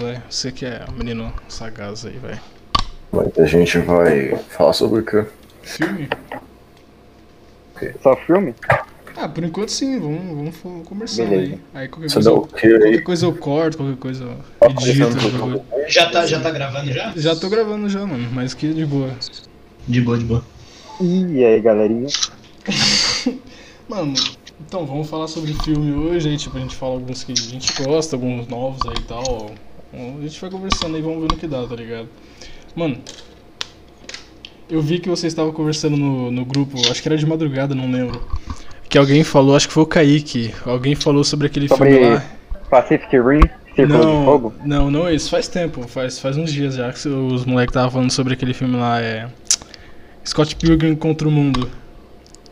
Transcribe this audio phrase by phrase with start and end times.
[0.00, 0.22] velho.
[0.28, 2.40] Você que é o menino sagaz aí, velho.
[3.12, 5.24] Mas a gente vai falar sobre o quê?
[5.62, 6.08] Filme?
[8.02, 8.54] Só filme?
[9.16, 11.52] Ah, por enquanto sim, vamos, vamos conversando Beleza.
[11.52, 11.60] aí.
[11.82, 15.64] Aí qualquer Você coisa, eu, qualquer coisa eu corto, qualquer coisa eu edito.
[15.88, 17.12] Já tá, já tá gravando já?
[17.16, 19.10] Já tô gravando já, mano, mas que de boa.
[19.86, 20.44] De boa, de boa.
[21.00, 22.08] E aí, galerinha?
[23.88, 24.14] Mano,
[24.60, 27.82] então vamos falar sobre filme hoje, aí tipo, a gente fala alguns que a gente
[27.82, 29.50] gosta, alguns novos aí e tal.
[29.92, 32.08] A gente vai conversando aí, vamos ver no que dá, tá ligado?
[32.76, 32.98] Mano,
[34.68, 37.90] eu vi que você estava conversando no, no grupo, acho que era de madrugada, não
[37.90, 38.22] lembro.
[38.88, 42.24] Que alguém falou, acho que foi o Kaique, alguém falou sobre aquele Sobre filme lá.
[42.70, 43.40] Pacific Rim,
[43.74, 44.54] Círculo de Não, Fogo?
[44.64, 48.10] não, não esse, faz tempo, faz, faz uns dias já que os moleques estavam falando
[48.12, 49.28] sobre aquele filme lá, é.
[50.24, 51.68] Scott Pilgrim contra o Mundo.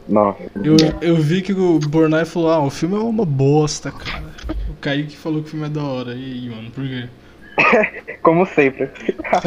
[0.08, 0.42] Nossa.
[0.64, 4.24] Eu, eu vi que o Bornai falou, ah, o filme é uma bosta, cara.
[4.70, 6.14] O Kaique falou que o filme é da hora.
[6.14, 7.08] E aí, mano, por quê?
[8.22, 8.90] Como sempre.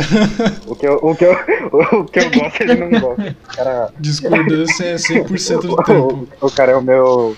[0.68, 1.32] o, que eu, o, que eu,
[1.72, 3.36] o que eu gosto, ele não gosta.
[3.56, 6.28] Cara, Discordância é 100% do tempo.
[6.42, 7.36] o, o cara é o meu.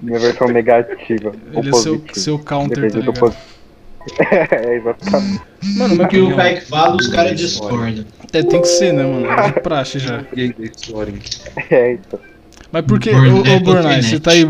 [0.00, 1.32] Minha versão negativa.
[1.52, 3.34] Ele é seu, seu counter, tá ligado?
[4.50, 5.42] É, exatamente.
[5.76, 8.04] Mano, mas O que o que, Kaique fala, os caras discordam.
[8.32, 9.26] é, tem que ser, né, mano?
[9.30, 10.24] É de praxe já.
[11.70, 12.20] É isso.
[12.70, 14.44] Mas por que, ô, sem você tá aí,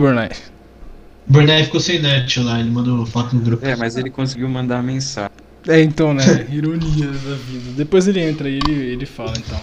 [1.28, 3.64] Burnett ficou sem net lá, ele mandou foto no grupo.
[3.64, 5.30] É, mas ele conseguiu mandar a mensagem.
[5.66, 6.24] É, então, né?
[6.50, 7.72] Ironia da vida.
[7.76, 9.60] Depois ele entra e ele, ele fala, então.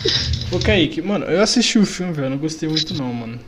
[0.52, 3.40] Ô, Kaique, mano, eu assisti o filme, velho, não gostei muito não, mano.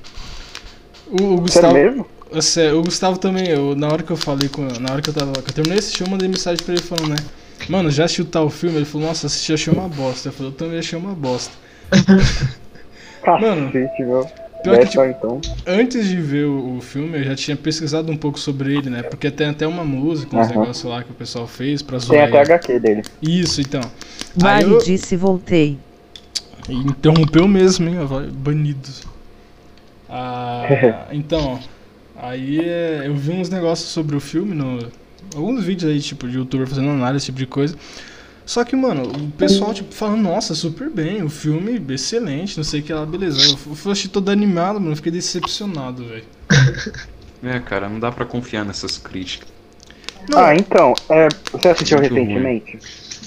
[1.08, 1.73] O, o Sério Gustavo...
[1.73, 2.08] mesmo?
[2.30, 4.64] É sério, o Gustavo também, eu, na hora que eu falei com.
[4.82, 5.32] Na hora que eu tava.
[5.32, 7.16] Que eu terminei de assistir, eu mandei mensagem pra ele falando, né?
[7.70, 8.76] Mano, já assistiu tal filme?
[8.76, 10.28] Ele falou, nossa, assisti, achei uma bosta.
[10.28, 11.54] Eu falei, eu também achei uma bosta.
[13.26, 14.30] Mano, Cacete, meu.
[14.72, 15.42] Pior que, tipo, só então.
[15.66, 19.04] antes de ver o, o filme, eu já tinha pesquisado um pouco sobre ele, né?
[19.04, 20.60] Porque tem até uma música, uns Aham.
[20.60, 22.54] negócios lá que o pessoal fez pra Tem zoar até ele.
[22.54, 23.02] HQ dele.
[23.22, 23.82] Isso, então.
[24.36, 25.78] Vale eu- disse voltei.
[26.70, 27.95] Interrompeu mesmo, hein?
[28.06, 28.90] vai- Banido.
[30.10, 31.60] Ah, então,
[32.16, 34.80] aí é, eu vi uns negócios sobre o filme no.
[35.36, 37.76] Alguns vídeos aí, tipo, de youtuber fazendo análise, esse tipo de coisa.
[38.48, 42.80] Só que, mano, o pessoal, tipo, falando, nossa, super bem, o filme excelente, não sei
[42.80, 43.38] o que lá, beleza.
[43.52, 46.24] Eu fui achei todo animado, mano, eu fiquei decepcionado, velho.
[47.44, 49.48] É, cara, não dá pra confiar nessas críticas.
[50.28, 52.26] Não, Ah, então, é, você assistiu Muito ruim.
[52.26, 52.80] recentemente?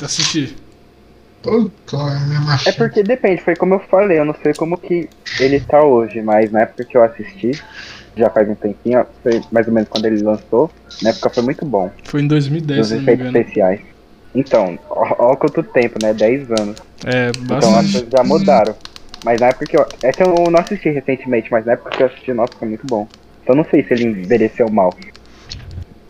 [0.03, 0.57] assisti.
[1.43, 2.73] Puta, É macha.
[2.73, 5.09] porque depende, foi como eu falei, eu não sei como que
[5.39, 7.53] ele tá hoje, mas na época que eu assisti,
[8.17, 10.71] já faz um tempinho, foi mais ou menos quando ele lançou,
[11.03, 13.90] na época foi muito bom, Foi em 2010, dos se não me efeitos especiais.
[14.35, 16.15] Então, ó, ó quanto tempo, né?
[16.15, 16.77] 10 anos.
[17.05, 17.93] É, Então as bastante.
[17.93, 18.75] coisas já mudaram.
[19.25, 19.87] Mas na época que eu.
[20.03, 23.07] Essa eu não assisti recentemente, mas na época que eu assisti, nossa, foi muito bom.
[23.43, 24.95] Então não sei se ele envelheceu mal,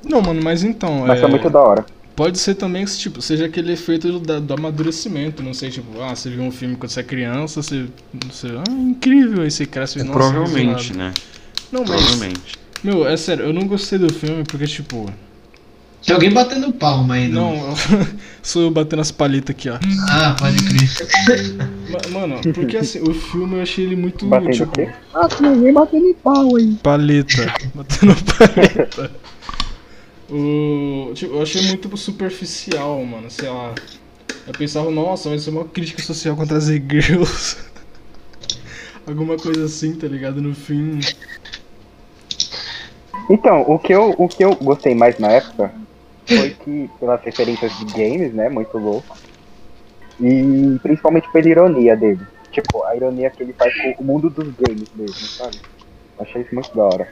[0.04, 1.04] Não, mano, mas então.
[1.06, 1.22] mas é...
[1.22, 1.84] foi muito da hora.
[2.14, 6.14] Pode ser também que tipo, seja aquele efeito do, do amadurecimento, não sei, tipo, ah,
[6.14, 7.86] você viu um filme quando você é criança, você.
[8.26, 11.14] você ah, incrível, aí você cresce e nossa, Provavelmente, né?
[11.72, 11.90] Não, mas.
[11.90, 12.58] Provavelmente.
[12.84, 15.06] Meu, é sério, eu não gostei do filme porque, tipo.
[16.04, 17.54] Tem alguém batendo palma aí, não?
[17.68, 17.74] Não,
[18.42, 19.78] sou eu batendo as palitas aqui, ó.
[20.08, 21.54] Ah, pode crer.
[21.90, 24.26] Ma- Mano, porque assim, o filme eu achei ele muito.
[24.26, 24.90] Batendo tipo, o quê?
[25.12, 26.74] Ah, tem ninguém batendo em pau aí.
[26.82, 27.52] Paleta.
[27.74, 29.10] Batendo paleta.
[30.30, 33.74] O, tipo, eu achei muito superficial, mano, sei lá.
[34.46, 37.56] Eu pensava, nossa, vai ser uma crítica social contra as e-girls.
[39.06, 40.40] Alguma coisa assim, tá ligado?
[40.40, 41.00] No fim.
[43.28, 45.72] Então, o que, eu, o que eu gostei mais na época
[46.36, 48.48] foi que, pelas referências de games, né?
[48.48, 49.16] Muito louco.
[50.20, 52.20] E principalmente pela ironia dele.
[52.52, 55.60] Tipo, a ironia que ele faz com o mundo dos games mesmo, sabe?
[56.18, 57.08] Achei isso muito da hora.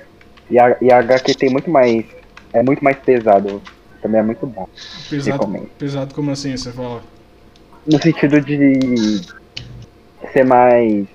[0.51, 2.05] E a, e a HQ tem muito mais.
[2.53, 3.63] É muito mais pesado.
[4.03, 4.69] Também é muito bom.
[5.09, 5.71] Pesado, Recomendo.
[5.79, 7.03] pesado como assim, você fala?
[7.87, 9.21] No sentido de
[10.33, 11.07] ser mais.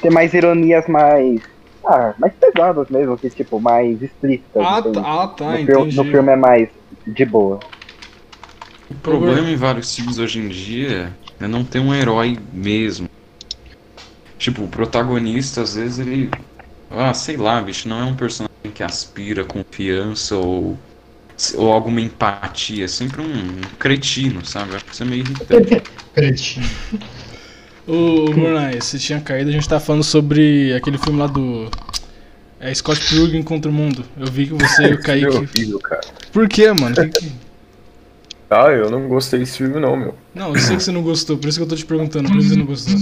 [0.00, 1.40] Ter mais ironias mais.
[1.84, 4.62] Ah, mais pesadas mesmo, que tipo, mais explícitas.
[4.62, 4.94] Ah, entende?
[4.94, 5.66] tá, ah, tá no, entendi.
[5.66, 6.68] filme, no filme é mais
[7.06, 7.60] de boa.
[8.90, 13.06] O problema em vários filmes hoje em dia é não ter um herói mesmo.
[14.38, 16.30] Tipo, o protagonista, às vezes, ele.
[16.90, 20.76] Ah, sei lá, bicho, não é um personagem que aspira confiança ou.
[21.56, 24.76] Ou alguma empatia, é sempre um cretino, sabe?
[24.76, 25.82] Acho que isso é meio irritante.
[26.14, 26.66] Cretinho.
[27.86, 31.68] Ô, Bornai, você tinha caído, a gente tá falando sobre aquele filme lá do.
[32.60, 34.04] É Scott Pilgrim contra o Mundo.
[34.16, 35.26] Eu vi que você e o Kaique.
[35.26, 36.02] horrível, cara.
[36.32, 36.94] Por quê, mano?
[36.94, 37.32] Que que-
[38.48, 40.14] Ah, eu não gostei desse filme não, meu.
[40.32, 42.38] Não, eu sei que você não gostou, por isso que eu tô te perguntando, por
[42.38, 42.94] isso que você não gostou.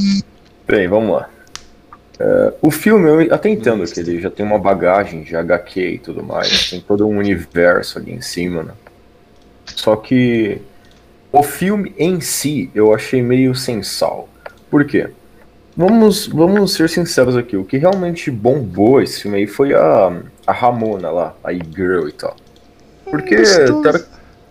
[0.66, 1.28] Bem, vamos lá.
[2.18, 5.98] É, o filme, eu até entendo que ele já tem uma bagagem de HQ e
[5.98, 8.72] tudo mais, tem todo um universo ali em cima, né?
[9.66, 10.58] Só que
[11.32, 14.26] o filme em si eu achei meio sem sal.
[14.70, 15.08] Por quê?
[15.76, 17.56] Vamos, vamos ser sinceros aqui.
[17.56, 22.12] O que realmente bombou esse filme aí foi a, a Ramona lá, a girl e
[22.12, 22.36] tal.
[23.10, 23.36] Porque,
[23.82, 24.00] tá-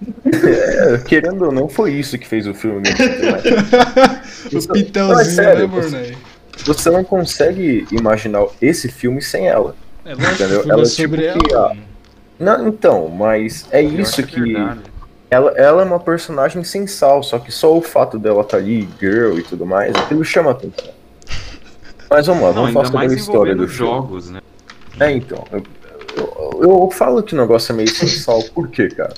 [0.33, 2.81] é, querendo ou não, foi isso que fez o filme.
[2.81, 4.21] mesmo, né?
[4.51, 6.17] o Isso- Pitelzinho, não, é sério, né, você-?
[6.65, 9.75] Você não consegue imaginar esse filme sem ela.
[10.05, 10.59] É lógico Entendeu?
[10.61, 11.77] filme Ela é é sobre tipo que ela.
[12.39, 14.41] Não, então, mas é isso que.
[14.41, 14.79] verdade.
[15.31, 18.89] Ela, ela é uma personagem sem sal, só que só o fato dela estar ali,
[18.99, 20.91] girl e tudo mais, aquilo chama atenção.
[22.09, 23.91] Mas vamos lá, Não, vamos falar sobre a história envolvendo do filme.
[23.91, 24.41] jogos, né?
[24.99, 25.43] É, então.
[25.51, 25.63] Eu,
[26.17, 29.13] eu, eu falo que o negócio é meio sem sal, por quê, cara?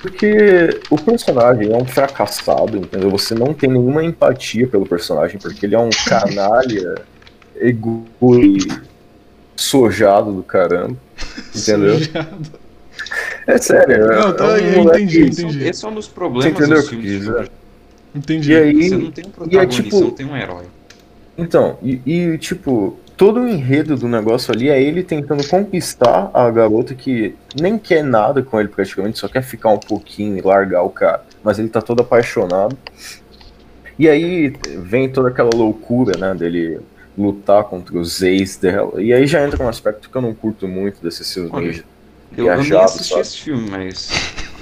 [0.00, 3.10] Porque o personagem é um fracassado, entendeu?
[3.10, 6.94] Você não tem nenhuma empatia pelo personagem, porque ele é um canalha,
[7.56, 8.58] ego e
[9.56, 10.96] sojado do caramba.
[11.54, 11.98] Entendeu?
[11.98, 12.61] Sujado.
[13.46, 14.06] É sério.
[14.06, 15.64] Não, é tá, um eu moleque- entendi, entendi.
[15.68, 17.10] esse é um dos problemas Você entendeu dos que filmes.
[17.10, 17.50] quis dizer?
[18.14, 18.52] Entendi.
[18.52, 20.64] E aí, Você não tem um e é protagonista, tipo- não tem um herói.
[21.36, 26.50] Então, e, e, tipo, todo o enredo do negócio ali é ele tentando conquistar a
[26.50, 30.82] garota que nem quer nada com ele praticamente, só quer ficar um pouquinho e largar
[30.82, 31.24] o cara.
[31.42, 32.76] Mas ele tá todo apaixonado.
[33.98, 36.80] E aí vem toda aquela loucura, né, dele
[37.16, 39.00] lutar contra os ex dela.
[39.02, 41.84] E aí já entra um aspecto que eu não curto muito desses filmes Olha, meio
[42.36, 43.20] Eu, eu nem assisti sabe?
[43.20, 44.08] esse filme, mas.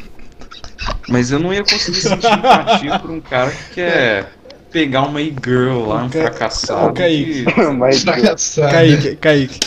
[1.09, 4.33] Mas eu não ia conseguir sentir empatia por um cara que quer
[4.71, 6.89] pegar uma e-girl lá, um Ca- fracassado.
[6.91, 7.45] Ô, Kaique.
[7.45, 7.53] que-.
[8.71, 9.61] Kaique, Kaique.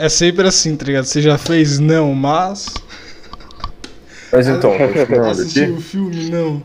[0.00, 1.04] É sempre assim, tá ligado?
[1.04, 2.66] Você já fez não, mas.
[4.32, 6.62] Mas então, continuando Assistiu aqui, o filme, não.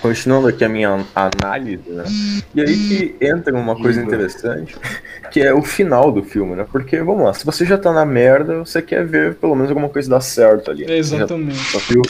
[0.00, 2.04] Continuando aqui a minha análise, né?
[2.54, 4.76] E aí que entra uma coisa interessante,
[5.30, 6.66] que é o final do filme, né?
[6.70, 9.88] Porque, vamos lá, se você já tá na merda, você quer ver pelo menos alguma
[9.88, 10.84] coisa dar certo ali.
[10.84, 11.78] É, já exatamente.
[11.88, 12.02] viu?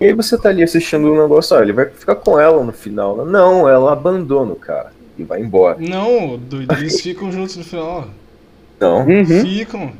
[0.00, 2.72] E aí você tá ali assistindo o negócio, ó, ele vai ficar com ela no
[2.72, 3.16] final.
[3.18, 3.30] né?
[3.30, 5.78] Não, ela abandona o cara e vai embora.
[5.78, 8.08] Não, doido, eles ficam juntos no final.
[8.80, 9.06] Não.
[9.06, 9.24] Uhum.
[9.24, 9.92] Ficam.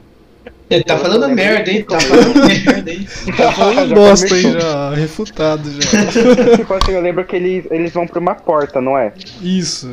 [0.74, 1.82] Ele tá falando merda, hein?
[1.84, 3.06] Tá falando merda, hein?
[3.36, 4.52] Tá falando Já bosta começou.
[4.60, 6.56] já, refutado já.
[6.56, 9.12] tipo assim, eu lembro que eles, eles vão pra uma porta, não é?
[9.40, 9.90] Isso.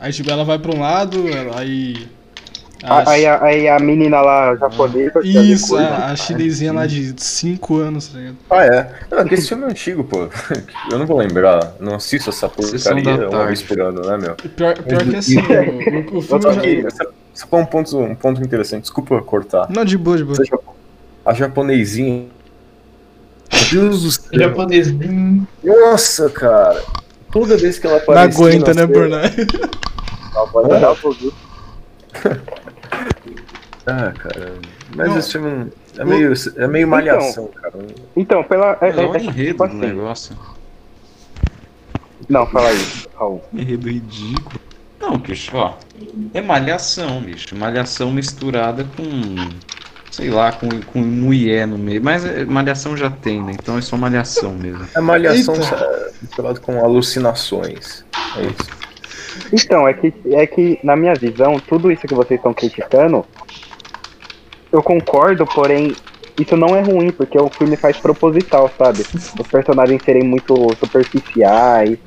[0.00, 2.08] Aí tipo, ela vai pra um lado, ela- aí.
[2.82, 5.20] A- Aí, a, aí a menina lá japonesa.
[5.20, 8.36] é Isso, coisa, a, a chinesinha lá de 5 anos, tá ligado?
[8.50, 8.90] Ah, é.
[9.10, 10.28] Não, é esse filme é antigo, pô.
[10.92, 11.72] Eu não vou lembrar.
[11.80, 14.34] Não assisto essa porcaria uma vez por ano, né, meu?
[14.36, 16.60] Pior, pior que assim, o, o, filme Só já...
[16.60, 18.82] que, essa- isso foi um ponto, um ponto interessante.
[18.82, 19.68] Desculpa cortar.
[19.70, 20.38] Não, de boa, de boa.
[21.24, 22.26] A japonesinha.
[23.52, 24.24] Meu Deus do céu.
[24.32, 25.46] Japonesinho.
[25.62, 26.82] Nossa, cara.
[27.30, 28.38] Toda vez que ela Não aparece.
[28.42, 29.30] aguenta, né, Burnay?
[33.86, 34.54] Ah, cara.
[34.96, 35.18] Mas Não.
[35.18, 37.74] esse filme é meio, é meio malhação, cara.
[38.16, 38.76] Então, pela.
[38.80, 39.76] É, É, é- o é enredo tipo do assim.
[39.78, 40.36] negócio.
[42.28, 42.78] Não, fala aí,
[43.14, 43.42] Raul.
[43.54, 44.60] Enredo ridículo.
[45.06, 45.74] Não, bicho, ó.
[46.34, 47.54] É malhação, bicho.
[47.54, 49.48] Malhação misturada com.
[50.10, 52.02] Sei lá, com, com mulher no meio.
[52.02, 53.52] Mas é, malhação já tem, né?
[53.52, 54.84] Então é só malhação mesmo.
[54.96, 55.66] É malhação Eita.
[55.66, 58.04] sa- misturado com alucinações.
[58.36, 58.76] É isso.
[59.52, 63.24] Então, é que, é que, na minha visão, tudo isso que vocês estão criticando,
[64.72, 65.94] eu concordo, porém,
[66.40, 69.04] isso não é ruim, porque o filme faz proposital, sabe?
[69.38, 71.98] Os personagens serem muito superficiais,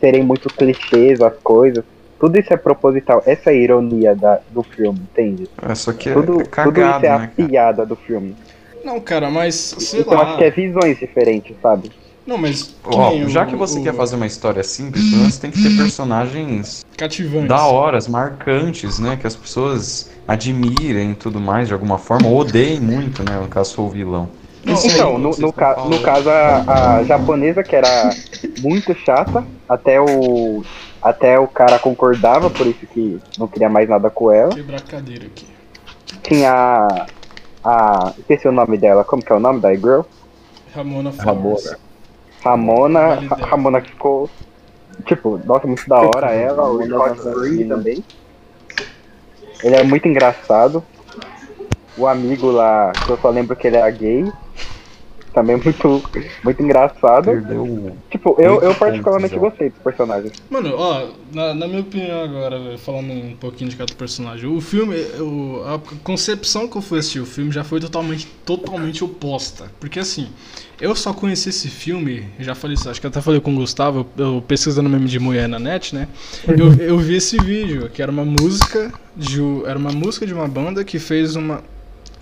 [0.00, 1.84] serem muito clichês as coisas.
[2.18, 3.22] Tudo isso é proposital.
[3.26, 5.48] Essa é a ironia da, do filme, entende?
[5.62, 7.26] É, só que é, Tudo, é tudo cagado, isso é a né?
[7.36, 7.48] cara?
[7.48, 8.36] piada do filme.
[8.84, 10.22] Não, cara, mas sei então lá.
[10.22, 11.90] acho que é visões diferentes, sabe?
[12.26, 12.62] Não, mas.
[12.62, 15.50] que Ó, já o- que você o- quer fazer uma história simples, pelo menos tem
[15.50, 17.48] que ter personagens Cativantes.
[17.48, 19.16] da horas, marcantes, né?
[19.16, 23.38] Que as pessoas admirem e tudo mais de alguma forma, ou odeiem muito, né?
[23.40, 24.28] No caso, for o vilão.
[24.64, 25.90] Isso aí, Então, no, no, ca- falando.
[25.90, 28.10] no caso, a, a japonesa, que era
[28.58, 30.64] muito chata, até o,
[31.06, 34.52] até o cara concordava, por isso que não queria mais nada com ela.
[34.52, 35.46] Quebrar a cadeira aqui.
[36.24, 37.06] Tinha a.
[37.64, 40.00] a esqueci o nome dela, como que é o nome da girl?
[40.74, 41.76] Ramona Flowers.
[42.42, 42.98] Ramona.
[42.98, 43.36] Ramona.
[43.46, 44.28] Ramona que ficou.
[45.04, 46.68] Tipo, nossa, muito da hora ela.
[46.68, 48.04] O Scott Free também.
[49.62, 50.82] Ele é muito engraçado.
[51.96, 54.30] O amigo lá, que eu só lembro que ele era gay.
[55.36, 56.02] Também muito,
[56.42, 57.24] muito engraçado.
[57.26, 57.94] Perdeu.
[58.10, 60.32] Tipo, eu, eu particularmente gostei dos personagens.
[60.48, 64.96] Mano, ó, na, na minha opinião agora, falando um pouquinho de cada personagem, o filme,
[65.20, 69.70] o, a concepção que eu fui assistir o filme já foi totalmente, totalmente oposta.
[69.78, 70.28] Porque assim,
[70.80, 74.06] eu só conheci esse filme, já falei isso, acho que até falei com o Gustavo,
[74.16, 76.08] eu, eu pesquisando meme de mulher na net, né?
[76.48, 80.32] Eu, eu vi esse vídeo, que era uma música de, o- era uma música de
[80.32, 81.62] uma banda que fez uma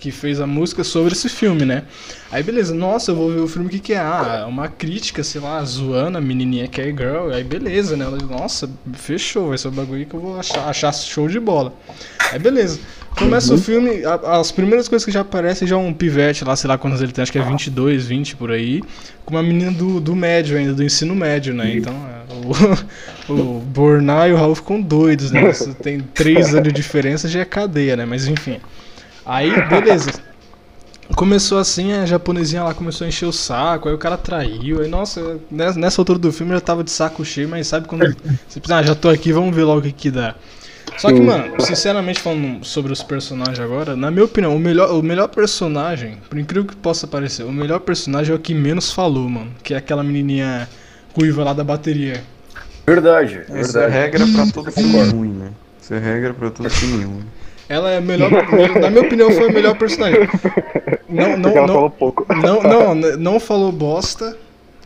[0.05, 1.81] que fez a música sobre esse filme, né?
[2.31, 3.97] Aí beleza, nossa, eu vou ver o filme, o que que é?
[3.97, 8.05] Ah, é uma crítica, sei lá, zoando a menininha que é girl, aí beleza, né?
[8.05, 11.73] Ela, Nossa, fechou, vai ser um bagulho que eu vou achar, achar show de bola.
[12.31, 12.79] Aí beleza.
[13.17, 16.55] Começa o filme, a- as primeiras coisas que já aparecem já é um pivete lá,
[16.55, 18.81] sei lá quantos ele tem, acho que é 22, 20 por aí,
[19.25, 21.73] com uma menina do, do médio ainda, do ensino médio, né?
[21.77, 25.41] Então, é, o, o Bornai e o Raul ficam doidos, né?
[25.81, 28.05] Tem 3 anos de diferença, já é cadeia, né?
[28.05, 28.59] Mas enfim.
[29.25, 30.11] Aí, beleza.
[31.15, 34.89] Começou assim, a japonesinha lá começou a encher o saco, aí o cara traiu, aí
[34.89, 38.05] nossa, nessa altura do filme eu já tava de saco cheio, mas sabe quando
[38.47, 40.35] você pensa, ah, já tô aqui, vamos ver logo o que que dá.
[40.97, 45.03] Só que, mano, sinceramente falando sobre os personagens agora, na minha opinião, o melhor, o
[45.03, 49.29] melhor personagem, por incrível que possa parecer, o melhor personagem é o que menos falou,
[49.29, 50.67] mano, que é aquela menininha
[51.13, 52.23] ruiva lá da bateria.
[52.85, 53.93] Verdade, Essa é verdade.
[53.93, 55.49] regra pra todo filme ruim, né?
[55.81, 57.25] Isso é regra pra todo filme ruim.
[57.67, 58.29] Ela é a melhor,
[58.79, 60.19] na minha opinião, foi a melhor personagem.
[61.09, 62.25] Não, não, ela não, falou pouco.
[62.33, 64.37] Não, não, não falou bosta.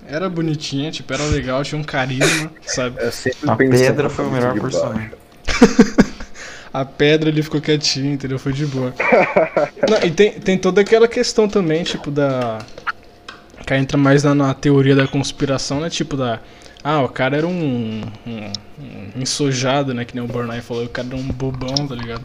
[0.08, 3.12] Era bonitinha, tipo, era legal, tinha um carisma, sabe?
[3.12, 5.12] Sempre A pedra foi o melhor personagem.
[6.72, 8.38] A pedra ele ficou quietinho, entendeu?
[8.38, 8.94] Foi de boa.
[9.90, 12.60] Não, e tem, tem toda aquela questão também, tipo, da.
[13.66, 15.90] Que entra mais na, na teoria da conspiração, né?
[15.90, 16.40] Tipo, da.
[16.84, 20.06] Ah, o cara era um, um, um ensojado, né?
[20.06, 22.24] Que nem o Bornai falou, o cara era um bobão, tá ligado?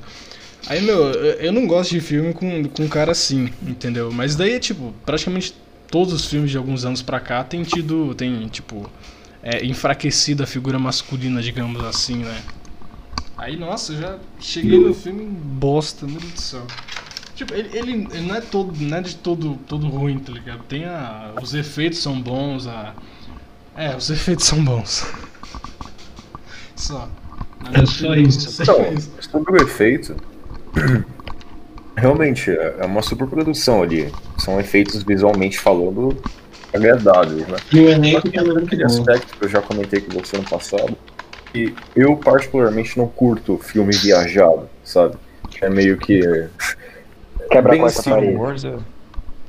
[0.67, 4.11] Aí, meu, eu, não gosto de filme com, com um cara assim, entendeu?
[4.11, 5.55] Mas daí, tipo, praticamente
[5.91, 8.15] todos os filmes de alguns anos pra cá tem tido.
[8.15, 8.91] Tem, tipo.
[9.43, 12.43] É, enfraquecido a figura masculina, digamos assim, né?
[13.37, 16.67] Aí, nossa, eu já cheguei no filme bosta, meu Deus do céu.
[17.35, 20.63] Tipo, ele, ele, ele não é todo, não é de todo, todo ruim, tá ligado?
[20.63, 22.95] Tem a, os efeitos são bons, a...
[23.77, 25.05] É, os efeitos são bons.
[26.75, 27.11] Só.
[27.73, 28.51] É só isso.
[28.51, 30.17] só Então, sobre o efeito,
[31.97, 34.13] realmente é é uma superprodução ali.
[34.39, 36.17] São efeitos visualmente falando
[36.73, 37.57] agradáveis, né?
[37.73, 40.45] E o Só elenco que tem aquele aspecto que eu já comentei com você no
[40.45, 40.97] passado,
[41.53, 45.15] que eu particularmente não curto filme viajado, sabe?
[45.61, 46.21] É meio que.
[47.51, 48.37] Quebra a quarta Star parede.
[48.37, 48.75] Wars é...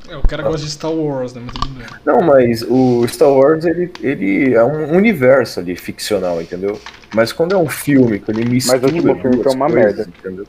[0.08, 1.42] É, o cara gosta de Star Wars, né?
[1.44, 1.88] Mas tudo bem.
[2.06, 6.80] Não, mas o Star Wars ele, ele é um universo ali ficcional, entendeu?
[7.14, 9.98] Mas quando é um filme que ele mistura Mas o último filme foi uma coisas,
[9.98, 10.12] merda.
[10.20, 10.46] entendeu?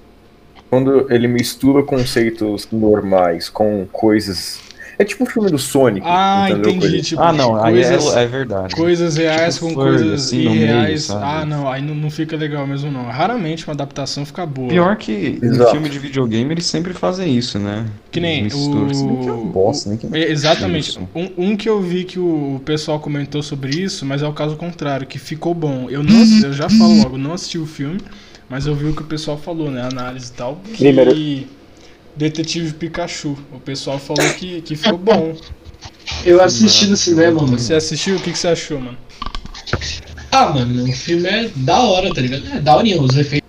[0.70, 4.64] Quando ele mistura conceitos normais com coisas.
[4.99, 6.06] É tipo o filme do Sonic.
[6.08, 6.70] Ah, entendeu?
[6.70, 7.02] entendi.
[7.02, 8.75] Tipo, Ah, não, aí é, coisas, é verdade.
[8.75, 11.02] coisas reais Tipo com furry, coisas assim, meio, irreais.
[11.02, 11.23] sabe?
[11.23, 13.04] ah, não, aí não, não fica legal mesmo, não.
[13.04, 14.68] Raramente uma adaptação fica boa.
[14.70, 15.73] Pior que em Exato.
[15.73, 17.85] filme de videogame eles sempre fazem isso, né?
[18.11, 19.99] Que nem Mistura, o- bem que é bosta, né?
[20.00, 20.88] Que- É, Exatamente.
[20.88, 21.08] Isso.
[21.14, 24.56] Um, um que eu vi que o pessoal comentou sobre isso, mas é o caso
[24.56, 25.90] contrário, que ficou bom.
[25.90, 28.00] Eu não eu já falo logo, não assisti o filme,
[28.49, 29.83] mas eu vi o que o pessoal falou, né?
[29.83, 30.57] Análise e tal.
[30.73, 31.47] Que Primeiro-
[32.17, 33.37] Detetive Pikachu.
[33.53, 35.37] O pessoal falou que, que ficou bom.
[36.25, 37.59] Eu assisti no cinema, mano.
[37.59, 38.17] Você assistiu?
[38.17, 38.97] O que, que você achou, mano?
[40.31, 42.43] Ah, mano, o filme é da hora, tá ligado?
[42.55, 43.47] É da hora, os efeitos.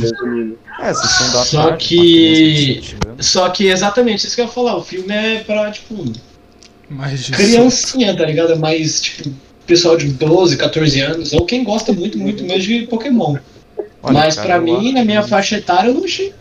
[0.00, 0.58] Resumindo.
[0.80, 2.82] É, sessão da Só tarde, que-.
[3.20, 6.04] Só que exatamente isso que eu ia falar, o filme é pra, tipo,
[6.90, 8.52] Mais de criancinha, tá ligado?
[8.52, 9.30] É mais, tipo,
[9.66, 13.36] pessoal de 12, 14 anos, ou quem gosta muito, muito mesmo de Pokémon.
[14.04, 16.32] Olha, Mas cara, pra mim, na minha que- faixa etária, eu não achei.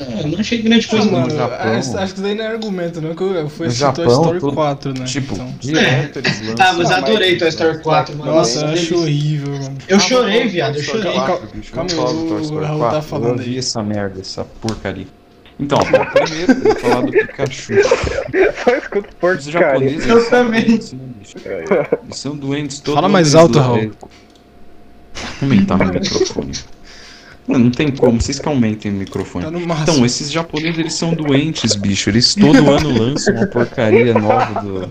[0.00, 1.20] é, Eu não achei grande coisa, Ah, não.
[1.20, 3.14] mano, no Japão- acho, acho que isso daí não é argumento, não.
[3.14, 5.04] Que eu fui assistir Toy Story tudo- 4, né?
[5.04, 6.54] Tipo, Então- direto eles lançam.
[6.56, 8.32] Tá, mas adorei Toy Story 4, mano.
[8.32, 9.78] Nossa, eu acho horrível, mano.
[9.86, 11.12] Eu Ah, chorei, falar viado, do eu chorei.
[11.12, 11.72] 4, bicho.
[11.72, 12.96] Calma aí, o Raul 4.
[12.96, 13.58] tá falando eu vi aí.
[13.58, 15.06] essa merda, essa porcaria.
[15.60, 15.84] Então, bom,
[16.24, 17.74] primeiro eu vou falar do Pikachu.
[18.64, 19.52] Só escuto Os porcaria.
[19.52, 20.64] japoneses Eu são também.
[20.64, 20.94] doentes?
[21.44, 23.78] Eles são doentes todo Fala mais alto, Raul.
[23.78, 23.90] é,
[25.42, 26.52] Aumentar no microfone.
[27.46, 29.44] Mano, não tem como, vocês que aumentem o microfone.
[29.44, 29.82] Tá no máximo.
[29.90, 32.08] Então, esses japoneses, eles são doentes, bicho.
[32.08, 34.86] Eles todo ano lançam uma porcaria nova do,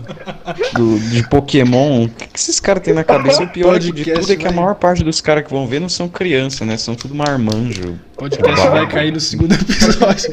[0.74, 2.03] do- de Pokémon.
[2.05, 3.43] O que, que esses caras têm na cabeça?
[3.43, 5.65] O pior de Podcast tudo é que a vai- maior parte dos caras que vão
[5.65, 6.75] ver não são criança, né?
[6.77, 7.96] São tudo marmanjo.
[8.15, 10.31] O podcast vai cair no segundo episódio.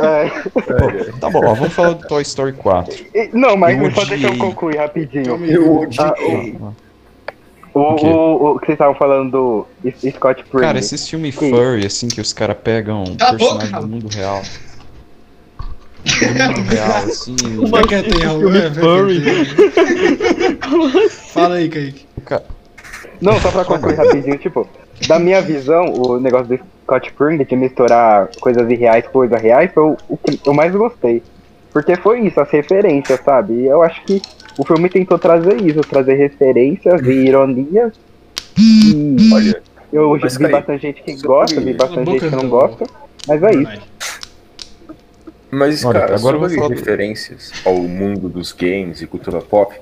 [0.00, 0.28] É.
[0.50, 0.62] Pô,
[1.20, 2.94] tá bom, ó, vamos falar do Toy Story 4.
[3.14, 5.44] E- Não, mas Eu só deixa eu concluir rapidinho.
[5.44, 6.56] Eu odiei.
[6.62, 6.72] Ah,
[7.76, 9.30] O, O o, o que vocês estavam falando
[9.82, 10.60] do Scott Pilgrim.
[10.66, 14.40] Cara, esses filmes furry, assim, que os caras pegam personagem boca, do mundo real.
[16.02, 17.36] Do mundo real, assim.
[17.36, 18.56] Fica quieto aí, Raul.
[18.56, 21.08] É, fica quieto aí.
[21.10, 22.06] Fala aí, Kaique.
[23.20, 24.66] Não, só pra concluir rapidinho, tipo,
[25.06, 29.70] da minha visão, o negócio do Scott Pilgrim de misturar coisas irreais com coisas reais
[29.74, 31.22] foi o, o que eu mais gostei.
[31.74, 33.52] Porque foi isso, as referências, sabe?
[33.52, 34.22] E eu acho que
[34.58, 37.92] o filme tentou trazer isso, trazer referências e ironias.
[38.58, 42.86] E Olha, eu vi bastante gente que gosta, vi bastante gente que não gosta.
[43.28, 43.82] Mas é isso.
[45.50, 49.40] Mas, Olha, cara, agora eu vou sobre falar referências ao mundo dos games e cultura
[49.40, 49.74] pop,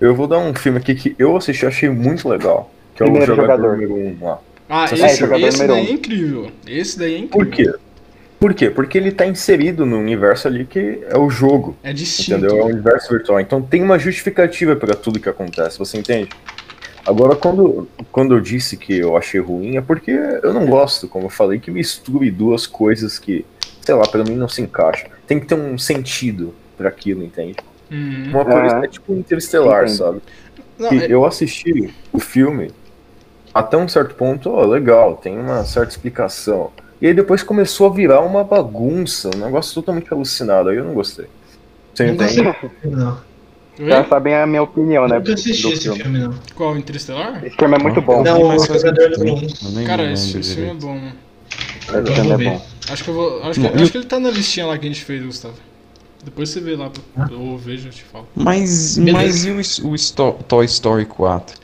[0.00, 2.70] eu vou dar um filme aqui que eu assisti e achei muito legal.
[2.94, 3.88] Que é o Primeiro Jogador, Jogador.
[3.88, 4.40] número 1 lá.
[4.68, 5.88] Ah, esse, é jogador esse número daí um.
[5.88, 6.50] é incrível.
[6.66, 7.46] Esse daí é incrível.
[7.46, 7.74] Por quê?
[8.38, 8.68] Por quê?
[8.70, 11.76] Porque ele tá inserido no universo ali que é o jogo.
[11.82, 12.38] É distinto.
[12.38, 12.58] Entendeu?
[12.60, 13.40] É um universo virtual.
[13.40, 16.28] Então tem uma justificativa para tudo que acontece, você entende?
[17.06, 21.26] Agora, quando, quando eu disse que eu achei ruim, é porque eu não gosto, como
[21.26, 23.46] eu falei, que misture duas coisas que,
[23.80, 25.08] sei lá, pra mim não se encaixam.
[25.26, 27.56] Tem que ter um sentido para aquilo, entende?
[27.90, 28.30] Uhum.
[28.30, 28.84] Uma coisa Aham.
[28.84, 29.96] é tipo Interestelar, Entendo.
[29.96, 30.20] sabe?
[30.78, 32.72] Não, é- eu assisti o filme
[33.54, 36.70] até um certo ponto, ó, legal, tem uma certa explicação.
[37.00, 40.68] E aí depois começou a virar uma bagunça, um negócio totalmente alucinado.
[40.70, 41.26] Aí eu não gostei.
[41.94, 42.48] Você Nunca entende?
[42.48, 43.18] assisti, não.
[43.78, 43.88] Oi?
[43.90, 45.18] Já sabem a minha opinião, né?
[45.18, 46.00] Nunca assisti esse filme.
[46.02, 46.34] filme, não.
[46.54, 46.76] Qual?
[46.76, 47.44] Interestelar?
[47.44, 48.22] Esse filme é muito bom.
[48.22, 49.10] Não, o Jogador
[49.86, 50.94] Cara, esse, esse filme é bom.
[50.94, 51.12] mano.
[51.88, 52.66] Esse Eu filme é bom.
[52.88, 53.42] Acho que eu vou.
[53.42, 55.54] Acho Não, que, acho que ele tá na listinha lá que a gente fez, Gustavo.
[56.24, 56.90] Depois você vê lá,
[57.38, 58.26] ou veja, eu te falo.
[58.34, 59.12] Mas, Beleza.
[59.18, 61.56] mas e o, o Sto- Toy Story 4?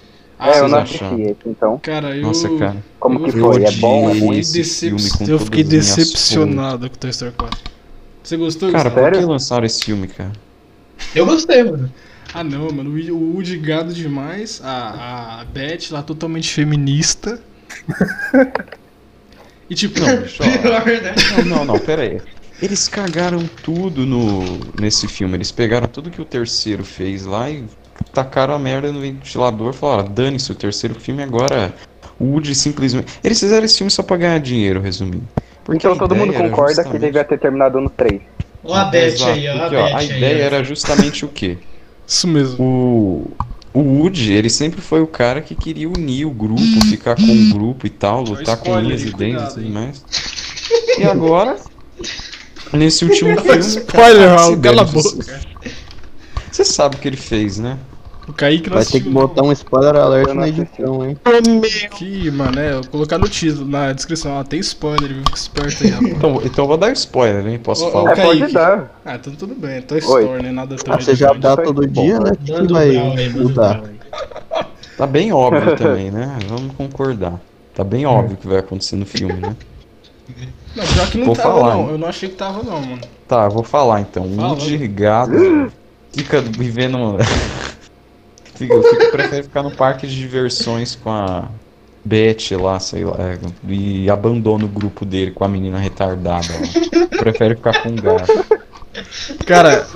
[0.44, 1.78] Ah, é, eu não assisti esse, então.
[1.80, 2.22] Cara, eu.
[2.22, 2.84] Nossa, cara.
[2.98, 3.64] Como eu- que foi?
[3.64, 4.10] É bom?
[4.10, 4.40] É ruim?
[4.42, 7.60] com eu fiquei decepcionado com Toy Story 4.
[8.22, 9.10] Você gostou, Cara, Gustavo?
[9.10, 10.32] por que lançaram esse filme, cara?
[11.14, 11.92] Eu gostei, mano.
[12.34, 17.40] Ah não, mano, o Woody gado demais, a, a Beth lá totalmente feminista.
[19.68, 20.08] e tipo, Não.
[20.62, 21.14] Pior, né?
[21.38, 22.20] Não, não, não, pera aí.
[22.60, 25.36] Eles cagaram tudo no, nesse filme.
[25.36, 27.64] Eles pegaram tudo que o terceiro fez lá e
[28.12, 31.74] tacaram a merda no ventilador e falaram: dane-se, o terceiro filme agora.
[32.18, 33.12] O Woody simplesmente.
[33.24, 35.26] Eles fizeram esse filme só pra ganhar dinheiro, resumindo.
[35.64, 38.20] Porque Então a todo mundo concorda que justamente- devia ter terminado no 3.
[38.64, 40.06] Ó a Exato, aí, ó a porque, ó, a aí.
[40.06, 40.46] ideia ó.
[40.46, 41.58] era justamente o quê?
[42.06, 42.56] isso mesmo.
[42.62, 43.30] O,
[43.74, 47.50] o Woody, ele sempre foi o cara que queria unir o grupo, ficar com o
[47.52, 50.04] grupo e tal, lutar com unhas aí, e dentes e tudo mais.
[50.98, 51.56] E agora,
[52.72, 53.58] nesse último filme.
[53.58, 55.40] Spoiler, cala a boca.
[56.52, 57.78] Você sabe o que ele fez, né?
[58.28, 61.16] O Kaique não Vai ter que botar um spoiler alert na edição, hein?
[61.96, 65.22] Que, mano, é, eu vou colocar no título, na descrição, ó, tem spoiler, viu?
[65.24, 66.12] Fica esperto aí, rapaz.
[66.12, 67.58] Então, então eu vou dar spoiler, hein?
[67.58, 68.12] Posso Ô, falar?
[68.12, 68.54] É, pode Kaique.
[68.54, 69.00] dar.
[69.04, 70.52] Ah, então tudo bem, Toy Story, né?
[70.52, 72.30] Nada tão Ah, você já dá todo dia, né?
[72.44, 73.82] Que, que vai mudar?
[74.96, 76.38] Tá bem óbvio também, né?
[76.48, 77.40] Vamos concordar.
[77.74, 79.56] Tá bem óbvio o que vai acontecer no filme, né?
[80.76, 81.82] Não, pior que não Vou tava, falar, não.
[81.82, 81.88] hein?
[81.90, 83.00] Eu não achei que tava, não, mano.
[83.26, 84.30] Tá, eu vou falar então.
[84.36, 84.48] Fala.
[84.50, 85.32] Woody gado
[86.12, 87.16] fica vivendo.
[88.62, 91.48] Fica, fica, prefere ficar no parque de diversões com a
[92.04, 93.16] Beth lá, sei lá.
[93.18, 97.08] é, E abandona o grupo dele com a menina retardada lá.
[97.18, 98.44] Prefere ficar com o gato.
[99.46, 99.86] Cara,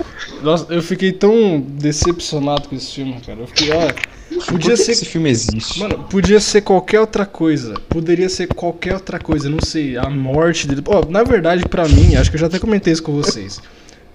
[0.41, 3.39] nossa, eu fiquei tão decepcionado com esse filme, cara.
[3.39, 4.17] Eu fiquei, ó.
[4.49, 4.91] Podia ser.
[4.91, 5.79] esse filme existe?
[5.79, 7.75] Mano, podia ser qualquer outra coisa.
[7.89, 9.49] Poderia ser qualquer outra coisa.
[9.49, 10.81] Não sei, a morte dele.
[10.85, 13.59] Ó, na verdade, pra mim, acho que eu já até comentei isso com vocês.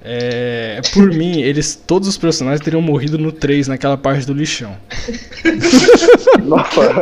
[0.04, 0.80] É.
[0.92, 1.80] Por mim, eles.
[1.86, 4.76] Todos os personagens teriam morrido no 3, naquela parte do lixão.
[6.42, 6.92] Nossa.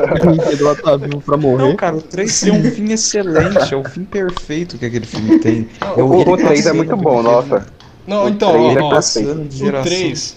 [0.82, 1.76] Tá vivo pra Não, morrer.
[1.76, 5.68] cara, o 3 tem um fim excelente, é o fim perfeito que aquele filme tem.
[5.80, 7.66] É O, ele o 3 é muito bom, nossa.
[8.06, 9.84] Não, O então, ó, é ó, de O geração.
[9.84, 10.36] 3,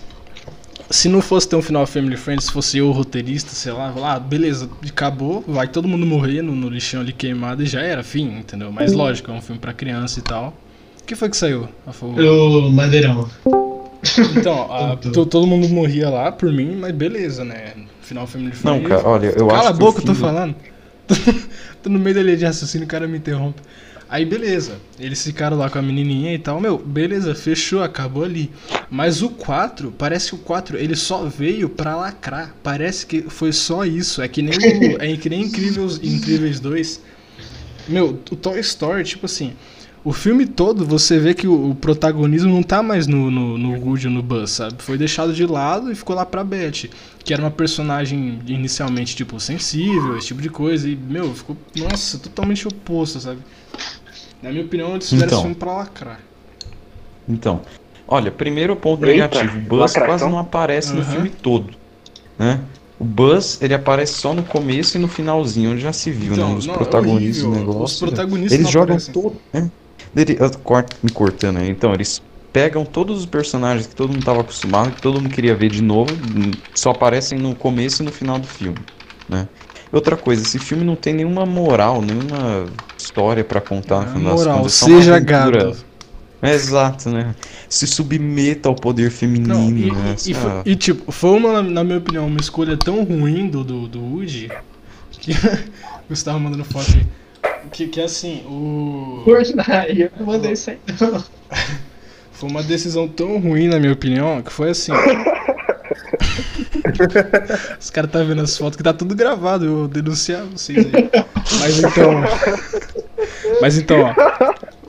[0.90, 3.92] se não fosse ter um final Family Friends, se fosse eu o roteirista, sei lá,
[3.96, 8.04] lá, beleza, acabou, vai todo mundo morrer no, no lixão ali queimado e já era,
[8.04, 8.72] fim, entendeu?
[8.72, 10.54] Mas lógico, é um filme pra criança e tal.
[11.04, 11.68] O que foi que saiu?
[11.86, 12.20] a favor?
[12.20, 13.30] O Madeirão.
[14.38, 17.74] Então, a- to- todo mundo morria lá por mim, mas beleza, né?
[18.02, 18.82] Final Family Friends.
[18.84, 20.56] Não, cara, olha, eu Cala acho a que boca, o eu tô falando.
[21.84, 23.62] tô no meio da linha de raciocínio, o cara me interrompe.
[24.10, 28.52] Aí beleza, eles ficaram lá com a menininha e tal, meu, beleza, fechou, acabou ali.
[28.90, 32.54] Mas o 4, parece que o 4 ele só veio pra lacrar.
[32.62, 34.22] Parece que foi só isso.
[34.22, 37.02] É que nem o, é que nem Incríveis, Incríveis 2.
[37.88, 39.54] Meu, o Toy Story, tipo assim,
[40.06, 43.80] o filme todo você vê que o, o protagonismo não tá mais no, no, no
[43.80, 44.76] Woody ou no Buzz, sabe?
[44.84, 46.90] Foi deixado de lado e ficou lá pra Beth,
[47.24, 52.18] que era uma personagem inicialmente, tipo, sensível, esse tipo de coisa, e, meu, ficou, nossa,
[52.18, 53.40] totalmente oposto, sabe?
[54.42, 55.38] Na minha opinião, eles fizeram Então.
[55.40, 56.20] esse filme pra lacrar.
[57.28, 57.62] Então,
[58.06, 60.06] olha, primeiro ponto Eita, negativo, o Buzz lacração.
[60.06, 61.12] quase não aparece no Aham.
[61.12, 61.74] filme todo,
[62.38, 62.60] né?
[63.00, 66.44] O Buzz, ele aparece só no começo e no finalzinho, onde já se viu, né?
[66.44, 67.70] Um dos não, é protagonistas do horrível.
[67.70, 68.08] Os negócio.
[68.08, 69.14] protagonistas Eles não jogam aparecem.
[69.14, 69.72] todo, né?
[70.16, 72.22] Ele, eu corto, me cortando aí, então, eles
[72.52, 75.82] pegam todos os personagens que todo mundo estava acostumado, que todo mundo queria ver de
[75.82, 76.18] novo,
[76.78, 78.88] só aparecem no começo e no final do filme,
[79.28, 79.50] né?
[79.92, 84.34] Outra coisa, esse filme não tem nenhuma moral, nenhuma história pra contar no Na final
[84.36, 85.76] das moral, contas, é seja gado.
[86.42, 87.34] Exato, né?
[87.70, 90.16] Se submeta ao poder feminino, Não, e, né?
[90.26, 93.64] e- e foi- e, tipo, foi uma, na minha opinião, uma escolha tão ruim do,
[93.64, 94.50] do, do Woody
[95.12, 95.32] que.
[96.10, 97.08] Gustavo mandando foto aí.
[97.72, 99.22] Que, que assim, o.
[99.26, 101.24] Fortnite, eu não mandei isso aí não.
[102.32, 104.92] foi uma decisão tão ruim, na minha opinião, que foi assim.
[107.80, 111.10] Os caras tá vendo as fotos que tá tudo gravado, eu vou denunciar vocês aí.
[111.60, 112.12] Mas então.
[113.62, 114.14] Mas então, ó.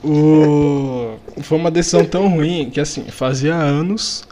[0.06, 1.18] O...
[1.42, 4.24] Foi uma decisão tão ruim que assim, fazia anos.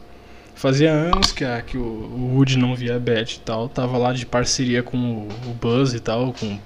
[0.55, 3.69] Fazia anos que, a, que o, o Woody não via a Beth e tal.
[3.69, 6.59] Tava lá de parceria com o, o Buzz e tal, com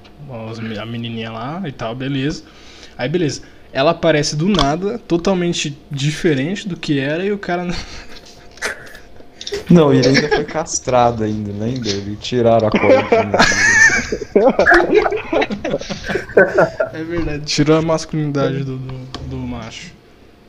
[0.81, 2.43] a menininha lá e tal, beleza.
[2.97, 3.43] Aí beleza.
[3.73, 7.67] Ela aparece do nada, totalmente diferente do que era, e o cara.
[9.69, 11.91] Não, e ele ainda foi castrado ainda, lembra?
[11.91, 13.39] Ele tiraram a corda.
[16.93, 18.95] É verdade, tirou a masculinidade do, do,
[19.29, 19.96] do macho.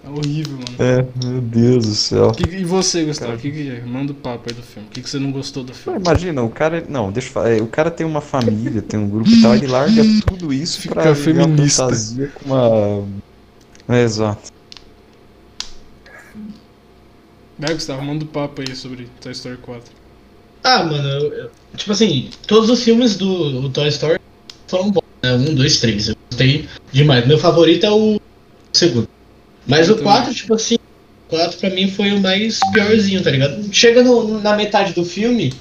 [0.07, 0.65] É horrível, mano.
[0.79, 2.31] é, meu Deus do céu.
[2.31, 3.33] Que- e você, Gustavo?
[3.33, 3.81] O que, que é?
[3.81, 4.87] Manda o papo aí do filme.
[4.87, 5.99] O que, que você não gostou do filme?
[5.99, 6.85] Imagina, o cara.
[6.87, 7.49] Não, deixa eu falar.
[7.51, 10.79] é, O cara tem uma família, tem um grupo e tal, ele larga tudo isso
[10.79, 11.83] Fica pra viver uma feminista.
[11.83, 13.05] fantasia com uma.
[13.89, 14.51] É, exato.
[17.59, 19.91] Vai, Gustavo, manda o papo aí sobre Toy Story 4.
[20.63, 24.19] Ah, mano, eu- eu- tipo assim, todos os filmes do, do Toy Story
[24.67, 25.33] foram bons, né?
[25.33, 26.09] Um, dois, três.
[26.09, 27.27] Eu gostei demais.
[27.27, 28.19] Meu favorito é o
[28.73, 29.07] segundo.
[29.67, 30.13] Mas Eu o também.
[30.13, 33.67] 4, tipo assim, o 4 pra mim foi o mais piorzinho, tá ligado?
[33.73, 35.53] Chega no- na metade do filme.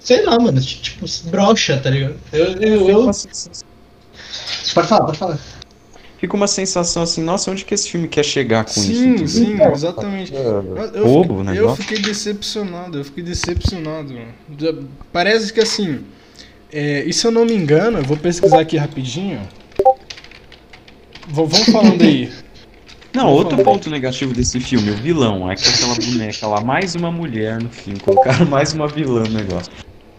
[0.00, 2.16] Sei lá, mano, tipo, brocha, tá ligado?
[2.32, 3.66] Eu, eu, Fica eu- uma sensação-
[4.74, 5.38] Pode falar, pode falar.
[6.18, 8.94] Fica uma sensação assim, nossa, onde que esse filme quer chegar com isso?
[8.94, 10.32] Sim, sim, exatamente.
[10.32, 11.82] Eu, eu bobo fiquei, eu negócio.
[11.84, 14.14] fiquei decepcionado, eu fiquei decepcionado.
[14.14, 14.88] mano.
[15.12, 16.00] Parece que assim.
[16.72, 19.40] é, e se eu não me engano, eu vou pesquisar aqui rapidinho.
[21.28, 22.30] Vamos falando aí.
[23.14, 23.64] Não, outro falar.
[23.64, 27.68] ponto negativo desse filme, o vilão, é que aquela boneca lá, mais uma mulher no
[27.68, 29.70] filme, colocaram mais uma vilã no negócio.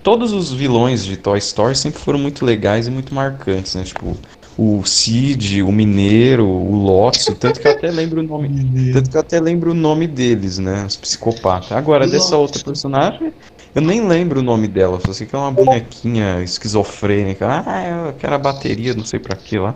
[0.04, 3.84] Todos os vilões de Toy Story sempre foram muito legais e muito marcantes, né?
[3.84, 4.18] Tipo,
[4.58, 9.18] o Cid, o Mineiro, o Lotso, tanto que eu até lembro o nome, tanto que
[9.18, 10.86] eu até lembro o nome deles, né?
[10.86, 11.72] Os psicopatas.
[11.72, 13.34] Agora, dessa outra personagem,
[13.76, 17.48] eu nem lembro o nome dela, só sei que é uma bonequinha esquizofrênica.
[17.66, 19.74] Ah, eu quero a bateria, não sei pra que lá.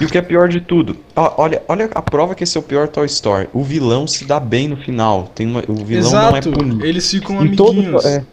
[0.00, 2.62] E o que é pior de tudo, olha, olha a prova que esse é o
[2.62, 3.48] pior Toy Story.
[3.52, 5.30] O vilão se dá bem no final.
[5.34, 6.84] Tem uma- o vilão não é Exato, punido.
[6.84, 8.04] eles ficam Em todo, amiguinhos.
[8.04, 8.24] é,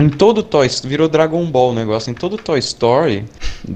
[0.00, 2.10] em todo Toy Story, virou Dragon Ball o negócio.
[2.10, 3.24] Em todo Toy Story,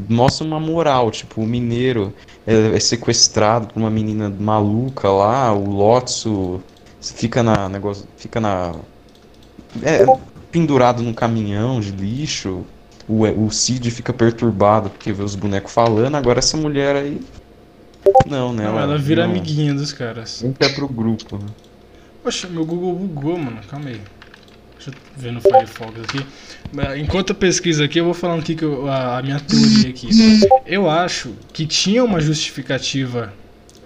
[0.08, 1.10] mostra uma moral.
[1.10, 2.14] Tipo, o mineiro
[2.46, 6.60] é, é sequestrado por uma menina maluca lá, o Lotso
[7.00, 8.72] fica na negócio, fica na
[9.82, 10.04] é,
[10.52, 12.64] pendurado num caminhão de lixo.
[13.08, 16.14] O, o Cid fica perturbado porque vê os bonecos falando.
[16.14, 17.20] Agora essa mulher aí.
[18.26, 18.64] Não, né?
[18.64, 20.42] Não, ela vira não- amiguinha dos caras.
[20.44, 21.38] Entra pro grupo.
[21.38, 21.46] né?
[22.22, 23.58] Poxa, meu Google bugou, mano.
[23.68, 24.00] Calma aí.
[24.76, 26.24] Deixa eu ver no Firefox aqui.
[27.00, 30.08] Enquanto eu pesquiso aqui, eu vou falando aqui que eu- a, a minha teoria aqui.
[30.66, 33.32] Eu acho que tinha uma justificativa.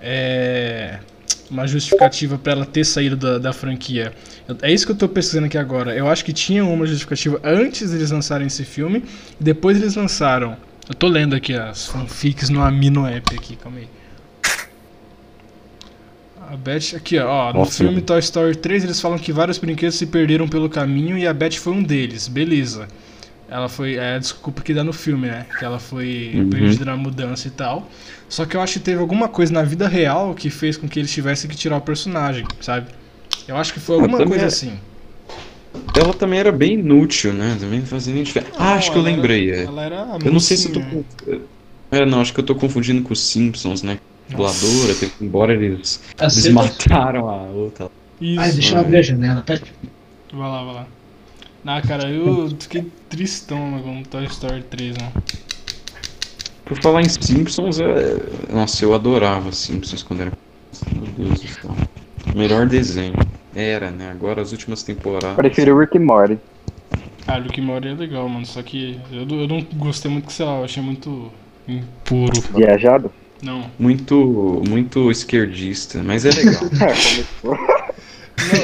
[0.01, 0.99] É.
[1.51, 4.13] Uma justificativa pra ela ter saído da, da franquia.
[4.49, 5.95] Eu- É isso que eu tô pesquisando aqui agora.
[5.95, 9.05] Eu acho que tinha uma justificativa antes deles lançarem esse filme.
[9.41, 10.57] E depois eles lançaram.
[10.89, 13.89] Eu tô lendo aqui as fanfics no Amino App aqui, calma aí.
[16.49, 17.79] A Beth, aqui ó, ó, no Nossa.
[17.79, 21.35] filme Toy Story 3 eles falam que vários brinquedos se perderam pelo caminho e a
[21.35, 22.87] Beth foi um deles, beleza.
[23.49, 25.47] Ela foi, é a desculpa que dá no filme, né?
[25.59, 26.51] Que ela foi Uhum.
[26.51, 27.89] perdida na mudança e tal.
[28.29, 30.99] Só que eu acho que teve alguma coisa na vida real que fez com que
[30.99, 32.89] eles tivessem que tirar o personagem, sabe?
[33.47, 34.79] Eu acho que foi alguma também coisa é- assim.
[35.97, 37.57] Ela também era bem inútil, né?
[37.61, 38.53] Também não fazia nem diferença.
[38.59, 39.51] Ah, acho que eu ela era- lembrei.
[39.53, 39.65] é.
[39.65, 40.81] Ela era a Eu não sei se eu tô.
[41.93, 43.99] É, não, acho que eu tô confundindo com os Simpsons, né?
[44.29, 47.89] Dubladora, que embora eles, eles cena- mataram a outra.
[48.21, 48.41] Isso.
[48.41, 49.63] Ai, deixa eu abrir a janela, pera.
[50.33, 50.87] Vai lá, vai lá.
[51.65, 55.13] Ah, cara, eu fiquei tristão né, com Toy Story 3, né?
[56.67, 58.53] Por falar em Simpsons, é...
[58.53, 60.33] nossa, eu adorava Simpsons quando era.
[60.93, 61.71] Meu Deus do céu.
[62.35, 63.15] Melhor desenho.
[63.55, 64.11] Era, né?
[64.11, 65.37] Agora as últimas temporadas.
[65.37, 66.39] Prefiro Rick e Morty.
[67.29, 68.47] Ah, Luke Mori é legal, mano.
[68.47, 71.31] Só que eu, não- eu não gostei muito, que sei lá, eu achei muito
[71.67, 72.41] impuro.
[72.55, 73.11] Viajado?
[73.43, 73.71] Não.
[73.79, 76.63] Muito, muito esquerdista, mas é legal.
[76.65, 76.87] É,
[77.43, 77.67] começou.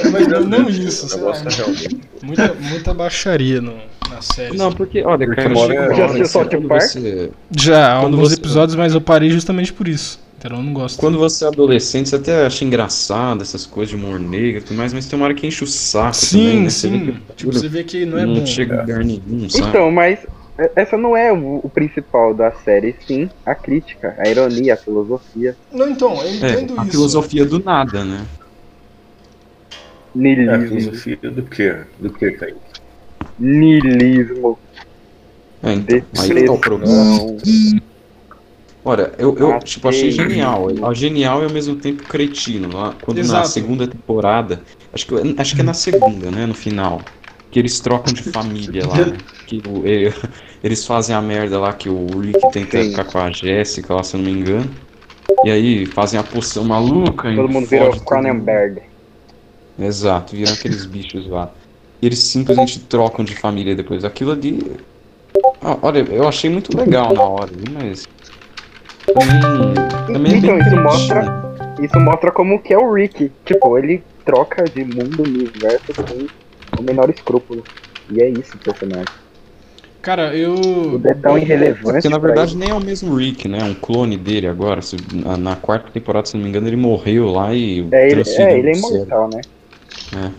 [0.05, 1.33] Não, mas não, não isso, sei lá.
[1.37, 2.01] é realmente.
[2.23, 3.75] Muita, muita baixaria no,
[4.09, 4.57] na série.
[4.57, 6.83] Não, porque, olha, Porque cara, mora- Já assistiu South quando Park?
[6.83, 10.21] você, Já, há Quando alguns você- episódios, mas eu parei justamente por isso.
[10.39, 10.99] Então eu não gosto.
[10.99, 14.77] quando você é adolescente, você até acha engraçado essas coisas de humor negro e tudo
[14.77, 16.71] mais, mas tem uma hora que enche o saco Sim, também, né?
[16.71, 17.07] Você vê sim.
[17.07, 18.47] que Tipo, você vê que não é não bom.
[18.47, 19.69] chega a lugar nenhum, sabe?
[19.69, 20.19] Então, mas
[20.75, 25.89] essa não é o, principal da série, sim a crítica, a ironia, a filosofia, Não,
[25.89, 26.91] então, eu entendo é, a isso.
[26.91, 28.21] filosofia do nada, né?
[30.15, 31.73] É a filosofia do que?
[31.99, 32.61] Do que, Kaique?
[33.39, 34.59] niilismo,
[35.63, 36.93] É, então, aí tá o problema.
[38.85, 40.69] Olha, eu, eu tipo, achei genial.
[40.91, 42.69] É genial e ao mesmo tempo cretino.
[42.73, 43.49] Lá, quando na Exato.
[43.49, 46.47] segunda temporada, acho que, acho que é na segunda, né?
[46.47, 47.05] No final.
[47.51, 49.21] Que eles trocam de família lá, né?
[49.47, 50.09] Que o- e-
[50.65, 52.91] eles fazem a merda lá que o Rick tenta Sim.
[52.91, 54.75] ficar com a Jéssica lá, se eu não me engano.
[55.45, 58.05] E aí fazem a poção maluca Todo mundo todo mundo.
[58.05, 58.92] Cronenberg.
[59.79, 61.51] Exato, viram aqueles bichos lá.
[62.03, 64.05] E eles simplesmente trocam de família depois.
[64.05, 64.59] Aquilo ali.
[65.61, 68.09] Ah, olha, eu achei muito legal na hora, mas.
[69.07, 69.75] Também,
[70.07, 71.43] também é Então, bem isso mostra-
[71.81, 73.33] Isso mostra como que é o Rick.
[73.45, 76.29] Tipo, ele troca de mundo, universo com
[76.79, 77.67] o menor escrúpulo.
[78.11, 79.09] E é isso o personagem.
[80.03, 81.01] Cara, eu.
[81.05, 81.83] É tão irrelevante.
[82.03, 82.61] Porque na verdade ele.
[82.61, 83.61] nem é o mesmo Rick, né?
[83.61, 84.83] É um clone dele agora.
[84.83, 87.89] Se- Na, na quarta temporada, se não me engano, ele morreu lá e.
[87.93, 89.41] É, ele, é, ele é o cérebro,
[90.13, 90.33] né?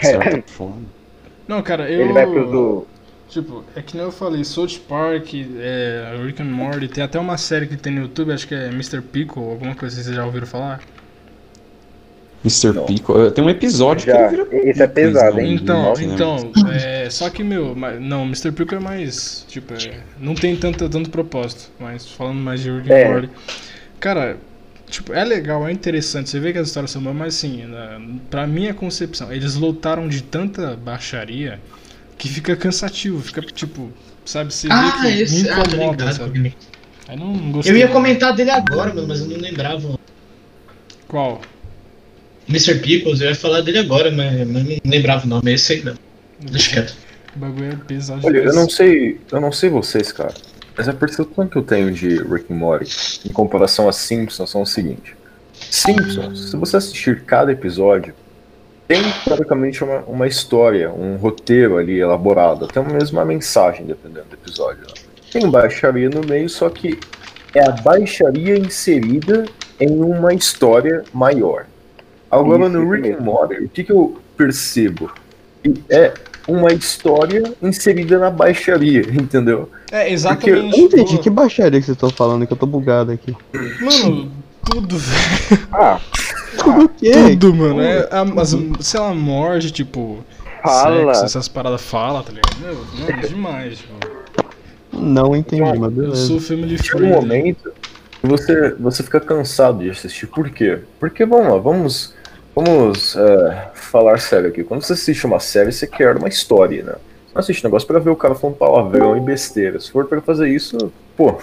[0.00, 0.82] de certa forma.
[1.46, 2.02] Não, cara, eu.
[2.02, 2.86] Ele vai pro do.
[3.28, 7.36] Tipo, é que nem eu falei, South Park, é, Rick and Morty, tem até uma
[7.36, 9.02] série que tem no YouTube, acho que é Mr.
[9.02, 10.80] Pickle, alguma coisa assim, vocês já ouviram falar?
[12.42, 12.72] Mr.
[12.72, 12.86] Não.
[12.86, 13.30] Pico.
[13.32, 14.70] Tem um episódio que Já, ele vira.
[14.70, 15.54] esse é pesado, hein?
[15.54, 16.04] Então, né?
[16.04, 18.52] então, é, só que, meu, não, Mr.
[18.52, 22.90] Pickle é mais, tipo, é, não tem tanto, tanto propósito, mas falando mais de Rick
[22.90, 23.08] and É.
[23.10, 23.30] Morty.
[24.00, 24.36] Cara,
[24.88, 28.00] tipo, é legal, é interessante, você vê que as histórias são boas, mas assim, na,
[28.30, 31.60] pra minha concepção, eles lotaram de tanta baixaria
[32.16, 33.90] que fica cansativo, fica, tipo,
[34.24, 35.42] sabe, você Ah, vê que esse.
[35.42, 36.16] me Ah, incomoda, ligado.
[36.16, 36.56] sabe?
[37.06, 37.72] Aí não, não gostei.
[37.72, 39.98] Eu ia comentar dele agora, mano, mas eu não lembrava.
[41.06, 41.40] Qual?
[42.48, 42.76] Mr.
[42.80, 45.52] Pickles, eu ia falar dele agora, mas, mas não lembrava o nome.
[45.52, 45.94] Esse aí não.
[46.40, 46.96] Deixa quieto.
[47.36, 50.32] O bagulho é pesado Olha, eu não sei, eu não sei vocês, cara,
[50.78, 54.62] mas a percepção que eu tenho de Rick and Morty em comparação a Simpsons são
[54.62, 55.16] o seguinte:
[55.52, 58.14] Simpsons, se você assistir cada episódio,
[58.86, 64.34] tem praticamente uma, uma história, um roteiro ali elaborado, até mesmo uma mensagem, dependendo do
[64.34, 64.82] episódio.
[64.82, 64.94] né?
[65.32, 66.98] Tem baixaria no meio, só que
[67.54, 69.46] é a baixaria inserida
[69.80, 71.66] em uma história maior.
[72.30, 73.20] Agora no Rick and.
[73.20, 75.12] Morty, o que, que eu percebo?
[75.90, 76.14] É
[76.48, 79.70] uma história inserida na baixaria, entendeu?
[79.92, 80.76] É, Eu exatamente.
[80.76, 83.36] não entendi Pô, que baixaria que vocês estão falando, que eu tô bugado aqui.
[83.80, 84.32] Mano,
[84.64, 85.68] tudo, velho.
[85.72, 86.00] Ah,
[86.58, 87.12] Tudo o quê?
[87.38, 87.80] Tudo, mano.
[87.80, 90.18] É, a- as, sei lá, morte, tipo.
[90.62, 91.14] Fala.
[91.14, 92.56] Sexo, essas paradas fala, tá ligado?
[92.60, 93.92] Meu, mano, demais, tipo.
[94.92, 96.26] Não entendi, mas Eu beleza.
[96.26, 97.14] sou family Chega um friendly.
[97.14, 97.72] momento
[98.20, 100.26] que você, você fica cansado de assistir.
[100.26, 100.80] Por quê?
[100.98, 102.14] Porque, vamos lá, vamos,
[102.64, 104.64] vamos é, falar sério aqui.
[104.64, 106.92] Quando você assiste uma série, você quer uma história, né?
[106.92, 109.78] Você não assiste um negócio pra ver o cara falando palavrão e besteira.
[109.80, 110.76] Se for pra fazer isso,
[111.16, 111.36] pô,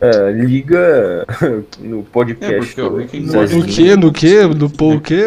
[0.00, 1.26] é, liga
[1.80, 2.78] no podcast.
[2.80, 3.96] É, No, no que?
[3.96, 4.42] No que?
[4.46, 5.24] No pô o quê?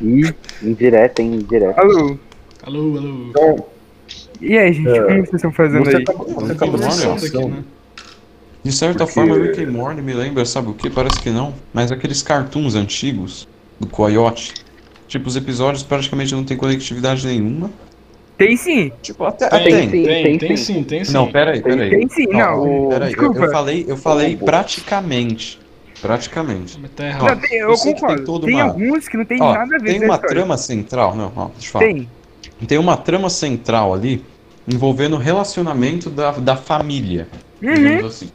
[0.00, 1.34] e indireta, hein?
[1.34, 1.78] Indireta.
[1.80, 2.16] Alô,
[2.62, 3.26] Alô, alô.
[3.30, 3.66] Então,
[4.40, 6.04] e aí, gente, É, como vocês estão fazendo você aí?
[6.04, 7.48] você Tá conversando se aqui, cansando.
[7.56, 7.64] né?
[8.62, 10.90] De certa Porque- forma, Rick and Morty me lembra, sabe o que?
[10.90, 14.52] Parece que não, mas aqueles cartoons antigos do Coyote.
[15.08, 17.70] Tipo, os episódios praticamente não tem conectividade nenhuma.
[18.36, 19.72] Tem sim, Tipo, até Tem, tem.
[19.72, 20.82] tem, sim, tem, tem tem sim.
[20.82, 21.12] tem sim.
[21.12, 21.90] Não, peraí, Tem- peraí.
[21.90, 22.88] tem sim, não.
[22.88, 23.44] Peraí, eu, Desculpa.
[23.44, 25.58] eu falei, eu falei praticamente.
[26.00, 26.78] Praticamente.
[26.80, 27.28] Mas tá errado.
[27.34, 28.40] Não, tem- eu concordo.
[28.40, 30.28] Tem, uma- alguns que não tem Ó, nada a ver tem uma história.
[30.28, 31.84] trama central, não, ó, deixa eu falar.
[31.86, 32.08] Tem.
[32.66, 34.24] Tem uma trama central ali
[34.66, 37.28] envolvendo o relacionamento da, da família,
[37.62, 37.74] Uhum.
[37.74, 38.30] digamos assim.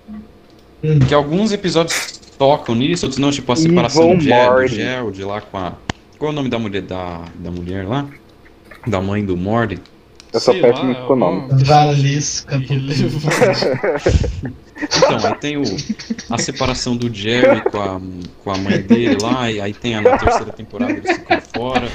[0.83, 0.99] Hum.
[0.99, 4.75] Que alguns episódios tocam nisso, outros não, tipo a separação de Gerald, Morty.
[4.75, 5.73] Gerald lá com a.
[6.17, 8.07] Qual é o nome da mulher da, da mulher lá?
[8.87, 9.79] Da mãe do Morty.
[10.31, 11.63] Eu sou péssimo com o nome.
[11.63, 12.61] Valesca.
[14.75, 15.63] Então, aí tem o,
[16.29, 18.01] a separação do Jerry com a,
[18.43, 21.89] com a mãe dele lá, e aí tem a na terceira temporada eles ficam fora.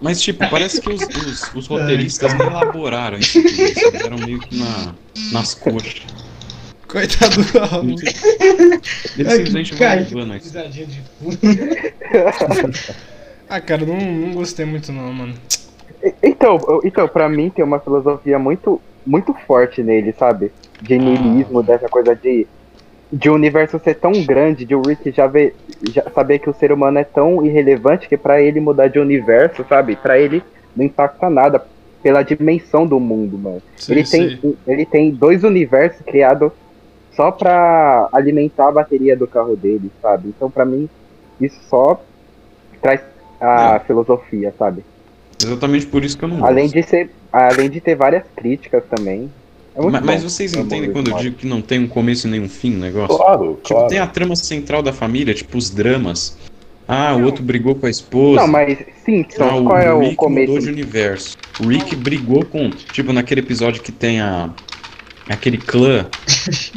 [0.00, 4.56] Mas, tipo, parece que os, os, os roteiristas não elaboraram isso eles fizeram meio que
[4.56, 4.94] na,
[5.32, 6.02] nas coxas.
[6.90, 7.96] Coitado do Raul.
[7.98, 10.46] Simplesmente levando isso.
[10.46, 11.00] Risadinha de
[13.48, 15.34] Ah, cara, não, não gostei muito não, mano.
[16.22, 20.52] Então, então, pra mim tem uma filosofia muito, muito forte nele, sabe?
[20.80, 22.46] De niilismo, dessa coisa de,
[23.12, 25.54] de o universo ser tão grande, de o Rick já, ver,
[25.90, 29.64] já saber que o ser humano é tão irrelevante que pra ele mudar de universo,
[29.68, 29.96] sabe?
[29.96, 30.42] Pra ele
[30.76, 31.64] não impacta nada
[32.02, 33.62] pela dimensão do mundo, mano.
[33.76, 34.36] Sei, ele, sei.
[34.36, 36.52] tem, ele tem dois universos criados
[37.16, 40.28] só pra alimentar a bateria do carro dele, sabe?
[40.28, 40.88] Então, pra mim,
[41.40, 42.00] isso só
[42.80, 43.00] traz
[43.40, 43.78] a É.
[43.80, 44.84] filosofia, sabe?
[45.42, 46.74] Exatamente por isso que eu não Além gosto.
[46.74, 49.30] de ser, além de ter várias críticas também.
[49.74, 52.30] É mas, mas vocês É entendem quando eu digo que não tem um começo e
[52.30, 53.16] nem um fim o negócio?
[53.16, 53.88] Claro, Tipo, claro.
[53.88, 56.36] tem a trama central da família, tipo os dramas.
[56.88, 58.40] Ah, o outro brigou com a esposa.
[58.40, 60.48] Não, mas Simpsons, Ah, qual é o Rick começo?
[60.52, 61.36] mudou de universo.
[61.60, 62.68] O Rick brigou com.
[62.70, 64.50] Tipo, naquele episódio que tem a.
[65.32, 66.06] aquele clã,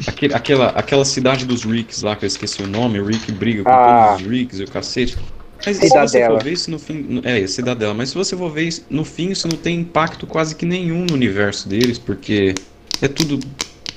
[0.07, 3.63] aquele, aquela, aquela cidade dos Ricks lá, que eu esqueci o nome, o Rick briga
[3.63, 4.09] com Ah.
[4.09, 5.17] todos os Ricks e o cacete.
[5.65, 6.37] Mas se você Cidadela.
[6.39, 7.21] for ver isso no fim.
[7.23, 7.93] É, Cidadela.
[7.93, 11.05] Mas se você for ver isso, no fim, isso não tem impacto quase que nenhum
[11.05, 12.53] no universo deles, porque
[13.01, 13.39] é tudo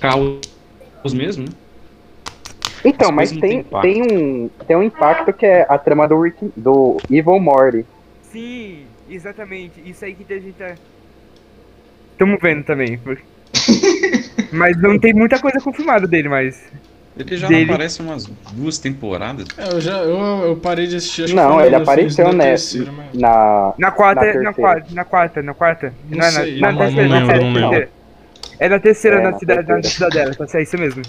[0.00, 0.40] caos
[1.12, 1.50] mesmo, né?
[2.84, 6.52] Então, As mas tem, tem, um, tem um impacto que é a trama do, Rick,
[6.56, 7.84] do Evil Morty.
[8.30, 9.72] Sim, exatamente.
[9.84, 10.76] Isso aí que a gente tá.
[12.16, 13.00] Tamo vendo também.
[14.56, 16.60] mas não tem muita coisa confirmada dele, mas.
[17.18, 17.64] Ele já Dele.
[17.64, 19.46] não aparece umas duas temporadas.
[19.56, 21.24] É, eu já eu, eu parei de assistir.
[21.24, 22.74] Acho Não, ele apareceu nessa.
[22.74, 24.52] terceira, mas- Na, Na quarta, Na na, terceira.
[24.52, 25.94] quarta, na quarta, na quarta.
[26.10, 27.70] Não na, sei, na, não- na não terceira, lembro, na não lembro.
[27.70, 27.90] terceira.
[28.58, 29.90] É na terceira, É, na, na cidade, na terceira.
[30.12, 31.02] cidadela, tá certo, é isso mesmo.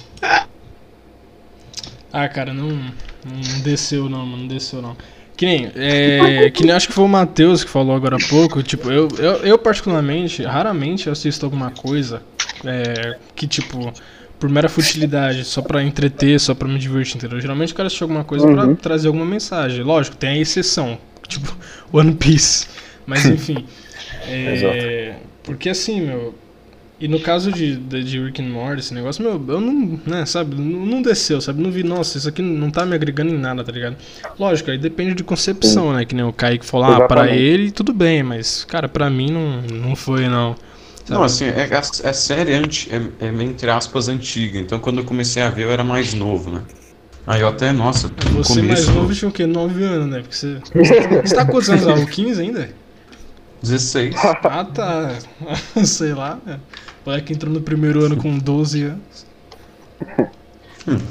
[2.14, 4.96] Ah, cara, não, não desceu não, mano, não desceu não.
[5.38, 8.64] Que nem, é, que nem acho que foi o Matheus que falou agora há pouco,
[8.64, 12.24] tipo, eu, eu, eu particularmente, raramente assisto alguma coisa
[12.66, 13.94] é, que, tipo,
[14.40, 17.40] por mera futilidade, só pra entreter, só pra me divertir, entendeu?
[17.40, 18.76] Geralmente eu quero assistir alguma coisa pra Uhum.
[18.76, 19.84] trazer alguma mensagem.
[19.84, 20.98] Lógico, tem a exceção,
[21.28, 21.56] tipo,
[21.94, 22.66] One Piece.
[23.06, 23.64] Mas enfim.
[24.28, 26.34] é, porque assim, meu,
[27.00, 30.26] e no caso de, de, de Rick and Morty, esse negócio, meu, eu não, né,
[30.26, 33.38] sabe, não, não desceu, sabe, não vi, nossa, isso aqui não tá me agregando em
[33.38, 33.96] nada, tá ligado?
[34.40, 37.94] Lógico, aí depende de concepção, né, que nem o Kaique falou, ah, pra ele tudo
[37.94, 40.56] bem, mas, cara, pra mim não, não foi, não.
[41.06, 41.12] sabe?
[41.12, 44.58] Não, assim, é, é, é série anti, é, é, entre aspas antiga.
[44.58, 46.62] Então quando eu comecei a ver eu era mais novo, né?
[47.28, 49.46] Aí eu até, nossa, no Você mais começo, novo tinha o quê?
[49.46, 50.22] 9 anos, né?
[50.22, 50.62] Porque você.
[51.22, 51.94] Você tá quantos anos lá?
[52.00, 52.70] O 15 ainda?
[53.62, 54.16] 16.
[54.16, 55.16] Ah, tá.
[55.84, 56.58] Sei lá, né?
[57.08, 59.26] O moleque entrou no primeiro ano com 12 anos.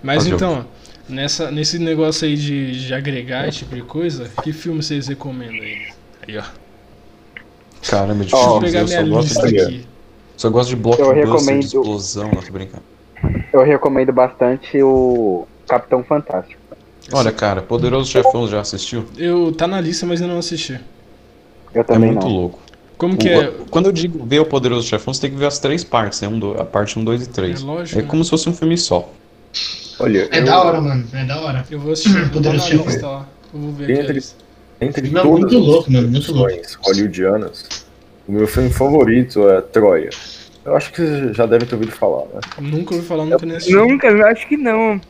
[0.00, 0.64] Mas então,
[1.08, 5.56] nessa, nesse negócio aí de, de agregar esse tipo de coisa, que filme vocês recomendam
[5.56, 5.88] aí?
[6.28, 6.44] Aí, ó.
[7.82, 8.60] Caramba, é Deixa eu difícil.
[8.60, 9.86] pegar eu minha só gosto, lista de, aqui.
[10.36, 12.82] só gosto de blockbuster, recomendo- de explosão, não tô brincando.
[13.52, 16.60] eu recomendo bastante o Capitão Fantástico.
[17.12, 19.04] Olha, cara, Poderoso Chefão já assistiu?
[19.18, 20.80] Eu tá na lista, mas eu não assisti.
[21.74, 22.32] Eu É também muito não.
[22.32, 22.60] louco.
[23.00, 23.52] Como que O- é?
[23.70, 26.28] Quando eu digo ver o Poderoso Chefão, você tem que ver as três partes, né?
[26.28, 27.62] Um, do- a parte 1, 2 e 3.
[27.62, 28.08] É lógico, É né?
[28.08, 29.08] como se fosse um filme só.
[29.98, 31.06] Olha, É eu- da hora, mano.
[31.14, 31.64] É da hora.
[31.70, 32.12] Eu vou assistir.
[32.24, 32.86] Dar Poderoso na Chefão.
[32.86, 33.26] lista lá.
[33.54, 34.34] Eu vou ver aqui Entre- lista.
[34.82, 36.52] entre Não, todas muito as louco, mano, muito louco.
[36.82, 37.64] hollywoodianas,
[38.28, 40.10] o meu filme favorito é Troia.
[40.62, 42.40] Eu acho que você já deve ter ouvido falar, né?
[42.60, 43.72] Nunca ouvi falar, nunca nem assisti.
[43.74, 45.00] Nunca, eu acho que não.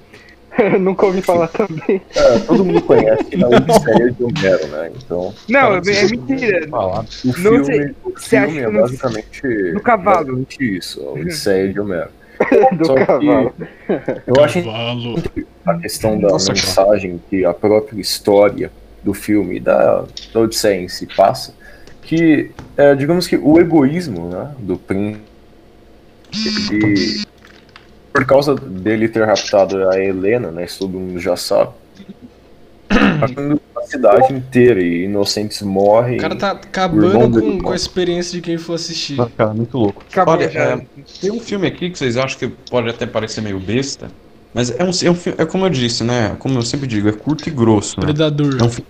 [0.81, 2.03] Nunca ouvi falar também.
[2.15, 4.91] É, todo mundo conhece a Odisseia de Homero, né?
[4.97, 6.69] Então, Não, Cara, é, é mentira.
[6.69, 7.01] Falar.
[7.01, 7.95] o Não filme, sei.
[8.05, 10.17] o filme é basicamente, no cavalo?
[10.19, 12.09] basicamente isso, a Odisseia de Homero.
[12.73, 13.55] Do Só que cavalo.
[14.27, 15.23] eu acho Cavalo.
[15.67, 18.73] a questão da Nossa, mensagem que a própria história
[19.05, 21.55] do filme, da, da Odisseia em si passa,
[22.03, 25.23] que é, digamos que o egoísmo né, do príncipe,
[26.73, 27.23] ele,
[28.21, 31.71] por causa dele ter raptado a Helena, né, isso todo mundo já sabe,
[32.91, 36.19] a cidade inteira e inocentes morrem.
[36.19, 39.17] O cara tá acabando do com, com a experiência de quem for assistir.
[39.37, 40.03] Cara, muito louco.
[40.11, 40.87] Acabou Olha, é,
[41.21, 44.11] tem um filme aqui que vocês acham que pode até parecer meio besta,
[44.53, 46.37] mas é um, é um filme, é como eu disse, né?
[46.39, 48.07] Como eu sempre digo, é curto e grosso, né?
[48.07, 48.59] Predador.
[48.61, 48.85] É um fi-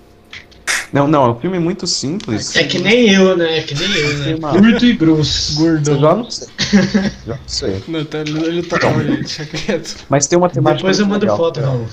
[0.93, 2.57] Não, não, é um filme muito simples.
[2.57, 3.59] É que nem eu, né?
[3.59, 4.37] É que nem eu, né?
[4.59, 5.65] Curto e grosso.
[5.67, 6.49] Eu já não sei.
[7.27, 7.85] Já não sei.
[7.89, 9.97] Não, tá, ele tá calma, ele deixa quieto.
[10.09, 10.79] Mas tem uma temática.
[10.79, 11.37] Depois eu mando legal.
[11.37, 11.87] foto, Raul.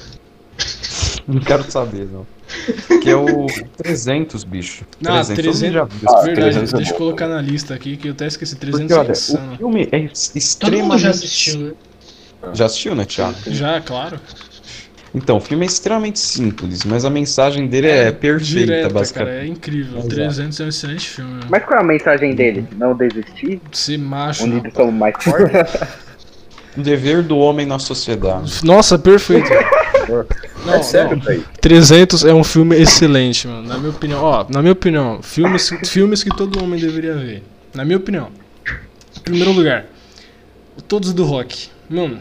[1.28, 2.26] Não quero saber, não.
[3.02, 3.46] Que é o
[3.78, 4.86] 300, bicho.
[5.02, 5.36] Não, 300.
[5.36, 5.74] todo mundo 300.
[5.74, 6.22] já viu Ah.
[6.22, 8.56] Verdade, 300 é deixa eu colocar na lista aqui que eu até esqueci.
[8.56, 9.58] 300 Porque, é olha, o insano.
[9.58, 11.00] filme é Todo mundo extremamente.
[11.02, 11.72] já assistiu, né?
[12.54, 13.36] Já assistiu, né, Thiago?
[13.48, 14.20] Já, claro.
[15.18, 19.34] Então, o filme é extremamente simples, mas a mensagem dele é, perfeita, Direta, basicamente.
[19.34, 19.98] cara, é incrível.
[20.00, 20.16] Exato.
[20.16, 21.32] 300 é um excelente filme.
[21.32, 21.46] mano.
[21.50, 22.68] Mas qual é a mensagem dele?
[22.78, 23.60] Não desistir?
[23.72, 24.44] Ser macho.
[24.44, 25.82] Unidos somos mais fortes?
[26.78, 28.64] O dever do homem na sociedade.
[28.64, 29.50] Nossa, perfeito.
[30.66, 31.24] Não, é sério, não.
[31.26, 31.44] daí.
[31.60, 33.68] 300 é um filme excelente, mano.
[33.68, 37.44] Na minha opinião, ó, na minha opinião, filmes, filmes que todo homem deveria ver.
[37.74, 38.30] Na minha opinião.
[39.18, 39.86] Em primeiro lugar,
[40.88, 41.70] todos do rock.
[41.90, 42.20] Mano,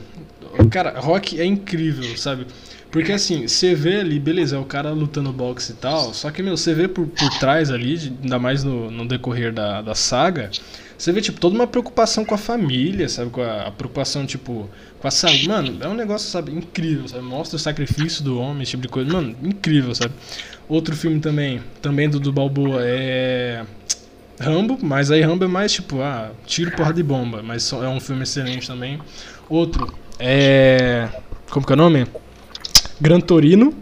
[0.70, 2.46] cara, rock é incrível, sabe?
[2.90, 6.42] Porque assim, você vê ali, beleza, é o cara lutando boxe e tal, só que,
[6.42, 10.50] meu, você vê por, por trás ali, ainda mais no, no decorrer da, da saga,
[10.96, 13.30] você vê, tipo, toda uma preocupação com a família, sabe?
[13.30, 14.68] Com a, a preocupação, tipo,
[14.98, 15.46] com a saúde.
[15.46, 17.22] Mano, é um negócio, sabe, incrível, sabe?
[17.22, 19.12] Mostra o sacrifício do homem, esse tipo de coisa.
[19.12, 20.14] Mano, incrível, sabe?
[20.68, 23.64] Outro filme também, também do, do Balboa, é.
[24.40, 28.00] Rambo, mas aí Rambo é mais tipo, ah, tiro, porra de bomba, mas é um
[28.00, 28.98] filme excelente também.
[29.48, 31.08] Outro é.
[31.50, 32.06] Como que é o nome?
[33.00, 33.74] Gran Torino.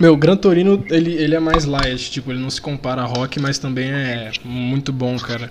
[0.00, 3.04] Meu, o Gran Torino, ele, ele é mais light, tipo, ele não se compara a
[3.04, 5.50] Rock, mas também é muito bom, cara.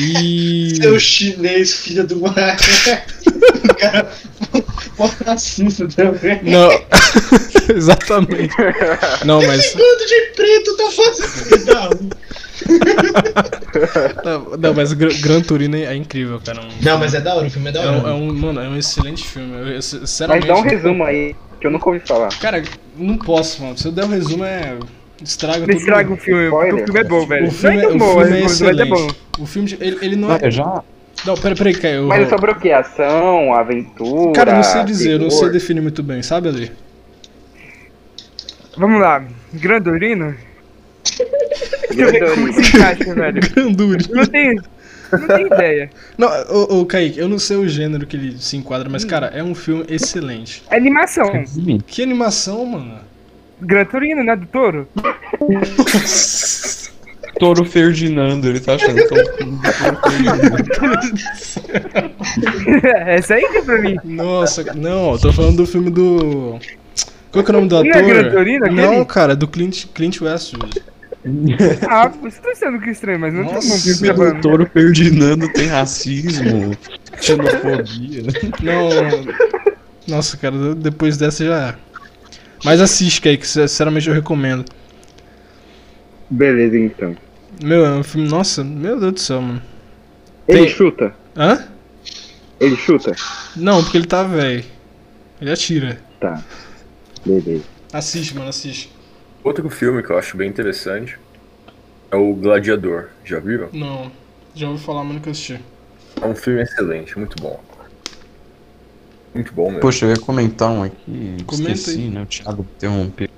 [0.00, 0.76] E.
[0.80, 2.34] Seu chinês, filho do mar.
[3.68, 4.10] o cara.
[5.26, 6.40] Racista também.
[6.44, 6.68] Não,
[7.74, 8.54] exatamente.
[9.24, 9.72] Não, mas.
[9.74, 11.64] Bando de preto tá fazendo.
[11.66, 11.90] Não.
[14.58, 16.60] Não, mas Gran, Gran Torino é incrível, cara.
[16.60, 17.98] Um- Não, mas é da hora, o filme é da É hora.
[17.98, 19.52] um, é um- mano, é um excelente filme.
[19.54, 20.46] Eu, eu, Mas sinceramente.
[20.46, 21.34] dá um resumo aí,
[21.64, 22.28] que eu nunca ouvi falar.
[22.40, 22.62] Cara,
[22.94, 23.78] não posso, mano.
[23.78, 24.76] Se eu der um resumo, é.
[25.22, 25.78] Estraga Não tudo.
[25.78, 27.46] estraga o filme, porque o filme é bom, velho.
[27.46, 28.90] O filme, não é- é tão o bom, filme é é excelente.
[28.90, 29.08] bom.
[29.38, 30.34] O filme, de- ele, ele não é.
[30.34, 30.82] Olha, já.
[31.24, 32.06] Não, pera, peraí, Caio.
[32.08, 32.70] Mas é sobre o que?
[32.70, 34.32] Ação, aventura?
[34.34, 36.70] Cara, não sei dizer, eu não sei definir muito bem, sabe, Ali?
[38.76, 40.34] Vamos lá, Grandorino?
[41.94, 43.40] Deixa eu ver como se encaixa, velho.
[43.54, 44.04] Granduri.
[44.10, 44.62] Eu não tenho,
[45.12, 45.90] não tenho ideia.
[46.16, 49.26] Não, ô, ô, Kaique, eu não sei o gênero que ele se enquadra, mas, cara,
[49.26, 50.62] é um filme excelente.
[50.70, 51.30] É animação.
[51.86, 52.98] Que animação, mano.
[53.60, 54.36] Gran Torino, né?
[54.36, 54.88] Do touro.
[57.38, 59.58] Toro Ferdinando, ele tá achando que é um
[63.06, 63.96] Essa aí que é pra mim.
[64.04, 66.58] Nossa, não, eu tô falando do filme do.
[67.32, 68.06] Qual que é o nome do Não é ator?
[68.06, 68.66] Gran Torino?
[68.70, 70.80] Não, cara, do Clint, Clint Westwood.
[71.88, 74.40] Ah, você tá sendo que estranho, mas não Nossa, bom que O você tá falando.
[74.42, 76.76] Toro Ferdinando tem racismo,
[77.20, 78.22] xenofobia.
[78.62, 79.34] Não.
[80.06, 81.74] Nossa, cara, depois dessa já.
[82.62, 84.64] Mas assiste, Kaique, sinceramente eu recomendo.
[86.28, 87.16] Beleza, então.
[87.62, 88.28] Meu, é um filme.
[88.28, 89.62] Nossa, meu Deus do céu, mano.
[90.48, 91.14] Ele Tem- chuta?
[91.36, 91.64] Hã?
[92.60, 93.14] Ele chuta?
[93.56, 94.64] Não, porque ele tá velho.
[95.40, 95.98] Ele atira.
[96.20, 96.42] Tá.
[97.24, 97.64] Beleza.
[97.92, 98.90] Assiste, mano, assiste.
[99.44, 101.18] Outro filme que eu acho bem interessante
[102.10, 103.10] é o Gladiador.
[103.24, 103.68] Já viram?
[103.72, 104.10] Não.
[104.54, 105.60] Já ouvi falar, mas nunca assisti.
[106.20, 107.60] É um filme excelente, muito bom.
[109.34, 109.80] Muito bom mesmo.
[109.80, 112.08] Poxa, eu ia comentar um aqui, Comenta esqueci, aí.
[112.10, 112.22] né?
[112.22, 113.28] O Thiago interrompeu.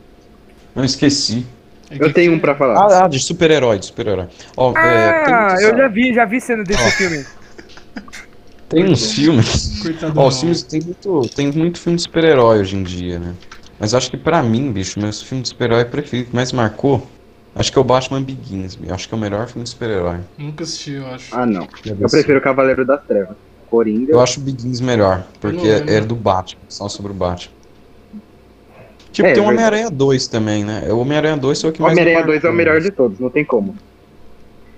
[0.74, 1.44] Não, esqueci.
[1.90, 2.78] É Eu tenho um pra falar.
[2.78, 4.26] Ah, ah, de super-herói, de super-herói.
[4.26, 7.24] É, tem, Ah, muitos- eu já vi, já vi cena desse filme.
[8.68, 9.80] tem uns filmes.
[9.82, 13.34] Coitado os filmes tem muito, tem muito filme de super-herói hoje em dia, né?
[13.78, 17.06] Mas acho que pra mim, bicho, meu filme de super-herói preferido que mais marcou,
[17.54, 18.74] acho que é o Batman Begins.
[18.74, 18.94] bicho.
[18.94, 20.18] Acho que é o melhor filme de super-herói.
[20.38, 21.34] Nunca assisti, eu acho.
[21.34, 21.68] Ah, não.
[21.84, 23.36] Eu prefiro o Cavaleiro das Trevas.
[23.70, 24.12] Coringa.
[24.12, 27.52] Eu acho o Begins melhor, porque é do Batman, só sobre o Batman.
[29.12, 29.46] Tipo, É, tem o.
[29.46, 30.86] Homem-Aranha 2 também, né?
[30.90, 31.94] O Homem-Aranha 2 foi o que mais.
[31.94, 33.74] me Homem-Aranha 2 é o melhor de todos, não tem como.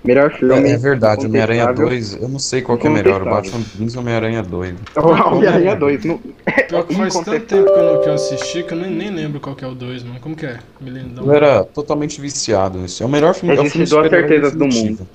[0.03, 0.69] Melhor filme.
[0.69, 1.89] É, é verdade, Homem-Aranha incontestável.
[1.89, 3.25] 2, eu não sei qual que é melhor, o.
[3.25, 4.75] Batman Begins ou Homem-Aranha 2.
[4.95, 6.05] O Homem-Aranha 2.
[6.05, 6.17] Não...
[6.69, 9.09] Pior que faz tanto tempo que eu, não- que eu assisti que eu nem, nem
[9.11, 10.19] lembro qual que é o 2, mano.
[10.21, 10.59] Como que é?
[10.79, 11.21] Me lembra.
[11.23, 13.03] Eu era totalmente viciado nisso.
[13.03, 15.07] É o melhor filme, é o filme duas super-herói certezas do definitivo.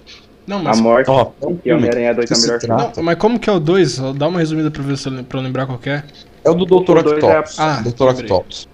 [0.46, 0.80] Não, A mas.
[0.80, 2.76] morte Ó, é um e Homem-Aranha 2 é o melhor filme.
[2.96, 3.98] Não, mas como que é o 2?
[4.16, 6.02] Dá uma resumida pra ver se eu, pra eu lembrar qual que é.
[6.44, 6.98] É o do Dr.
[6.98, 7.58] O dois é a- Octopus.
[7.58, 8.02] Ah, Dr.
[8.20, 8.68] Octopus.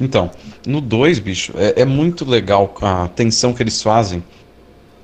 [0.00, 0.30] Então,
[0.66, 4.22] no 2, bicho, é, é muito legal a tensão que eles fazem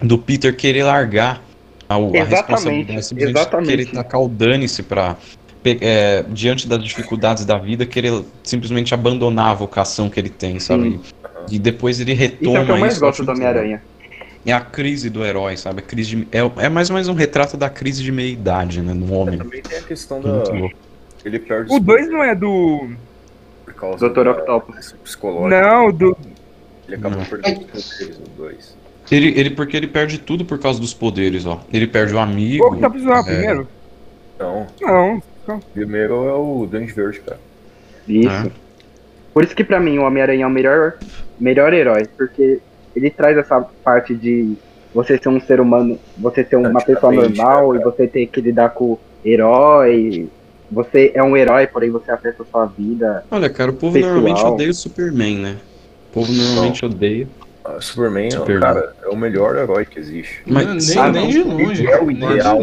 [0.07, 1.43] do Peter querer largar
[1.89, 3.69] a, a responsabilidade, simplesmente exatamente.
[3.69, 5.17] querer tacar o dane-se pra,
[5.63, 10.59] pe- é, diante das dificuldades da vida, querer simplesmente abandonar a vocação que ele tem,
[10.61, 11.01] sabe?
[11.51, 13.51] E depois ele Isso retoma é o que eu mais isso, gosto muito legal.
[13.53, 13.83] Homem-Aranha.
[14.47, 15.79] É a crise do herói, sabe?
[15.81, 18.93] A crise de, é, é mais ou menos um retrato da crise de meia-idade, né?
[18.93, 19.39] No homem.
[19.39, 20.29] Também tem a questão da.
[20.35, 20.77] Muito louco.
[21.25, 22.91] Ele perde O os 2 não é do.
[23.65, 24.25] por causa Dr.
[24.25, 24.95] da- Octopus.
[25.03, 25.49] psicológico.
[25.49, 26.17] Não, do.
[26.87, 27.25] Ele acaba Não.
[27.25, 28.77] perdendo os poderes no 2.
[29.15, 31.61] Ele, ele, porque ele perde tudo por causa dos poderes, ó.
[31.73, 32.65] Ele perde o amigo.
[32.65, 33.69] O Octopus não é o é, primeiro?
[34.41, 34.67] Não,
[35.47, 35.61] Não.
[35.73, 37.39] primeiro é o Duende Verde, cara.
[38.09, 38.29] Isso.
[38.29, 38.51] É.
[39.33, 40.95] Por isso que pra mim o Homem-Aranha é o melhor,
[41.39, 42.61] melhor herói, porque
[42.95, 44.57] ele traz essa parte de
[44.93, 47.91] você ser um ser humano, você ser uma pessoa Praticamente, normal né, e cara?
[47.91, 50.29] você ter que lidar com herói.
[50.73, 53.25] Você é um herói, porém você afeta a sua vida.
[53.31, 54.15] Olha, cara, o povo Pessoal.
[54.15, 55.57] normalmente odeia o Superman, né?
[56.11, 57.29] O povo normalmente odeia.
[57.81, 58.61] Superman, Superman.
[58.61, 60.43] cara, é o melhor herói que existe.
[60.47, 61.87] Mas nem, sabe- nem de longe.
[61.87, 62.59] É o ideal.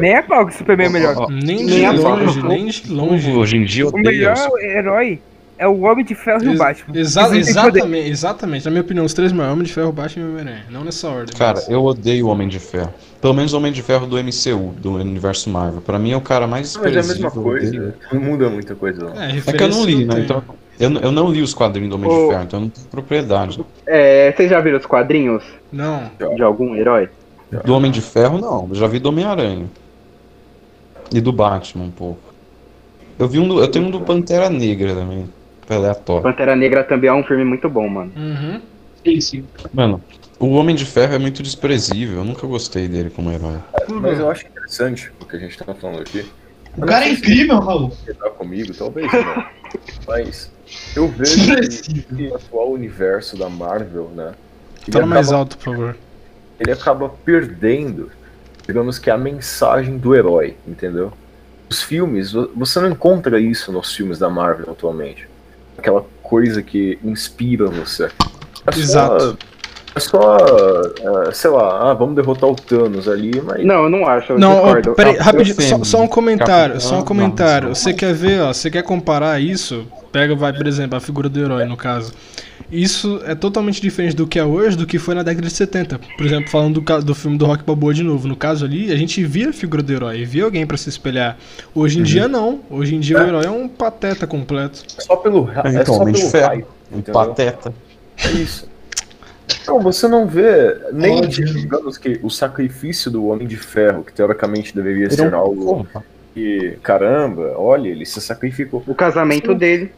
[0.00, 1.30] Nem a pau que o Superman é melhor.
[1.30, 2.16] Nem Nem de pau.
[2.18, 3.30] longe, nem de O longe.
[3.32, 5.20] hoje em dia O melhor herói
[5.58, 6.98] é o Homem de Ferro e o Batman.
[6.98, 8.64] Exa exatamente, exatamente.
[8.64, 10.64] Na minha opinião, os três maiores, Homem de Ferro, Batman e Homem-Aranha.
[10.70, 11.34] Não nessa ordem.
[11.36, 12.92] Cara, mas- eu odeio o Homem de Ferro.
[13.20, 15.80] Pelo menos o Homem de Ferro do MCU, do universo Marvel.
[15.80, 17.94] Pra mim é o cara mais Mas é a mesma coisa.
[18.12, 19.22] Não muda muita coisa, não.
[19.22, 20.20] É, É que eu não li, né?
[20.20, 20.42] Então,
[20.78, 23.64] eu, eu não li os quadrinhos do Homem de Ferro, então eu não tenho propriedade.
[23.86, 26.10] É, vocês já viram os quadrinhos Não.
[26.34, 27.08] de algum herói?
[27.64, 28.66] Do Homem de Ferro, não.
[28.68, 29.66] Eu já vi do Homem-Aranha.
[31.12, 32.20] E do Batman um pouco.
[33.18, 35.28] Eu vi um do, Eu tenho um do Pantera Negra também.
[35.68, 36.22] Aleatório.
[36.22, 38.12] Pantera Negra também é um filme muito bom, mano.
[38.16, 38.60] Uhum.
[39.04, 39.44] Sim, sim.
[39.72, 40.00] Mano,
[40.38, 42.18] o Homem de Ferro é muito desprezível.
[42.18, 43.58] Eu nunca gostei dele como herói.
[43.88, 46.26] Mas eu acho interessante o que a gente tá falando aqui.
[46.76, 47.90] O cara é incrível, Raul.
[47.90, 49.44] Você tá comigo, talvez não.
[50.06, 50.50] Mas
[50.94, 51.36] eu vejo
[52.14, 54.32] que, o atual universo da Marvel, né?
[54.86, 55.96] ele Fala mais acaba- alto, por favor.
[56.58, 58.10] Ele acaba perdendo,
[58.66, 61.12] digamos que a mensagem do herói, entendeu?
[61.68, 65.28] Os filmes, vo- você não encontra isso nos filmes da Marvel atualmente.
[65.76, 68.04] Aquela coisa que inspira você.
[68.66, 69.38] É só- Exato.
[69.94, 70.36] É só,
[71.28, 74.38] é, sei lá, ah, vamos derrotar o Thanos ali, mas Não, eu não acho, eu
[74.38, 74.62] Não,
[74.94, 77.68] peraí, rapidinho, só, só um comentário, Capitã só um comentário.
[77.68, 77.74] Marvel.
[77.74, 79.86] Você quer ver, ó, você quer comparar isso?
[80.16, 82.10] Pega, vai, por exemplo, a figura do herói, no caso.
[82.72, 86.00] Isso é totalmente diferente do que é hoje, do que foi na década de 70.
[86.16, 88.26] Por exemplo, falando do, do filme do Rock Balboa de novo.
[88.26, 91.36] No caso ali, a gente via a figura do herói, via alguém pra se espelhar.
[91.74, 92.60] Hoje em dia, não.
[92.70, 94.84] Hoje em dia, o herói é um pateta completo.
[94.96, 96.46] é só pelo, É, é só pelo Ferro.
[96.46, 97.74] hype, Um pateta.
[98.24, 98.66] É isso.
[99.68, 104.74] Não, você não vê nem, digamos que, o sacrifício do Homem de Ferro, que teoricamente
[104.74, 105.86] deveria é ser algo
[106.32, 108.82] que, caramba, olha, ele se sacrificou.
[108.86, 109.92] O casamento dele.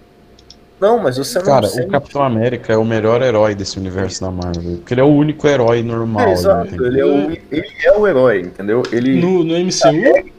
[0.80, 1.88] Não, mas você não Cara, sente.
[1.88, 4.76] o Capitão América é o melhor herói desse universo da Marvel.
[4.76, 6.28] Porque ele é o único herói normal.
[6.28, 6.86] É, exato, né?
[6.86, 8.82] ele é, o, ele é o herói, entendeu?
[8.92, 9.20] Ele.
[9.20, 10.30] No, no MCU,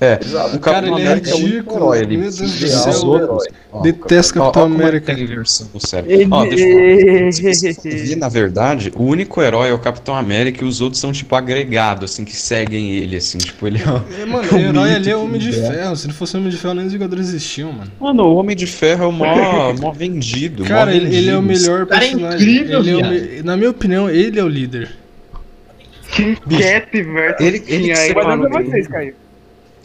[0.00, 0.56] É, Exato.
[0.56, 1.94] o Cara, Capitão ele é América é o único ridículo.
[1.94, 1.98] herói.
[2.00, 2.16] Ele.
[3.02, 3.38] Ó, ó,
[3.72, 5.12] ó, Capitão como é que América.
[5.12, 6.28] a inversão do cérebro.
[6.30, 6.64] Ó, deixa
[7.68, 8.16] eu falar.
[8.16, 12.10] Na verdade, o único herói é o Capitão América e os outros são, tipo, agregados,
[12.12, 14.22] assim, que seguem ele, assim, tipo, ele é...
[14.22, 15.52] É, mano, o o herói ali é que Homem de é.
[15.52, 15.96] Ferro.
[15.96, 17.90] Se não fosse Homem de Ferro, nem os Vingadores existiam, mano.
[18.00, 19.24] Mano, o Homem de Ferro é o mó,
[19.80, 21.60] mó vendido, Cara, ele, ele é o vendido.
[21.70, 22.48] melhor cara é personagem.
[22.48, 24.90] incrível, Ele é o Na minha opinião, ele é o líder.
[26.16, 28.48] Team Cap versus Ele- ele Team que se Iron vai Man.
[28.48, 29.14] dar vocês, Caio.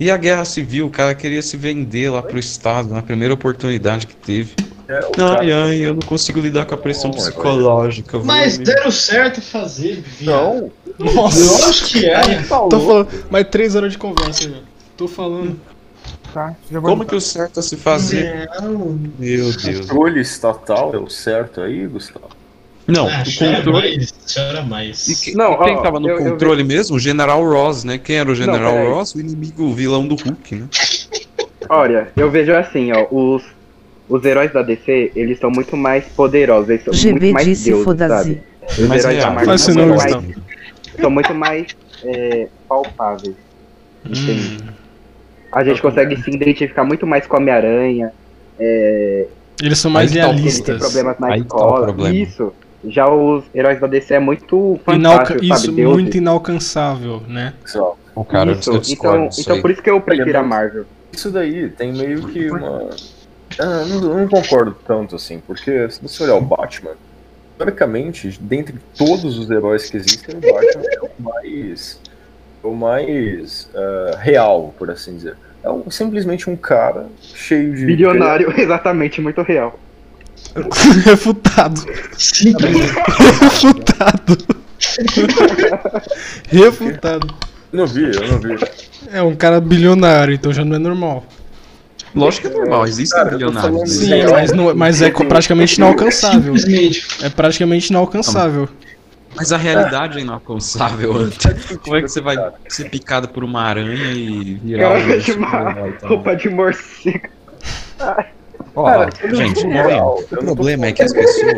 [0.02, 4.08] E a Guerra Civil, o cara queria se vender lá pro Estado na primeira oportunidade
[4.08, 4.56] que teve.
[4.88, 8.18] É, o cara- Ai, ai, eu não consigo lidar com a pressão é psicológica.
[8.18, 10.72] Mas vou- deram certo fazer, viado.
[10.98, 12.42] Não, Nossa, Lógico que é.
[12.48, 13.08] tô falando.
[13.30, 14.64] Mais três horas de conversa, velho.
[14.98, 15.60] Tô falando.
[16.34, 18.50] Tá, já vou Como que o certo a se fazer?
[18.60, 19.82] Não, Meu Deus.
[19.82, 22.41] controle estatal é o certo aí, Gustavo?
[22.92, 23.98] Não, ah, o chora controle.
[23.98, 25.08] mais, chora mais.
[25.08, 26.96] E que- Não, quem ó, tava no eu- eu controle mesmo?
[26.96, 27.98] O General Ross, né?
[27.98, 28.88] Quem era o General peraí.
[28.90, 29.16] Ross?
[29.16, 30.68] O inimigo, o vilão do Hulk, né?
[31.70, 33.44] Olha, eu vejo assim, ó, os,
[34.10, 37.66] os heróis da DC, eles são muito mais poderosos, eles são muito GB mais disse
[37.70, 38.14] deuses, foda-se.
[38.24, 38.42] sabe?
[38.70, 40.36] Os Mas heróis é, da Marvel são, não, muito mais,
[41.00, 41.68] são muito mais
[42.04, 43.36] é, palpáveis.
[44.06, 44.58] Hum.
[45.54, 48.12] A gente consegue se identificar muito mais com a Homem-Aranha,
[48.60, 49.28] é,
[49.62, 50.80] Eles são mais tá o ele tem realistas.
[50.80, 51.84] problemas na Aí tá o escola.
[51.86, 52.16] problema.
[52.16, 52.54] Isso.
[52.88, 55.76] Já os heróis da DC é muito Inalca- fantástico, Isso, sabe?
[55.76, 55.94] Deus.
[55.94, 57.54] muito inalcançável, né?
[57.66, 57.96] Só.
[58.16, 58.72] O cara, isso.
[58.90, 60.86] Então, então por isso que eu prefiro a Marvel.
[61.14, 62.90] Isso daí tem meio que uma.
[63.60, 66.92] Ah, não, eu não concordo tanto assim, porque se você olhar o Batman,
[67.58, 72.00] teoricamente, dentre todos os heróis que existem, o Batman é o mais.
[72.64, 75.36] o mais ah, real, por assim dizer.
[75.64, 77.86] É um- simplesmente um cara cheio de.
[77.86, 79.80] Bilionário, exatamente, muito real.
[81.04, 81.82] Refutado.
[82.18, 82.54] Sim,
[83.40, 84.38] Refutado.
[86.50, 87.28] Refutado.
[87.72, 88.60] Eu não vi, eu não vi.
[89.14, 91.24] É um cara bilionário, então já não é normal.
[92.14, 93.90] Lógico que é normal, existem bilionários.
[93.90, 96.54] Sim, mas, não- mas é praticamente inalcançável.
[97.22, 98.68] É praticamente inalcançável.
[99.36, 101.30] Mas a realidade é inalcançável.
[101.82, 102.36] Como é que você vai
[102.68, 106.08] ser picado por uma aranha e virar um uma tá?
[106.08, 107.30] roupa de morcego.
[108.74, 111.54] Ó, não gente, olha, real, o não tô problema é que as pessoas.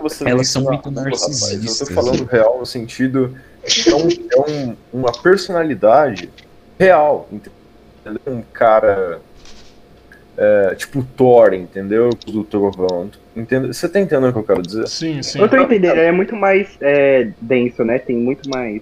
[0.00, 1.06] Você Elas são muito rapaz?
[1.20, 1.80] narcisistas.
[1.80, 3.34] Eu tô falando real no sentido.
[3.62, 6.28] É, um- é um- uma personalidade
[6.78, 7.28] real.
[7.32, 8.20] Entendeu?
[8.26, 9.20] Um cara.
[10.40, 12.10] é, tipo Thor, entendeu?
[12.24, 13.10] Do Trovão.
[13.34, 13.72] Entendeu?
[13.72, 14.86] Você tá entendendo o que eu quero dizer?
[14.86, 15.40] Sim, sim.
[15.40, 17.98] Eu tô entendendo, é muito mais é, denso, né?
[17.98, 18.80] Tem muito mais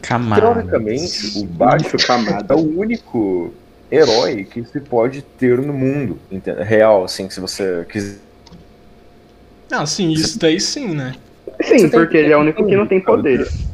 [0.00, 0.40] Camada.
[0.40, 1.02] Teoricamente,
[1.38, 2.54] o isso, camada.
[2.54, 3.52] é o único
[3.90, 6.18] herói que se pode ter no mundo.
[6.64, 8.18] Real, assim, se você quiser.
[9.70, 11.14] Ah, sim, isso daí sim, né?
[11.62, 13.66] Sim, porque ele é o único que não tem poderes.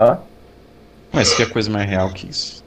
[0.00, 0.18] Hã?
[1.12, 2.62] Mas que é coisa mais real que isso?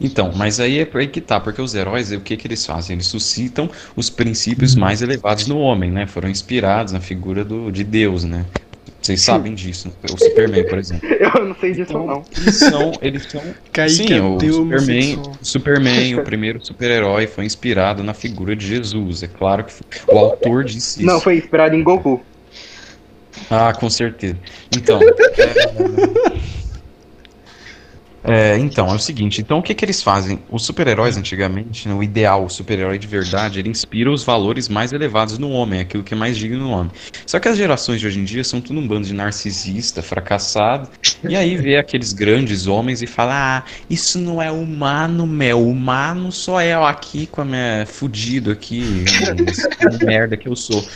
[0.00, 2.64] Então, mas aí é por aí que tá, porque os heróis, o que que eles
[2.64, 2.94] fazem?
[2.94, 6.06] Eles suscitam os princípios mais elevados no homem, né?
[6.06, 8.44] Foram inspirados na figura do, de Deus, né?
[9.00, 11.08] Vocês sabem disso, o Superman, por exemplo.
[11.08, 12.24] Eu não sei disso, Então, não.
[12.36, 17.44] eles são, eles são Kaique Sim, é o Superman, o Superman, o primeiro super-herói, foi
[17.44, 19.22] inspirado na figura de Jesus.
[19.22, 19.72] É claro que
[20.06, 21.06] o autor disse isso.
[21.06, 22.20] Não, foi inspirado em Goku.
[23.50, 24.36] Ah, com certeza.
[24.76, 26.57] Então, é...
[28.30, 30.38] É, então, é o seguinte, então o que que eles fazem?
[30.50, 34.92] Os super-heróis antigamente, né, o ideal, o super-herói de verdade, ele inspira os valores mais
[34.92, 36.92] elevados no homem, aquilo que é mais digno no homem.
[37.26, 40.90] Só que as gerações de hoje em dia são tudo um bando de narcisista, fracassado,
[41.26, 46.30] e aí vê aqueles grandes homens e fala, ah, isso não é humano, meu, humano
[46.30, 49.04] só é aqui com a minha fudido aqui,
[49.48, 49.66] esse
[50.04, 50.86] merda que eu sou.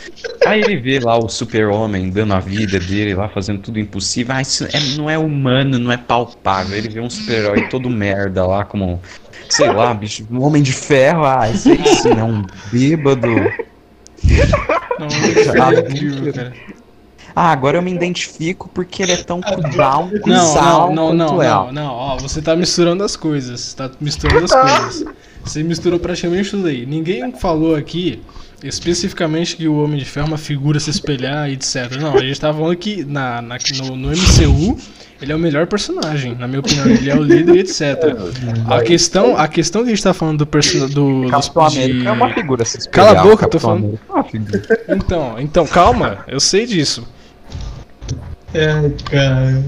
[0.45, 4.41] Aí ele vê lá o super-homem dando a vida dele lá, fazendo tudo impossível, ah,
[4.41, 6.77] isso é- não é humano, não é palpável.
[6.77, 9.01] Ele vê um super-herói todo merda lá, como,
[9.49, 13.27] sei lá, bicho, um homem de ferro, ah, esse aí sim, é um bêbado.
[14.99, 16.53] Não, é cara.
[17.35, 19.41] Ah, agora eu me identifico porque ele é tão
[19.75, 21.49] down, Não, não, não, não, é.
[21.49, 25.05] não, não, ó, você tá misturando as coisas, tá misturando as coisas.
[25.43, 26.85] Você misturou praticamente tudo aí.
[26.85, 28.21] Ninguém falou aqui
[28.61, 31.91] especificamente que o Homem de Ferro é uma figura a se espelhar e etc.
[31.99, 34.77] Não, a gente tava falando que na, na- no, no MCU
[35.21, 37.81] ele é o melhor personagem, na minha opinião, ele é o líder e etc.
[38.67, 41.77] A questão, a questão que a gente tá falando do personagem do, dos Capitão de-
[41.79, 43.99] América é uma figura se Cala a espelhar, boca, eu tô falando.
[44.87, 44.93] É.
[44.95, 47.07] Então, então, calma, eu sei disso.
[48.53, 49.63] É, cara.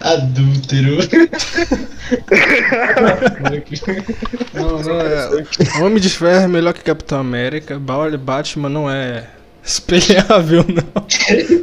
[0.00, 0.98] Adúltero.
[4.54, 5.80] Não, não é.
[5.82, 7.78] Homem de Ferro é melhor que Capitão América.
[7.78, 9.28] Ba- Batman não é
[9.64, 11.02] espelhável, não.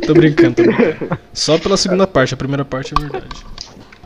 [0.05, 1.19] Tô brincando, tô brincando.
[1.33, 3.45] Só pela segunda parte, a primeira parte é verdade.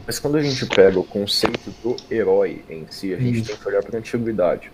[0.06, 3.68] Mas quando a gente pega o conceito do herói em si, a gente tem que
[3.68, 4.72] olhar para a antiguidade.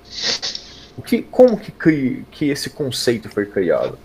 [0.98, 3.98] O que, como que, cri- que esse conceito foi criado?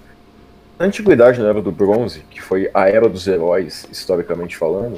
[0.77, 4.97] Na antiguidade, na era do bronze, que foi a era dos heróis, historicamente falando,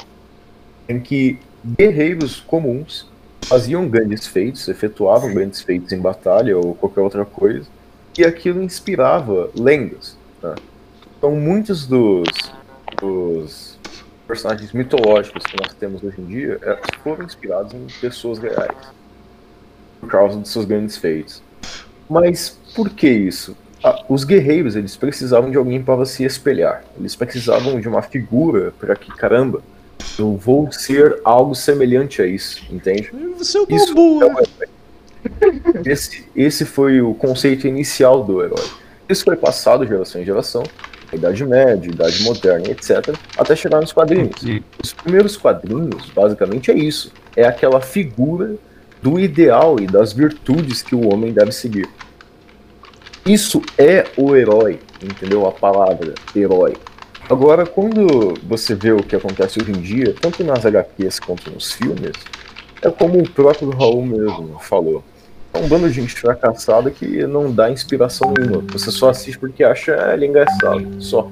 [0.93, 1.39] em que
[1.79, 3.11] guerreiros comuns
[3.43, 7.67] faziam grandes feitos, efetuavam grandes feitos em batalha ou qualquer outra coisa,
[8.17, 10.17] e aquilo inspirava lendas.
[10.43, 10.55] né?
[11.19, 12.29] Então, muitos dos,
[13.01, 13.79] dos
[14.27, 18.77] personagens mitológicos que nós temos hoje em dia é, foram inspirados em pessoas reais
[20.01, 21.43] por causa dos seus grandes feitos.
[22.09, 23.57] Mas por que isso?
[23.85, 26.85] Ah, os guerreiros eles precisavam de alguém para se espelhar.
[26.99, 29.63] Eles precisavam de uma figura para que caramba,
[30.19, 33.11] eu vou ser algo semelhante a isso, entende?
[33.39, 34.35] Você é Isso bobo, é né?
[34.35, 34.69] o herói.
[35.87, 38.65] Esse, esse foi o conceito inicial do herói.
[39.09, 40.63] Isso foi passado de geração em geração,
[41.13, 44.43] Idade Média, Idade Moderna, etc., até chegar nos quadrinhos.
[44.83, 47.13] Os primeiros quadrinhos, basicamente, é isso.
[47.37, 48.57] É aquela figura
[49.03, 51.89] do ideal e das virtudes que o homem deve seguir.
[53.27, 55.47] Isso é o herói, entendeu?
[55.47, 56.75] A palavra herói.
[57.29, 61.73] Agora, quando você vê o que acontece hoje em dia, tanto nas HQs quanto nos
[61.73, 62.13] filmes,
[62.83, 65.03] é como o próprio Raul mesmo falou.
[65.55, 68.63] É um bando de gente fracassada que não dá inspiração nenhuma.
[68.73, 70.87] Você só assiste porque acha "Ah, ele engraçado.
[70.99, 71.31] Só.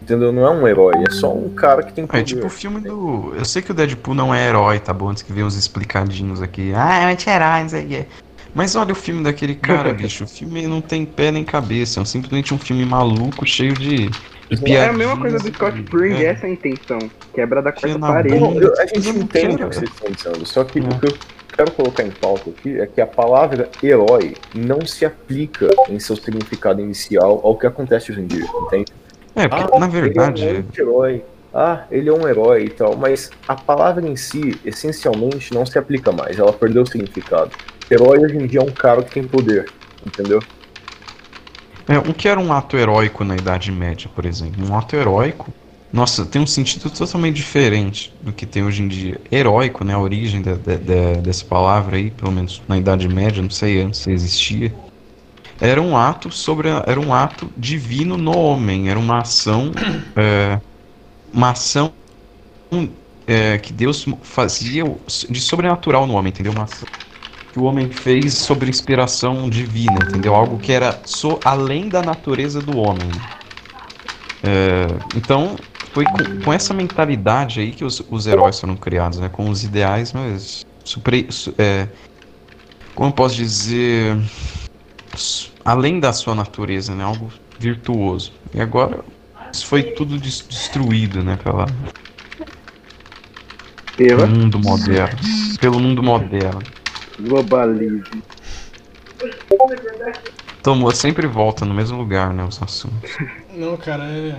[0.00, 0.30] Entendeu?
[0.32, 2.24] Não é um herói, é só um cara que tem É poder.
[2.24, 3.34] tipo o filme do.
[3.34, 5.08] Eu sei que o Deadpool não é herói, tá bom?
[5.08, 6.72] Antes que venham uns explicadinhos aqui.
[6.74, 8.06] Ah, é anti-herói, não sei o quê.
[8.54, 10.24] Mas olha o filme daquele cara, bicho.
[10.24, 12.00] O filme não tem pé nem cabeça.
[12.00, 14.08] É simplesmente um filme maluco, cheio de.
[14.64, 16.24] É a mesma coisa do Scott e- Pilgrim, é.
[16.26, 16.98] essa é a intenção.
[17.34, 18.38] Quebra da quarta parede.
[18.38, 20.82] Não, eu- a gente entende o que vocês estão dizendo, só que É.
[20.82, 21.18] o que eu
[21.56, 26.14] quero colocar em pauta aqui é que a palavra herói não se aplica em seu
[26.16, 28.92] significado inicial ao que acontece hoje em dia, entende?
[29.34, 30.48] É, porque, na Ele é um verdade.
[30.48, 31.24] anti-herói.
[31.52, 35.78] Ah, ele é um herói e tal, mas a palavra em si, essencialmente, não se
[35.78, 37.50] aplica mais, ela perdeu o significado.
[37.90, 39.66] Herói hoje em dia é um cara que tem poder,
[40.06, 40.40] entendeu?
[41.88, 44.64] É, o que era um ato heróico na Idade Média, por exemplo?
[44.64, 45.54] Um ato heróico,
[45.92, 49.20] nossa, tem um sentido totalmente diferente do que tem hoje em dia.
[49.30, 49.94] Heróico, né?
[49.94, 53.80] A origem da- da- da- dessa palavra aí, pelo menos na Idade Média, não sei
[53.80, 54.76] antes se existia.
[55.60, 56.70] Era um ato sobre.
[56.70, 58.90] a- Era um ato divino no homem.
[58.90, 59.72] Era uma ação.
[60.16, 60.60] é,
[61.32, 61.96] uma ação
[63.26, 64.84] é, que Deus fazia
[65.28, 66.52] de sobrenatural no homem, entendeu?
[66.52, 66.88] Uma ação
[67.56, 70.34] que o homem fez sobre inspiração divina, entendeu?
[70.34, 73.18] Algo que era so, além da natureza do homem.
[74.42, 75.58] É, então,
[75.90, 79.30] foi com, com essa mentalidade aí que os, os heróis foram criados, né?
[79.30, 81.88] Com os ideais, mas supre, su- é,
[82.94, 84.18] como eu posso dizer,
[85.64, 87.04] além da sua natureza, né?
[87.04, 88.32] Algo virtuoso.
[88.52, 89.02] E agora
[89.50, 91.38] isso foi tudo des- destruído, né?
[91.38, 91.74] Pela,
[93.96, 95.18] pelo mundo moderno,
[95.58, 96.75] pelo mundo moderno.
[97.18, 98.22] Globalismo.
[100.62, 102.44] Tomou sempre volta no mesmo lugar, né?
[102.44, 103.16] Os assuntos.
[103.54, 104.36] Não, cara, é.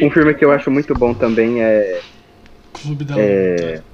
[0.00, 2.00] Um filme que eu acho muito bom também é.
[2.72, 3.56] Clube da É.
[3.76, 3.84] Luta.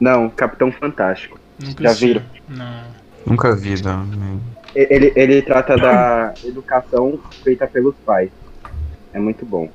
[0.00, 1.38] Não, Capitão Fantástico.
[1.58, 2.22] Nunca já viram?
[2.48, 2.84] Não.
[3.26, 4.06] Nunca vi, né?
[4.16, 4.40] nem-
[4.74, 8.30] Ele, ele trata da educação feita pelos pais.
[9.12, 9.70] É muito bom.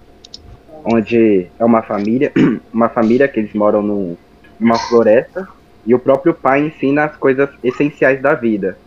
[0.85, 2.31] Onde é uma família,
[2.73, 4.17] uma família que eles moram num,
[4.59, 5.47] numa floresta
[5.85, 8.77] e o próprio pai ensina as coisas essenciais da vida.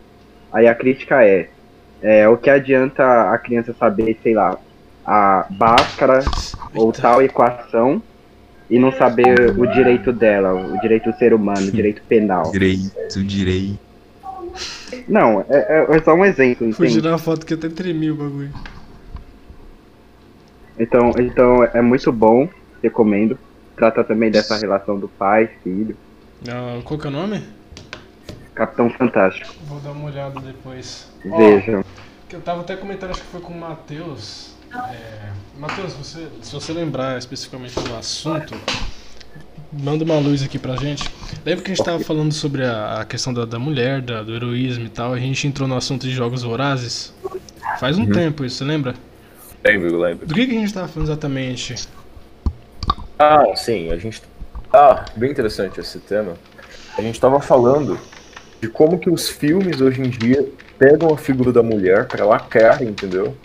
[0.52, 1.48] Aí a crítica é,
[2.02, 4.58] é o que adianta a criança saber, sei lá,
[5.04, 6.20] a Bhaskara
[6.74, 8.02] ou tal equação
[8.70, 12.50] e não saber o direito dela, o direito do ser humano, o direito penal.
[12.52, 13.78] Direito, direito.
[15.08, 18.50] Não, é, é- é só um exemplo, tirar uma foto que até tremi o bagulho.
[20.82, 22.48] Então, então é muito bom,
[22.82, 23.38] recomendo.
[23.76, 25.96] Trata também dessa relação do pai, filho,
[26.48, 27.42] Ah, qual que é o nome?
[28.54, 29.52] Capitão Fantástico.
[29.66, 31.08] Vou dar uma olhada depois.
[31.24, 31.84] Vejam.
[32.28, 34.54] que eu tava até comentando, acho que foi com o Matheus.
[34.74, 35.30] É...
[35.58, 38.54] Matheus, você, se você lembrar especificamente do assunto,
[39.72, 41.04] manda uma luz aqui pra gente.
[41.46, 44.34] Lembra que a gente tava falando sobre a, a questão da, da mulher, da- do
[44.34, 47.14] heroísmo e tal, a gente entrou no assunto de jogos vorazes?
[47.78, 48.94] Faz um tempo isso, você lembra?
[49.64, 50.26] Lembro, lembro.
[50.26, 51.88] Do que, que a gente tava falando exatamente?
[53.18, 54.22] Ah, sim, a gente.
[54.72, 56.34] Ah, bem interessante esse tema.
[56.98, 57.98] A gente tava falando
[58.60, 60.48] de como que os filmes hoje em dia
[60.78, 63.36] pegam a figura da mulher pra lacrar, entendeu?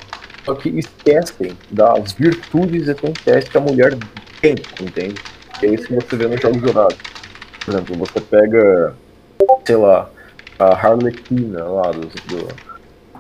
[0.44, 3.98] Só que esquecem das virtudes essenciais que a mulher
[4.42, 5.22] tem, entende?
[5.60, 6.98] Que é isso que você vê nos jogos dourados.
[7.64, 8.96] Por exemplo, você pega,
[9.66, 10.10] sei lá,
[10.58, 12.67] a Harlequina lá do, do,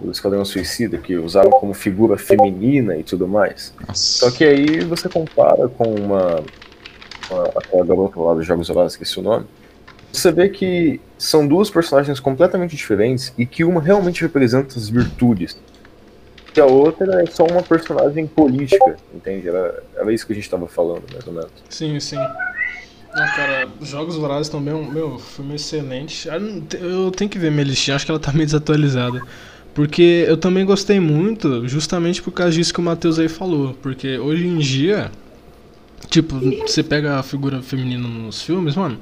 [0.02, 3.74] do Esquadrão Suicida, que usaram como figura feminina e tudo mais.
[3.93, 4.38] Só Nossa.
[4.38, 6.43] que aí você compara com uma,
[7.30, 9.45] uma aquela garota lá dos Jogos Horários, esqueci o nome.
[10.12, 15.58] Você vê que são duas personagens completamente diferentes e que uma realmente representa as virtudes.
[16.56, 19.48] E a outra é só uma personagem política, entende?
[19.48, 21.52] Era, era isso que a gente tava falando, mais ou menos.
[21.70, 22.16] Sim, sim.
[22.16, 26.30] Não, cara, Jogos Vorazes também é um meu, filme excelente.
[26.30, 26.38] Ah,
[26.80, 29.22] Eu tenho que ver minha listinha, acho que ela tá meio desatualizada.
[29.78, 33.78] Porque eu também gostei muito, justamente por causa disso que o Matheus aí falou.
[33.80, 35.11] Porque hoje em dia,
[36.09, 36.34] tipo,
[36.65, 38.97] você pega a figura feminina nos filmes, mano,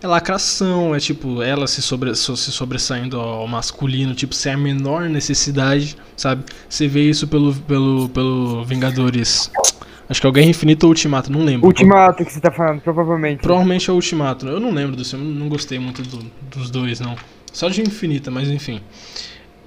[0.00, 4.56] é lacração, é tipo, ela se, sobre, so- se sobressaindo ao masculino, tipo, sem a
[4.56, 6.44] menor necessidade, sabe?
[6.68, 9.50] Você vê isso pelo, pelo, pelo Vingadores.
[10.08, 11.66] Acho que é o Guerra Infinita ou Ultimato, não lembro.
[11.66, 13.40] Ultimato que você tá falando, provavelmente.
[13.42, 14.46] Provavelmente é o Ultimato.
[14.46, 16.24] Eu não lembro do filme, não gostei muito do-
[16.54, 17.16] dos dois, não.
[17.52, 18.80] Só de Infinita, mas enfim.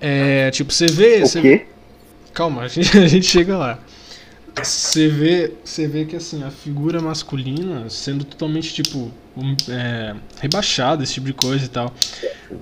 [0.05, 1.23] É, tipo, você vê.
[1.23, 1.65] O você- quê?
[2.33, 3.79] Calma, a gente, a gente chega lá.
[4.61, 11.03] Você vê, você vê que assim, a figura masculina sendo totalmente, tipo, um, é, rebaixada,
[11.03, 11.91] esse tipo de coisa e tal.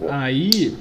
[0.10, 0.78] Aí,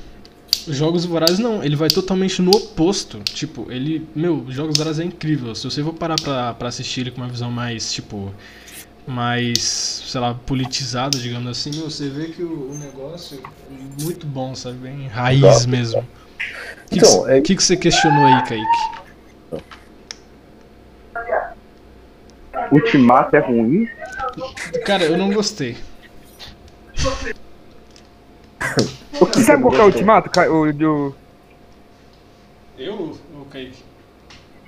[0.69, 3.19] Jogos Vorazes não, ele vai totalmente no oposto.
[3.25, 4.07] Tipo, ele.
[4.15, 5.55] Meu, Jogos Vorazes é incrível.
[5.55, 8.33] Se você for parar pra, pra assistir ele com uma visão mais, tipo.
[9.07, 9.59] Mais,
[10.07, 14.55] sei lá, politizada, digamos assim, meu, você vê que o, o negócio é muito bom,
[14.55, 14.77] sabe?
[14.77, 16.07] Bem raiz mesmo.
[16.41, 19.01] O que, Então, que, é- que, que você questionou aí, Kaique?
[22.73, 23.89] Ultimato é ruim?
[24.85, 25.77] Cara, eu não gostei.
[29.19, 30.31] Você sabe qual que é o Ultimato?
[30.31, 30.67] Ca- O,
[32.79, 32.95] Eu
[33.37, 33.83] ou Kaique?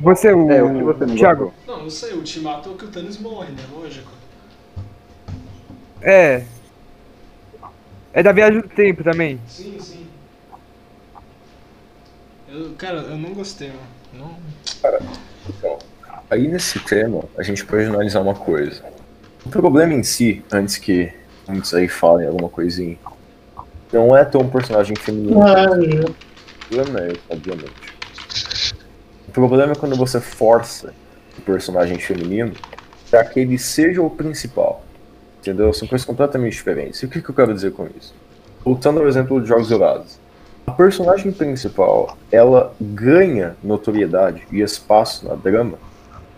[0.01, 1.55] você, o, É, o que você não Thiago?
[1.66, 3.62] não sei, o Ultimato é o que o Thanos morre, né?
[3.73, 4.11] Lógico.
[6.03, 6.45] É.
[8.12, 9.41] É da viagem do tempo também.
[9.49, 10.01] Sim, sim.
[12.53, 14.36] Eu, cara, eu não gostei, mano.
[15.62, 15.78] Não.
[16.30, 18.84] Aí nesse tema, a gente pode analisar uma coisa.
[19.46, 21.11] O problema em si, antes que
[21.48, 22.98] muitos aí falem alguma coisinha,
[23.90, 25.40] não é ter um personagem feminino.
[25.40, 25.44] O
[26.68, 27.92] problema é esse, obviamente.
[29.28, 30.92] O problema é quando você força
[31.38, 32.53] o personagem feminino
[33.11, 34.84] para que ele seja o principal.
[35.40, 35.72] Entendeu?
[35.72, 37.03] São coisas completamente diferentes.
[37.03, 38.14] E o que, que eu quero dizer com isso?
[38.62, 40.20] Voltando ao exemplo de Jogos Dourados.
[40.66, 45.78] A personagem principal, ela ganha notoriedade e espaço na drama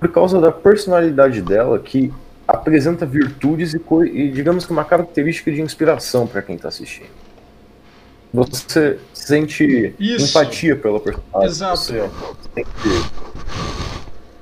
[0.01, 2.13] por causa da personalidade dela que
[2.47, 3.81] apresenta virtudes e,
[4.13, 7.09] e digamos que uma característica de inspiração para quem tá assistindo.
[8.33, 10.31] Você sente Isso.
[10.31, 11.49] empatia pela personagem.
[11.49, 11.77] Exato.
[11.79, 12.11] Você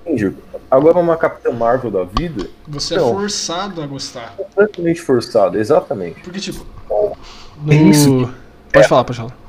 [0.04, 0.34] sente...
[0.70, 3.12] Agora uma Capitã Marvel da vida, Você é Não.
[3.12, 4.34] forçado a gostar.
[4.36, 6.20] completamente forçada, exatamente.
[6.22, 6.66] Porque, tipo.
[7.68, 8.28] É isso
[8.72, 9.41] Pode falar, pode falar.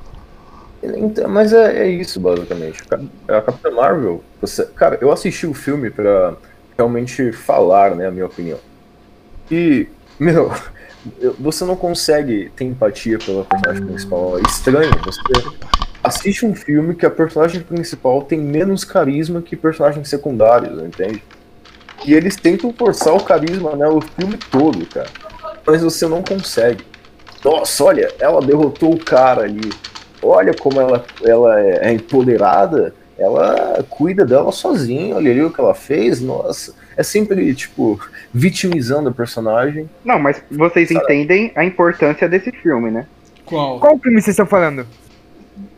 [0.97, 2.84] Então, mas é, é isso, basicamente.
[2.84, 6.36] Ca- A Capitã Marvel, você, cara, eu assisti o filme pra
[6.77, 8.59] realmente falar, né, a minha opinião.
[9.51, 9.88] E,
[10.19, 10.51] meu,
[11.19, 14.38] eu- você não consegue ter empatia pela personagem principal.
[14.39, 14.91] É estranho.
[15.05, 15.21] Você
[16.03, 21.23] assiste um filme que a personagem principal tem menos carisma que personagens secundários, entende?
[22.05, 25.09] E eles tentam forçar o carisma, né, o filme todo, cara.
[25.65, 26.84] Mas você não consegue.
[27.45, 29.69] Nossa, olha, ela derrotou o cara ali
[30.24, 35.76] olha como ela, ela é empoderada ela cuida dela sozinha, olha ali o que ela
[35.76, 36.74] fez, nossa.
[36.97, 37.99] É sempre, tipo,
[38.34, 39.88] vitimizando o personagem.
[40.03, 43.05] Não, mas vocês entendem a importância desse filme, né?
[43.45, 43.80] Qual?
[43.80, 44.86] Qual filme vocês estão falando?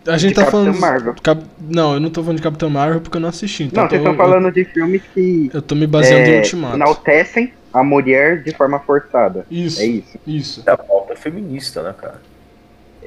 [0.08, 0.80] A gente De tá Capitão falando.
[0.80, 1.16] Marvel.
[1.22, 3.64] Cap- Não, eu não tô falando de Capitão Marvel porque eu não assisti.
[3.64, 6.34] Então não, vocês tô- estão falando de filmes que Eu, eu tô me baseando em
[6.36, 6.76] é, Ultimato.
[6.76, 9.46] enaltecem a mulher de forma forçada.
[9.52, 10.18] Isso, É isso.
[10.26, 10.64] isso.
[10.66, 12.22] É a pauta feminista, né, cara?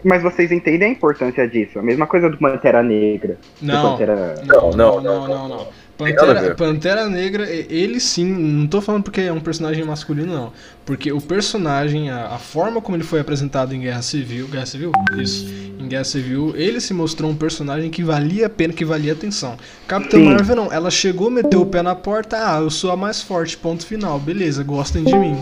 [0.04, 1.78] Mas vocês entendem a importância disso?
[1.78, 3.38] A mesma coisa do Pantera Negra.
[3.60, 3.92] Não.
[3.92, 4.34] Pantera...
[4.46, 5.66] Não, Não, não, não, não, a
[5.98, 6.54] Pantera.
[6.54, 10.52] Pantera Negra, e- ele sim, não tô falando porque é um personagem masculino, não.
[10.86, 14.92] Porque o personagem, a, a forma como ele foi apresentado em Guerra Civil, Guerra Civil?
[15.18, 15.46] Isso.
[15.78, 19.56] Em Guerra Civil, ele se mostrou um personagem que valia a pena, que valia atenção.
[19.88, 20.26] Capitão Sim.
[20.26, 23.56] Marvel não, ela chegou, meteu o pé na porta, ah, eu sou a mais forte,
[23.56, 25.36] ponto final, beleza, gostem de mim.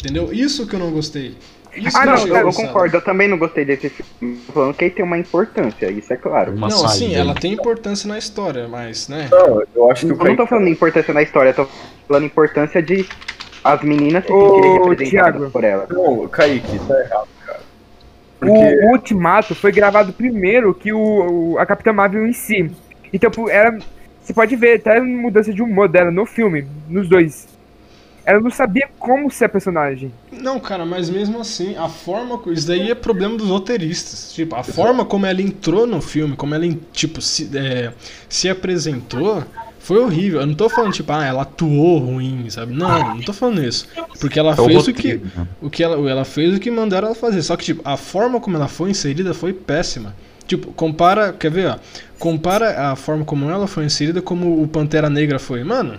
[0.00, 0.32] Entendeu?
[0.32, 1.36] Isso que eu não gostei.
[1.74, 2.96] Isso Ah, não, eu, eu concordo.
[2.96, 4.40] Eu também não gostei desse filme.
[4.52, 6.52] Falando que ele tem uma importância, isso é claro.
[6.52, 9.28] Uma Não, sim, ela tem importância na história, mas, né?
[9.30, 11.68] Não, eu acho que Eu não tô falando de importância na história, eu tô
[12.06, 13.06] falando importância de
[13.62, 15.50] as meninas se Ô, sentirem representadas Thiago.
[15.50, 15.86] por ela.
[15.90, 17.60] Não, Kaique, tá errado, cara.
[18.40, 22.70] O, Porque o Ultimato foi gravado primeiro que o, o- a Capitã Marvel em si.
[23.12, 23.76] Então, era.
[24.22, 27.48] Você pode ver até a mudança de humor dela no filme, nos dois.
[28.28, 30.12] Ela não sabia como ser a personagem.
[30.30, 32.38] Não, cara, mas mesmo assim, a forma.
[32.52, 34.34] Isso daí é problema dos roteiristas.
[34.34, 37.90] Tipo, a forma como ela entrou no filme, como ela, tipo, se, é,
[38.28, 39.42] se apresentou,
[39.78, 40.42] foi horrível.
[40.42, 42.74] Eu não tô falando, tipo, ah, ela atuou ruim, sabe?
[42.74, 43.88] Não, não tô falando isso.
[44.20, 45.14] Porque ela É fez o que.
[45.14, 45.46] né?
[45.62, 47.40] O que ela, ela fez o que mandaram ela fazer.
[47.40, 50.14] Só que, tipo, a forma como ela foi inserida foi péssima.
[50.46, 51.32] Tipo, compara.
[51.32, 51.78] Quer ver, ó?
[52.18, 55.64] Compara a forma como ela foi inserida como o Pantera Negra foi.
[55.64, 55.98] Mano,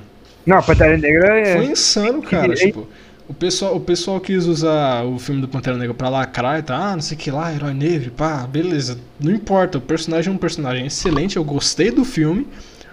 [0.50, 1.58] Não, Pantera Negra é.
[1.58, 2.56] foi insano, cara.
[2.56, 2.88] Tipo,
[3.28, 6.76] o pessoal, o pessoal quis usar o filme do Pantera Negra pra lacrar e tá,
[6.76, 8.98] ah, não sei o que lá, herói negro, pá, beleza.
[9.20, 12.48] Não importa, o personagem é um personagem excelente, eu gostei do filme.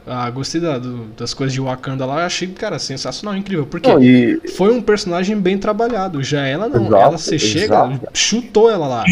[0.07, 3.67] Ah, gostei da- do- das coisas de Wakanda lá, achei, cara, sensacional, incrível.
[3.67, 6.23] Porque Não, e foi um personagem bem trabalhado.
[6.23, 8.01] Já ela não, Exato, ela você chega, exato.
[8.15, 9.05] chutou ela lá.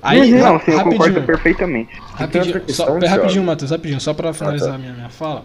[0.00, 1.90] Aí, Não, ra- sim, eu concordo rapidinho, perfeitamente.
[2.14, 3.42] Rapidinho, outra só, rapidinho.
[3.44, 4.74] Matheus, rapidinho, só pra finalizar tá.
[4.76, 5.44] a minha, minha fala.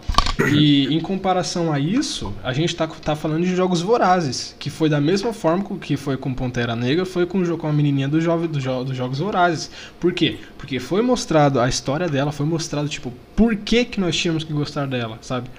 [0.54, 4.88] E em comparação a isso, a gente tá, tá falando de jogos vorazes, que foi
[4.88, 8.22] da mesma forma com- que foi com Pantera Negra, foi com, com a menininha do
[8.22, 9.70] jove, do jo- dos jogos vorazes.
[10.00, 10.38] Por quê?
[10.58, 14.54] Porque foi mostrado a história dela, foi mostrado, tipo, por que, que nós tínhamos que
[14.54, 15.50] gostar dela, sabe?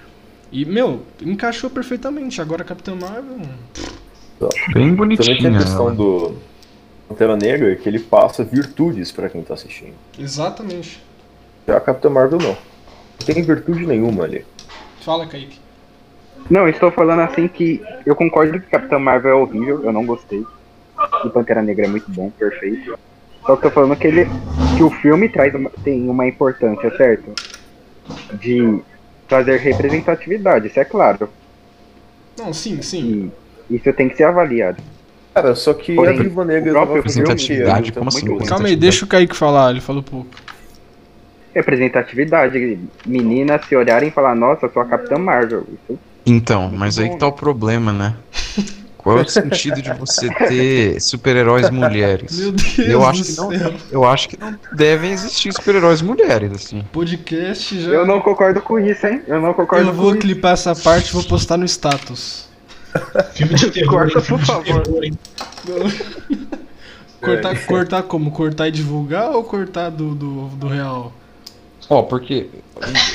[0.52, 2.40] E, meu, encaixou perfeitamente.
[2.40, 3.38] Agora Capitão Marvel.
[4.38, 5.36] Bem também bonitinha.
[5.38, 6.34] tem a questão do
[7.08, 9.94] Pantera Negra que ele passa virtudes pra quem tá assistindo.
[10.18, 11.02] Exatamente.
[11.66, 12.50] Já a Capitã Marvel não.
[12.50, 14.44] Não tem virtude nenhuma ali.
[15.00, 15.58] Fala, Kaique.
[16.50, 20.04] Não, eu estou falando assim que eu concordo que Capitão Marvel é horrível, eu não
[20.04, 20.44] gostei.
[21.24, 22.98] E Pantera Negra é muito bom, perfeito.
[23.46, 24.26] Só que eu tô falando que ele.
[24.76, 27.32] que o filme traz uma- tem uma importância, certo?
[28.40, 28.80] De
[29.28, 31.28] trazer representatividade, isso é claro.
[32.38, 33.30] Não, sim, sim.
[33.68, 34.82] E isso tem que ser avaliado.
[35.34, 38.26] Cara, só que Porém, a Viva Negra tava Representatividade, como assim?
[38.26, 38.48] muito ruim.
[38.48, 40.28] Calma aí, deixa o Kaique falar, ele falou pouco.
[41.54, 45.66] Representatividade, meninas se olharem e falar, nossa, eu sou a Capitã Marvel.
[45.88, 48.14] Isso Então, mas aí que tá o problema, né?
[49.02, 52.38] Qual é o sentido de você ter super-heróis mulheres?
[52.38, 53.74] Meu Deus Eu acho que não- céu.
[53.90, 56.84] Eu acho que não devem existir super-heróis mulheres, assim.
[56.92, 57.90] Podcast já.
[57.90, 59.20] Eu não concordo com isso, hein?
[59.26, 62.48] Eu não concordo Eu vou com clipar essa parte e vou postar no status.
[63.34, 64.24] Filme de terror, Corta, hein?
[64.24, 64.82] Filme por de favor.
[64.82, 65.18] terror, hein?
[67.20, 68.30] Cortar, cortar como?
[68.32, 71.12] Cortar e divulgar ou cortar do, do, do real?
[71.88, 72.48] Ó, porque.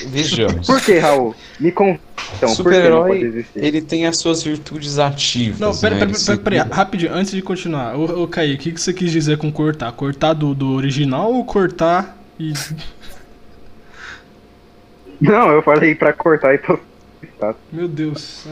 [0.07, 0.67] Vejamos.
[0.67, 1.35] Por que, Raul?
[1.59, 1.99] Me conta.
[2.35, 5.59] Então, Super-herói, ele tem as suas virtudes ativas.
[5.59, 6.05] Não, pera, né?
[6.05, 7.95] pera, pera, pera, se- rapidinho, antes de continuar.
[7.95, 9.91] Ô, ô Kaique, o que, que você quis dizer com cortar?
[9.93, 12.53] Cortar do, do original ou cortar e.
[15.19, 16.77] Não, eu falei pra cortar e tô.
[17.71, 18.45] Meu Deus.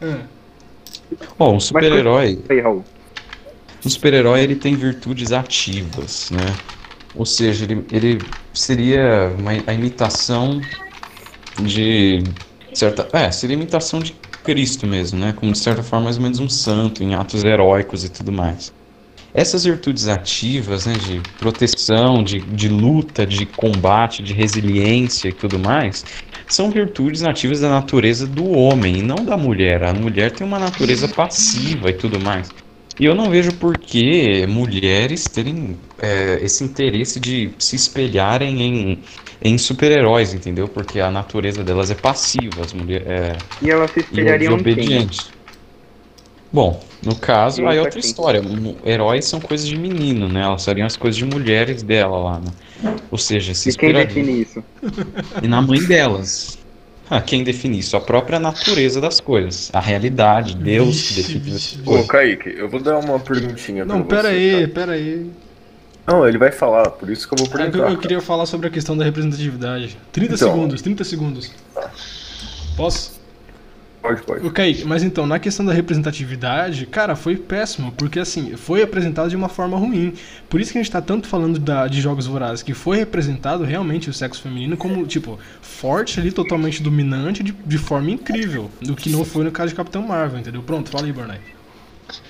[0.00, 0.16] É.
[1.38, 2.38] Ó, um super-herói.
[3.84, 6.54] Um super-herói ele tem virtudes ativas, né?
[7.14, 10.70] Ou seja, ele, ele seria uma, a imitação
[11.60, 12.18] de
[12.72, 15.32] certa, é, seria a imitação de Cristo mesmo, né?
[15.32, 18.72] Como de certa forma mais ou menos um santo em atos heróicos e tudo mais.
[19.34, 25.58] Essas virtudes ativas, né, de proteção, de, de luta, de combate, de resiliência e tudo
[25.58, 26.04] mais,
[26.48, 29.84] são virtudes nativas da natureza do homem e não da mulher.
[29.84, 32.52] A mulher tem uma natureza passiva e tudo mais.
[32.98, 39.02] E eu não vejo por que mulheres terem é, esse interesse de se espelharem em,
[39.42, 40.68] em super-heróis, entendeu?
[40.68, 45.08] Porque a natureza delas é passiva, as mulheres é, E elas se espelhariam em.
[46.52, 48.06] Bom, no caso, Isso aí é outra aqui.
[48.06, 48.40] história.
[48.84, 50.42] Heróis são coisas de menino, né?
[50.42, 52.54] Elas seriam as coisas de mulheres dela lá, né?
[53.10, 54.64] Ou seja, se E quem define isso?
[55.42, 56.63] E na mãe delas.
[57.10, 57.96] Ah, quem define isso?
[57.96, 59.70] A própria natureza das coisas.
[59.72, 62.06] A realidade, Deus que Vixe, define vixe, essas Ô.
[62.06, 64.08] Kaique, eu vou dar uma perguntinha pra Não, você.
[64.08, 64.68] pera aí, cara.
[64.68, 65.30] pera aí.
[66.06, 67.78] Não, ele vai falar, por isso que eu vou É que perguntar.
[67.78, 68.00] eu, eu cara.
[68.00, 69.96] queria falar sobre a questão da representatividade.
[70.12, 70.48] 30 Então.
[70.52, 71.50] segundos, 30 segundos.
[72.76, 73.13] Posso?
[74.04, 74.46] Pode, pode.
[74.46, 79.30] O Kaique, mas então, na questão da representatividade, cara, foi péssimo, porque assim, foi apresentado
[79.30, 80.12] de uma forma ruim.
[80.46, 83.64] Por isso que a gente tá tanto falando da, de Jogos Vorazes, que foi representado
[83.64, 88.70] realmente o sexo feminino como, tipo, forte ali, totalmente dominante, de, de forma incrível.
[88.82, 90.62] Do que não foi no caso de Capitão Marvel, entendeu?
[90.62, 91.38] Pronto, fala aí, Barney.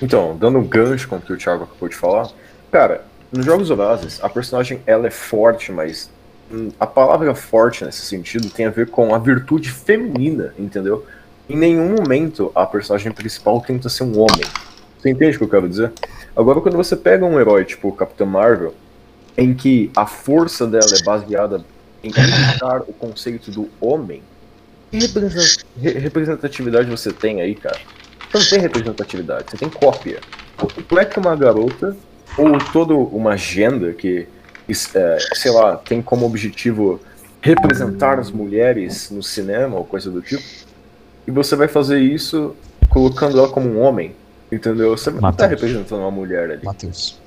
[0.01, 2.29] Então, dando um gancho com o que o Thiago acabou de falar,
[2.71, 6.09] cara, nos Jogos Vorazes, a personagem ela é forte, mas
[6.53, 11.05] hum, a palavra forte nesse sentido tem a ver com a virtude feminina, entendeu?
[11.49, 14.47] Em nenhum momento a personagem principal tenta ser um homem.
[14.99, 15.93] Você entende o que eu quero dizer?
[16.35, 18.75] Agora, quando você pega um herói tipo o Capitão Marvel,
[19.37, 21.65] em que a força dela é baseada
[22.03, 24.23] em imitar o conceito do homem,
[24.91, 27.79] que representa- re- representatividade você tem aí, cara?
[28.33, 30.21] Você não tem representatividade, você tem cópia.
[30.89, 31.97] Como é que uma garota,
[32.39, 34.27] ou toda uma agenda que,
[34.95, 37.01] é, sei lá, tem como objetivo
[37.41, 40.43] representar as mulheres no cinema ou coisa do tipo,
[41.27, 42.55] e você vai fazer isso
[42.89, 44.15] colocando ela como um homem,
[44.51, 44.97] entendeu?
[44.97, 46.65] Você não tá representando uma mulher ali.
[46.65, 47.19] Matheus.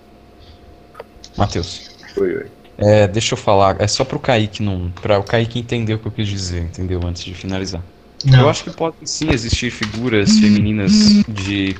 [1.38, 1.90] Matheus.
[2.18, 2.46] Oi, oi.
[2.78, 3.76] É, deixa eu falar.
[3.80, 4.92] É só pro Kaique não.
[5.02, 7.02] Pra o Kaique entender o que eu quis dizer, entendeu?
[7.04, 7.82] Antes de finalizar.
[8.26, 8.50] Eu Não.
[8.50, 10.92] acho que podem sim existir figuras femininas
[11.28, 11.76] de.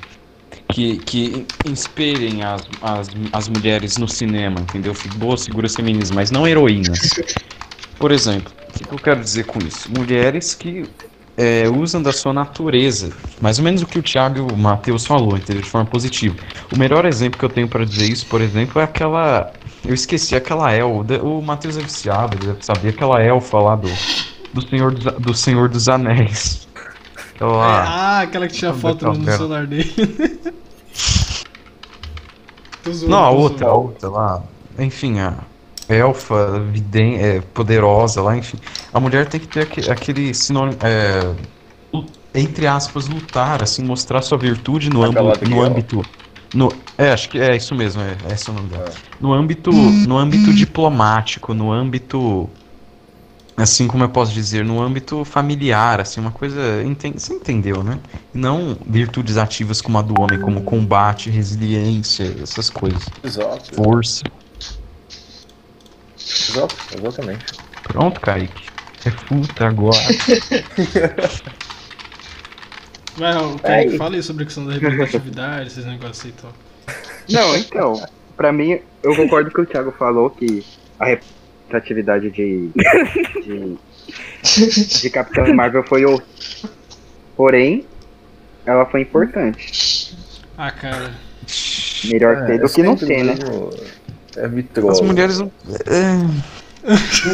[0.70, 4.94] Que, que inspirem as, as, as mulheres no cinema, entendeu?
[5.16, 7.00] Boas figuras femininas, mas não heroínas.
[7.98, 9.90] Por exemplo, o que eu quero dizer com isso?
[9.92, 10.86] Mulheres que
[11.38, 15.06] é, usam da sua natureza, mais ou menos o que o Thiago e o Matheus
[15.06, 15.62] falou, entendeu?
[15.62, 16.36] De forma positiva.
[16.74, 19.54] O melhor exemplo que eu tenho pra dizer isso, por exemplo, é aquela.
[19.86, 21.06] Eu esqueci aquela El.
[21.22, 23.88] O Matheus é viciado, ele deve saber aquela elfa lá do,
[24.52, 26.68] do, Senhor, dos, do Senhor dos Anéis.
[27.36, 29.38] Aquela ah, aquela que tinha foto no, dela.
[29.38, 29.94] celular dele.
[32.90, 34.42] Zoando, Não, a outra, a outra lá.
[34.80, 35.36] Enfim, a
[35.88, 38.60] elfa, viden, é, poderosa lá, enfim.
[38.94, 40.78] A mulher tem que ter aque- aquele sinônimo.
[40.84, 41.36] É,
[42.34, 45.40] entre aspas, lutar, assim, mostrar sua virtude no, Galadriel.
[45.44, 46.08] no âmbito.
[46.54, 48.86] No, é, acho que é isso mesmo, é, é esse o nome dela.
[49.20, 49.72] No âmbito,
[50.04, 52.50] no âmbito diplomático, no âmbito.
[53.60, 56.60] Assim como eu posso dizer, no âmbito familiar, assim, uma coisa.
[57.16, 58.00] Você entendeu, né?
[58.32, 63.12] Não virtudes ativas como a do homem, como combate, resiliência, essas coisas.
[63.24, 64.28] Exato, Força.
[66.50, 67.46] Exato, exatamente.
[67.84, 68.68] Pronto, Kaique.
[69.04, 69.98] Refuta agora.
[73.20, 73.60] O Aí.
[73.60, 76.54] Kaique, fala aí sobre a questão da representatividade, esses negócios aí e tal.
[77.30, 80.64] Não, então, pra mim, eu concordo com o Thiago falou que
[81.00, 82.70] a representatividade de,
[83.44, 83.78] de,
[85.02, 86.22] de Capitão Marvel foi o.
[87.36, 87.86] Porém,
[88.66, 90.16] ela foi importante.
[90.56, 91.16] Ah, cara.
[92.06, 93.34] Melhor ter do que não ter, né?
[94.38, 94.92] É vitrola.
[94.92, 95.52] As mulheres não.
[95.86, 96.26] É,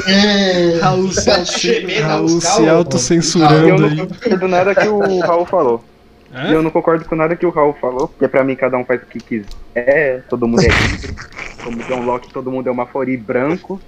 [0.08, 5.45] É, Raul se, Tá Raul se E eu autocensurando não concordo nada que o Raul
[5.45, 5.84] falou.
[6.32, 6.51] E Hã?
[6.51, 9.04] eu não concordo com nada que o Raul falou, porque pra mim cada um faz
[9.04, 11.16] o que quiser, todo mundo é livre.
[11.64, 13.80] Como John Locke, todo mundo é uma fori branco.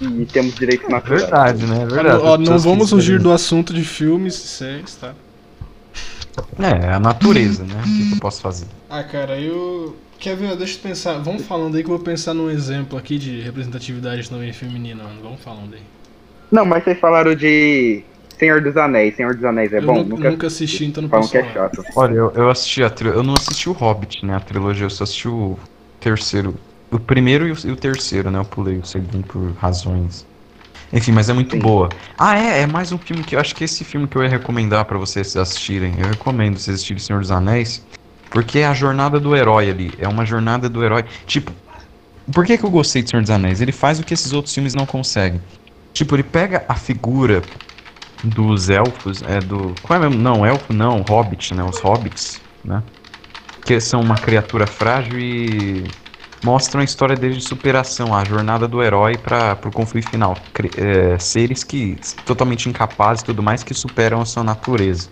[0.00, 1.22] E temos direitos naturais.
[1.22, 1.82] verdade, né?
[1.82, 2.22] É verdade.
[2.22, 5.12] Ó, não vamos fugir do assunto de filmes e séries, tá?
[6.58, 7.80] É, a natureza, né?
[7.80, 8.66] O que, que eu posso fazer?
[8.90, 9.96] Ah, cara, eu.
[10.18, 10.56] Quer ver?
[10.56, 11.18] Deixa eu pensar.
[11.18, 15.22] Vamos falando aí que eu vou pensar num exemplo aqui de representatividade também feminina, mano.
[15.22, 15.82] Vamos falando aí.
[16.50, 18.02] Não, mas vocês falaram de
[18.38, 19.16] Senhor dos Anéis.
[19.16, 20.02] Senhor dos Anéis é eu bom?
[20.02, 21.52] nu- Nunca, nunca assisti, então não posso que é falar.
[21.52, 21.84] chato.
[21.94, 23.08] Olha, eu, eu assisti a tri...
[23.08, 24.34] Eu não assisti o Hobbit, né?
[24.36, 25.58] A trilogia, eu só assisti o
[26.00, 26.54] terceiro.
[26.92, 28.38] O primeiro e o, e o terceiro, né?
[28.38, 30.26] Eu pulei o segundo por razões.
[30.92, 31.62] Enfim, mas é muito Sim.
[31.62, 31.90] boa.
[32.18, 34.28] Ah, é, é mais um filme que eu acho que esse filme que eu ia
[34.28, 35.94] recomendar pra vocês assistirem.
[35.98, 37.86] Eu recomendo vocês assistirem Senhor dos Anéis.
[38.30, 39.94] Porque é a jornada do herói ali.
[39.98, 41.04] É uma jornada do herói.
[41.26, 41.52] Tipo,
[42.32, 43.60] por que, que eu gostei de Senhor dos Anéis?
[43.60, 45.40] Ele faz o que esses outros filmes não conseguem.
[45.92, 47.50] Tipo, ele pega a figura
[48.22, 49.78] dos elfos, é do.
[49.82, 50.22] Qual é mesmo?
[50.22, 51.64] Não, elfo não, hobbit, né?
[51.64, 52.82] Os hobbits, né?
[53.64, 55.90] Que são uma criatura frágil e
[56.42, 60.50] mostram a história deles de superação, a jornada do herói para pro conflito final.
[60.76, 65.10] É, seres que totalmente incapazes e tudo mais que superam a sua natureza.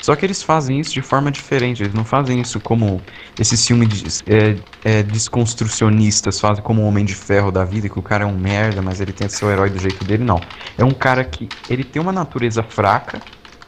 [0.00, 3.04] Só que eles fazem isso de forma diferente, eles não fazem isso como
[3.38, 8.02] esses filmes é, é, desconstrucionistas fazem como o Homem de Ferro da vida, que o
[8.02, 10.46] cara é um merda, mas ele tenta ser o herói do jeito dele, não.
[10.76, 13.22] É um cara que ele tem uma natureza fraca,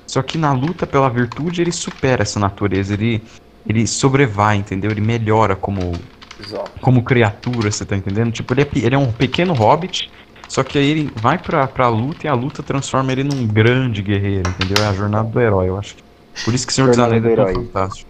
[0.09, 3.25] só que na luta pela virtude ele supera essa natureza, ele
[3.67, 4.91] ele sobrevai, entendeu?
[4.91, 6.09] Ele melhora como,
[6.41, 6.71] Exato.
[6.81, 8.31] como criatura, você tá entendendo?
[8.33, 10.11] Tipo, ele é, ele é um pequeno hobbit,
[10.49, 14.01] só que aí ele vai pra, pra luta e a luta transforma ele num grande
[14.03, 14.83] guerreiro, entendeu?
[14.85, 15.97] É a jornada do herói, eu acho.
[16.45, 18.09] Por isso que Senhor dos Anéis é tão fantástico.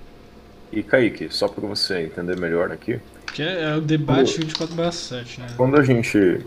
[0.71, 3.01] E Kaique, só pra você entender melhor aqui,
[3.33, 5.47] Que é, é o debate 24/7, né?
[5.57, 6.45] quando a gente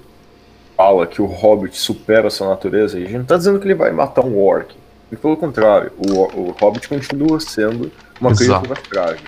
[0.78, 3.74] fala que o Hobbit supera a sua natureza, a gente não tá dizendo que ele
[3.76, 4.76] vai matar um orc.
[5.12, 8.68] E pelo contrário, o, o Hobbit continua sendo uma Exato.
[8.68, 9.26] criatura frágil.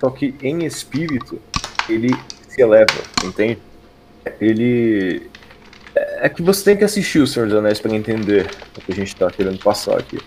[0.00, 1.40] Só que em espírito,
[1.88, 2.14] ele
[2.48, 2.86] se eleva,
[3.24, 3.58] entende?
[4.40, 5.28] Ele.
[5.94, 8.94] É que você tem que assistir o Senhor dos Anéis pra entender o que a
[8.94, 10.18] gente tá querendo passar aqui.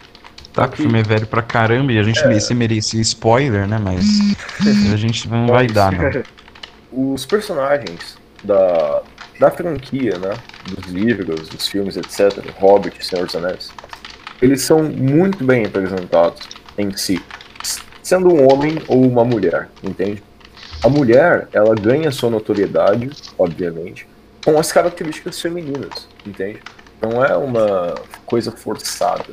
[0.53, 3.77] Tá, que o filme é velho pra caramba e a gente merecia, merecia spoiler, né?
[3.77, 4.05] Mas
[4.91, 6.23] a gente não vai dar, não.
[7.13, 9.03] Os personagens da,
[9.39, 10.33] da franquia, né?
[10.69, 12.43] Dos livros, dos filmes, etc.
[12.59, 13.71] Hobbit, Senhor dos Anéis.
[14.41, 16.47] Eles são muito bem representados
[16.77, 17.21] em si.
[18.01, 20.23] Sendo um homem ou uma mulher, entende?
[20.83, 24.07] A mulher, ela ganha sua notoriedade, obviamente,
[24.45, 26.59] com as características femininas, entende?
[27.01, 29.25] Não é uma coisa forçada.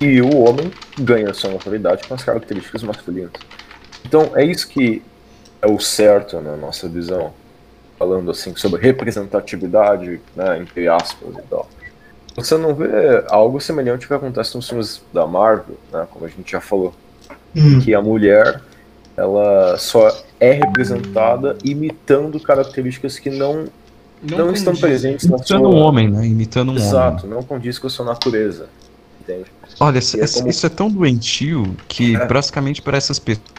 [0.00, 3.32] E o homem ganha sua notoriedade com as características masculinas.
[4.04, 5.02] Então é isso que
[5.60, 7.32] é o certo na nossa visão,
[7.98, 11.68] falando assim sobre representatividade, né, entre aspas e tal.
[12.36, 16.52] Você não vê algo semelhante que acontece nos filmes da Marvel, né, como a gente
[16.52, 16.94] já falou,
[17.54, 17.80] Hum.
[17.80, 18.60] que a mulher
[19.16, 23.64] ela só é representada imitando características que não,
[24.22, 24.80] não, estão condiz.
[24.80, 25.68] presentes na Imitando sua...
[25.70, 26.26] um homem, né?
[26.26, 26.84] Imitando um homem.
[26.86, 28.68] Exato, não condiz com a sua natureza,
[29.20, 29.46] entende?
[29.80, 32.26] Olha, isso, E é como- isso é tão doentio que É.
[32.26, 33.56] praticamente para essas pessoas.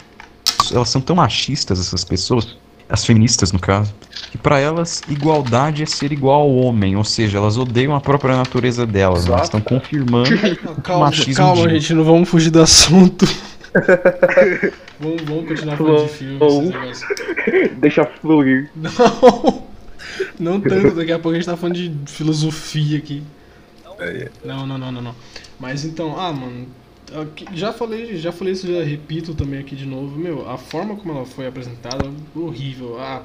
[0.71, 2.55] Elas são tão machistas, essas pessoas,
[2.89, 3.93] as feministas no caso,
[4.31, 8.35] que para elas igualdade é ser igual ao homem, ou seja, elas odeiam a própria
[8.35, 9.31] natureza delas, né?
[9.33, 9.75] elas estão Exato.
[9.75, 10.29] confirmando
[10.63, 13.25] Não, o calma, machismo calma, de- gente, não vamos fugir do assunto.
[14.99, 17.09] vamos, vamos continuar falando de filmes, esses negócios.
[17.80, 18.70] Deixa fluir.
[18.76, 19.63] Não,
[20.39, 23.24] não tanto, daqui a pouco a gente tá falando de filosofia aqui.
[23.99, 25.15] É, Não, não, não, não, não.
[25.59, 26.68] Mas então, ah, mano,
[27.53, 30.18] já falei, já falei isso, já repito também aqui de novo.
[30.18, 32.99] Meu, a forma como ela foi apresentada, horrível.
[32.99, 33.24] Ah,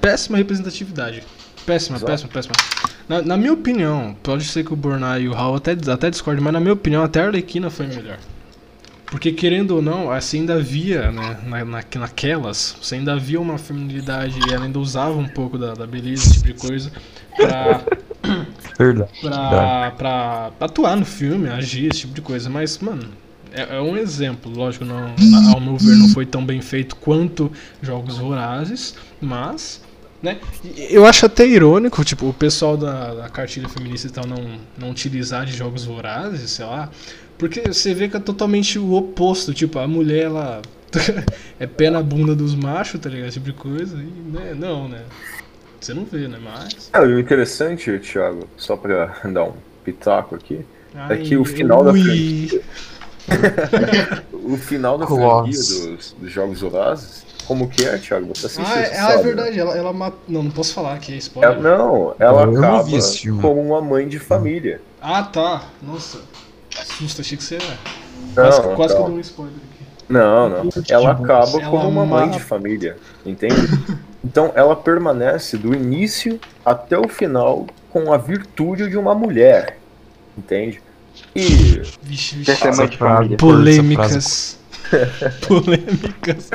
[0.00, 1.22] péssima representatividade.
[1.66, 2.10] Péssima, Exato.
[2.10, 2.54] péssima, péssima.
[3.08, 6.42] Na, na minha opinião, pode ser que o Burnay e o Hal até, até discordem,
[6.42, 8.18] mas na minha opinião, até a Arlequina foi melhor.
[9.10, 13.58] Porque querendo ou não, assim ainda havia, né, na, na- naquelas, você ainda havia uma
[13.58, 16.92] feminilidade e ela ainda usava um pouco da, da beleza, esse tipo de coisa,
[17.36, 17.84] pra,
[18.78, 19.10] Verdade.
[19.26, 22.48] pra, pra atuar no filme, agir, esse tipo de coisa.
[22.48, 23.08] Mas, mano,
[23.52, 24.50] é, é um exemplo.
[24.52, 25.14] Lógico, não,
[25.52, 27.50] ao meu ver, não foi tão bem feito quanto
[27.82, 29.82] Jogos Vorazes, mas.
[30.22, 30.36] Né?
[30.90, 34.90] Eu acho até irônico, tipo, o pessoal da, da cartilha feminista e tal não, não
[34.90, 36.90] utilizar de jogos vorazes, sei lá.
[37.40, 40.60] Porque você vê que é totalmente o oposto, tipo, a mulher, ela
[41.58, 43.28] é pé na bunda dos machos, tá ligado?
[43.28, 43.96] Esse tipo de coisa.
[43.96, 44.54] E, né?
[44.54, 45.02] Não, né?
[45.80, 46.38] Você não vê, né?
[46.42, 46.90] Mas.
[46.94, 50.60] E o interessante, Thiago, só pra dar um pitaco aqui,
[50.94, 52.62] Ai, que o final da ui.
[54.32, 58.28] o final da franquia dos, dos Jogos Vorazes, como que é, Thiago?
[58.34, 59.22] Você assistiu, Ah, é, ah, é sabe, né?
[59.22, 60.18] verdade, ela, ela mata.
[60.28, 61.56] Não, não posso falar que é spoiler.
[61.56, 62.84] É, não, ela Eu acaba
[63.40, 64.82] como uma mãe de família.
[65.00, 65.64] Ah, tá.
[65.82, 66.20] Nossa.
[66.84, 67.78] Susto, achei que você era.
[68.34, 69.08] Quase, Não, quase que eu não.
[69.10, 69.84] dou um spoiler aqui.
[70.08, 70.68] Não, não.
[70.88, 73.54] Ela acaba Ela como uma mãe de família, entende?
[74.24, 79.78] Então ela permanece do início até o final com a virtude de uma mulher,
[80.36, 80.80] entende?
[81.34, 81.40] E
[82.02, 82.50] Vixe, vixe.
[82.50, 83.36] Essa é frase- família.
[83.36, 84.58] Polêmicas.
[85.46, 86.50] Polêmicas.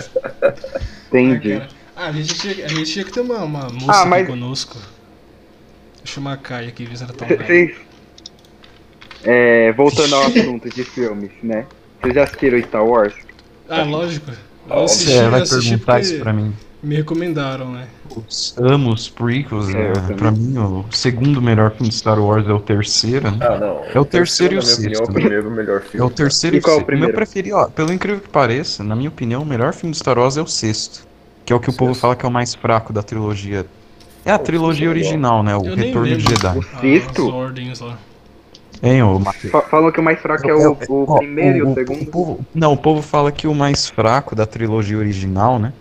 [1.07, 1.61] Entendi.
[1.95, 4.27] Ah, a gente, tinha, a gente tinha que ter uma, uma moça Ah, aqui mas-
[4.27, 4.75] conosco.
[4.77, 7.43] Deixa eu chamar a Kai aqui, ver se ela tá online.
[7.45, 7.75] Vocês.
[9.23, 11.65] É, voltando ao assunto de filmes, né?
[12.01, 13.13] Vocês já assistiram Star Wars?
[13.69, 14.31] Ah, lógico.
[14.69, 16.53] Eu assisti, Você vai assisti perguntar porque isso pra mim.
[16.83, 17.87] me recomendaram, né?
[18.15, 20.17] Os- Amo os prequels, É, é, também.
[20.17, 23.37] pra mim o segundo melhor filme de Star Wars é o terceiro, né?
[23.41, 23.81] ah, não.
[23.93, 26.05] É o terceiro e o na minha opinião, sexto, é o primeiro melhor É filme.
[26.05, 26.85] o terceiro E e, qual o o sexto.
[26.87, 27.07] primeiro?
[27.07, 30.17] Meu preferido, ó, pelo incrível que pareça, na minha opinião, o melhor filme de Star
[30.19, 31.05] Wars é o sexto.
[31.43, 32.01] Que é o que o povo Sexto.
[32.01, 33.65] fala que é o mais fraco da trilogia.
[34.25, 35.55] É a trilogia é original, né?
[35.55, 36.23] O Eu Retorno de.
[36.23, 36.57] Jedi.
[36.57, 37.27] O sexto?
[37.27, 37.99] As ordens lá.
[38.83, 39.51] Hein, ô Matheus?
[39.51, 42.05] Fa- Falam que o mais fraco é o, o Ó, primeiro e o o segundo.
[42.07, 45.73] povo- não, o povo fala que o mais fraco da trilogia original, né?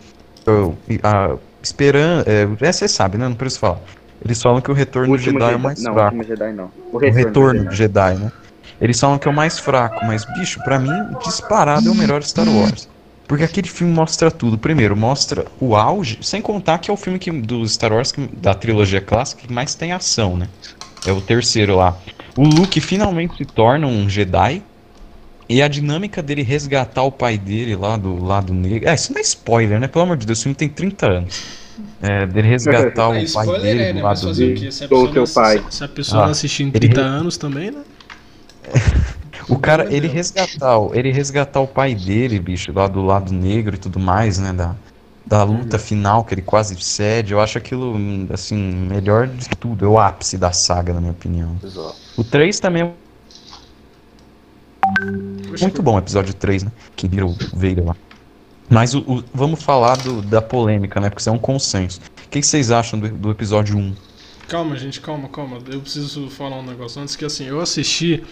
[0.47, 3.27] eu- e A, esperan, é, é, você sabe, né?
[3.29, 3.79] Não preciso falar.
[4.25, 5.61] Eles falam que o O Retorno de último Jedi é Jedi.
[5.61, 6.17] o mais não, o fraco.
[6.17, 6.65] último Jedi não.
[6.65, 8.11] O O retorno, Retorno do de Jedi.
[8.13, 8.33] Jedi, né?
[8.81, 10.91] Eles falam que é o mais fraco, mas, bicho, pra mim,
[11.25, 12.89] disparado é o melhor Star Wars.
[13.27, 14.59] Porque aquele filme mostra tudo.
[14.59, 18.29] Primeiro, mostra o auge, sem contar que é o filme que, do Star Wars, que-
[18.37, 20.49] da trilogia clássica, que mais tem ação, né?
[21.07, 21.97] É o terceiro lá.
[22.37, 24.63] O Luke finalmente se torna um Jedi.
[25.49, 28.89] E a dinâmica dele resgatar o pai dele lá do lado negro.
[28.89, 29.89] É, isso não é spoiler, né?
[29.89, 31.45] Pelo amor de Deus, o filme tem 30 anos.
[32.01, 34.03] É, dele resgatar o É, pai spoiler dele é, do né?
[34.03, 34.73] Mas lado fazer o dele.
[34.73, 35.65] Se a pessoa, não, pai.
[35.71, 37.85] se- a pessoa Ah, não assistir em ele 30 re- anos também, né?
[39.49, 43.75] O cara, ele resgatar, o- ele resgatar o pai dele, bicho, lá do lado negro
[43.75, 44.53] e tudo mais, né?
[44.53, 44.77] Da,
[45.27, 47.33] da luta final que ele quase cede.
[47.33, 47.97] Eu acho aquilo,
[48.33, 49.85] assim, melhor de tudo.
[49.85, 51.57] É o ápice da saga, na minha opinião.
[51.63, 51.97] Exato.
[52.17, 52.95] O 3 também é
[55.61, 56.73] muito bom, o episódio 3, né?
[56.97, 57.97] Que vira o Vader lá.
[58.69, 61.09] Mas o, o- vamos falar do- da polêmica, né?
[61.09, 62.01] Porque isso é um consenso.
[62.27, 63.95] O que que vocês acham do, do episódio 1?
[64.49, 65.59] Calma, gente, calma, calma.
[65.71, 68.23] Eu preciso falar um negócio antes que assim, eu assisti,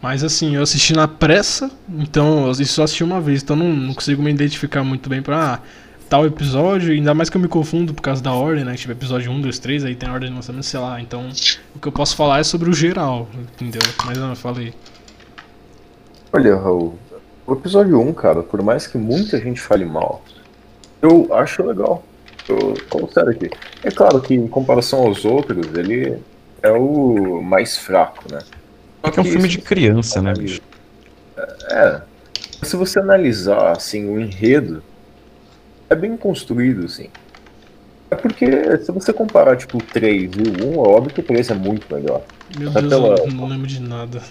[0.00, 3.94] mas assim, eu assisti na pressa, então eu só assisti uma vez, então não, não
[3.94, 5.60] consigo me identificar muito bem pra ah,
[6.08, 8.74] tal episódio, ainda mais que eu me confundo por causa da ordem, né?
[8.74, 11.00] Tipo, episódio 1, 2, 3, aí tem a ordem de lançamento, sei lá.
[11.00, 11.28] Então,
[11.74, 13.82] o que eu posso falar é sobre o geral, entendeu?
[14.04, 14.72] Mas não, eu falei.
[16.32, 16.98] Olha, Raul,
[17.46, 20.22] o episódio 1, cara, por mais que muita gente fale mal,
[21.00, 22.04] eu acho legal.
[22.48, 23.50] Eu falo sério aqui.
[23.82, 26.18] É claro que em comparação aos outros, ele
[26.62, 28.38] é o mais fraco, né?
[29.04, 30.60] Só que é um filme de criança, né, bicho?
[31.70, 32.00] É.
[32.62, 34.82] Se você analisar, assim, o enredo,
[35.90, 37.12] é bem construído, assim.
[38.10, 38.46] É porque,
[38.78, 41.54] se você comparar, tipo, o 3 e o 1, é óbvio que o 3 é
[41.54, 42.26] muito melhor.
[42.48, 44.22] Meu Até Deus, pela- eu não lembro de nada.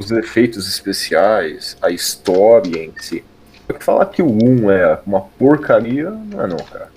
[0.00, 3.24] Os efeitos especiais, a história em si.
[3.80, 6.90] Falar que o 1 é uma porcaria, não é não, cara.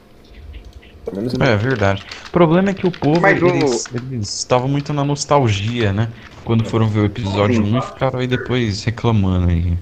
[1.06, 2.04] Pelo menos É verdade.
[2.28, 6.14] O problema é que o povo, Mas o- eles eles estavam muito na nostalgia, né?
[6.44, 9.78] Quando foram ver o episódio 1 e ficaram aí depois reclamando aí.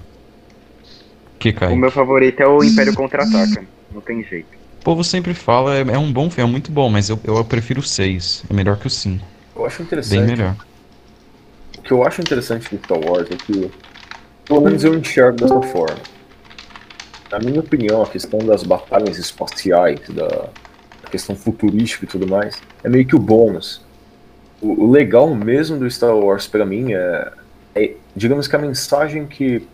[1.38, 1.76] Que, O Caio?
[1.76, 3.68] meu favorito é o Império Contra-Ataca.
[3.92, 4.48] Não tem jeito.
[4.80, 7.44] O povo sempre fala, é, é um bom filme, é muito bom, mas eu, eu
[7.44, 8.44] prefiro o 6.
[8.50, 9.24] É melhor que o 5.
[9.54, 10.26] eu acho Bem interessante.
[10.26, 10.56] melhor.
[11.78, 13.70] O que eu acho interessante de Star Wars é que,
[14.44, 15.98] pelo menos eu enxergo dessa forma.
[17.30, 20.48] Na minha opinião, a questão das batalhas espaciais, da
[21.10, 23.82] questão futurística e tudo mais, é meio que o bônus.
[24.60, 27.32] O, o legal mesmo do Star Wars pra mim é,
[27.74, 29.66] é, digamos que a mensagem que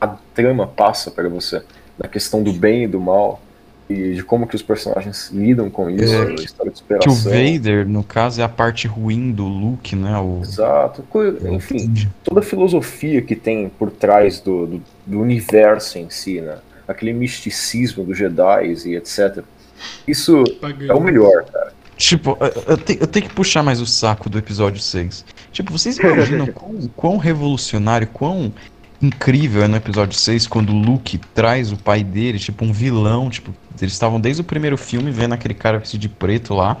[0.00, 1.62] a trama passa para você,
[1.98, 3.40] da questão do bem e do mal,
[3.88, 7.12] e de como que os personagens lidam com isso, É, a história de Que o
[7.12, 7.52] superação.
[7.54, 10.18] Vader, no caso, é a parte ruim do Luke, né?
[10.18, 11.04] O, Exato.
[11.50, 16.56] Enfim, toda a filosofia que tem por trás do, do, do universo em si, né?
[16.88, 19.42] Aquele misticismo dos Jedi e etc.
[20.06, 20.42] Isso
[20.88, 21.72] é o melhor, cara.
[21.96, 25.24] Tipo, eu- eu, te- eu tenho que puxar mais o saco do episódio 6.
[25.50, 28.52] Tipo, vocês imaginam quão, quão revolucionário, quão
[29.00, 33.28] incrível é no episódio 6 quando o Luke traz o pai dele, tipo, um vilão,
[33.30, 36.76] tipo, eles estavam desde o primeiro filme vendo aquele cara vestido de preto lá.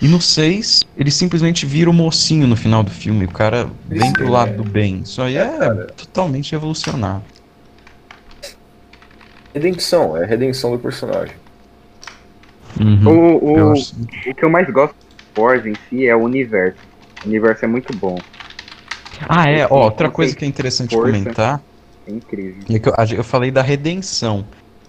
[0.00, 4.02] E no 6, ele simplesmente vira o mocinho no final do filme, o cara vem
[4.02, 5.00] Isso pro é- lado do bem.
[5.04, 7.22] Isso aí É, é, totalmente revolucionário.
[9.54, 11.36] Redenção, é a redenção do personagem.
[12.80, 13.06] Uhum.
[13.06, 14.94] O, o, o que eu mais gosto
[15.32, 16.78] Star Wars em si é o universo.
[17.24, 18.18] O universo é muito bom.
[19.28, 21.12] Ah, é, ó, outra coisa que é interessante força.
[21.12, 21.64] comentar
[22.06, 22.64] É incrível.
[22.70, 24.44] É que eu, eu falei da redenção.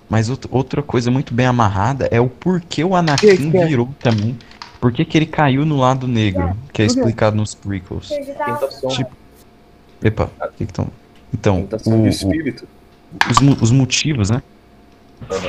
[0.09, 3.67] Mas out- outra coisa muito bem amarrada é o porquê o Anakin Que que é?
[3.67, 4.37] virou também.
[4.79, 8.09] Por que, que ele caiu no lado negro, que é explicado nos prequels.
[8.09, 9.11] Tentação, Tipo,
[10.03, 10.87] Epa, o que que tão...
[11.33, 12.67] Então, o- espírito.
[13.25, 14.39] os, os motivos, né?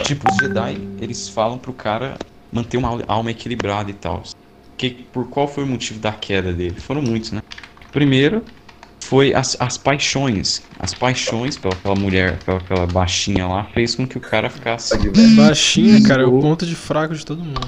[0.04, 2.16] Tipo, os Jedi, eles falam pro cara
[2.52, 4.22] manter uma al- alma equilibrada e tal.
[4.78, 6.80] Que, por qual foi o motivo da queda dele?
[6.80, 7.40] Foram muitos, né?
[7.90, 8.44] Primeiro,
[9.08, 10.62] foi as, as paixões.
[10.78, 14.94] As paixões pela, pela mulher, pela, pela baixinha lá, fez com que o cara ficasse.
[15.36, 17.60] Baixinha, cara, é o ponto de fraco de todo mundo.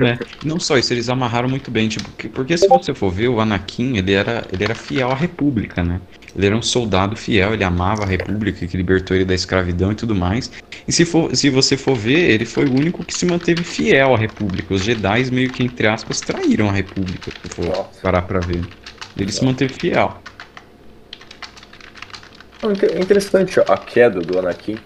[0.00, 0.18] né?
[0.44, 3.40] Não só isso, eles amarraram muito bem, tipo, que- porque se você for ver, o
[3.40, 6.00] Anakin, ele era, ele era fiel à República, né?
[6.36, 9.94] Ele era um soldado fiel, ele amava a República, que libertou ele da escravidão e
[9.94, 10.50] tudo mais.
[10.86, 14.14] E se, for, se você for ver, ele foi o único que se manteve fiel
[14.14, 14.74] à República.
[14.74, 18.00] Os Jedi meio que, entre aspas, traíram a República, se for Nossa.
[18.02, 18.62] parar pra ver.
[19.16, 20.20] Ele se manteve fiel.
[22.62, 24.78] É interessante a queda do Anakin.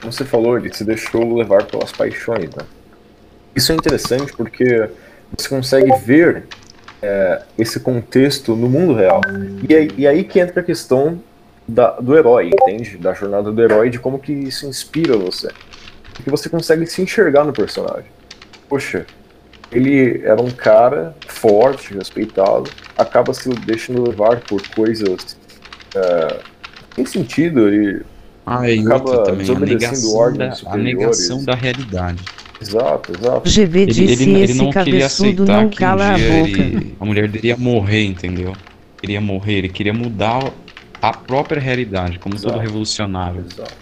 [0.00, 2.64] Como você falou, ele se deixou levar pelas paixões, né?
[3.54, 4.88] Isso é interessante porque
[5.36, 6.46] você consegue ver
[7.02, 9.20] é, esse contexto no mundo real.
[9.68, 11.20] E aí, e aí que entra a questão
[11.68, 12.96] da- do herói, entende?
[12.96, 15.48] Da jornada do herói, de como que isso inspira você.
[16.14, 18.06] Porque você consegue se enxergar no personagem.
[18.68, 19.04] Poxa,
[19.70, 25.36] ele era um cara forte, respeitado, acaba se deixando levar por coisas
[25.94, 26.36] é,
[26.94, 28.02] sem sentido, ele
[28.46, 30.84] Ah, e Acaba outra também, a desobedecendo negação, ordens da, a superiores.
[30.94, 32.24] negação da realidade.
[32.60, 33.48] Exato, exato.
[33.48, 36.10] O GV Ele, disse ele, ele esse não queria cabeçudo aceitar não que cala um
[36.10, 36.48] a dia boca.
[36.62, 38.54] ele- a mulher dele ia morrer, entendeu?
[39.02, 40.52] Ele ia morrer, ele queria mudar
[41.02, 42.60] a própria realidade, como todo Exato.
[42.60, 43.44] revolucionário.
[43.50, 43.74] Exato.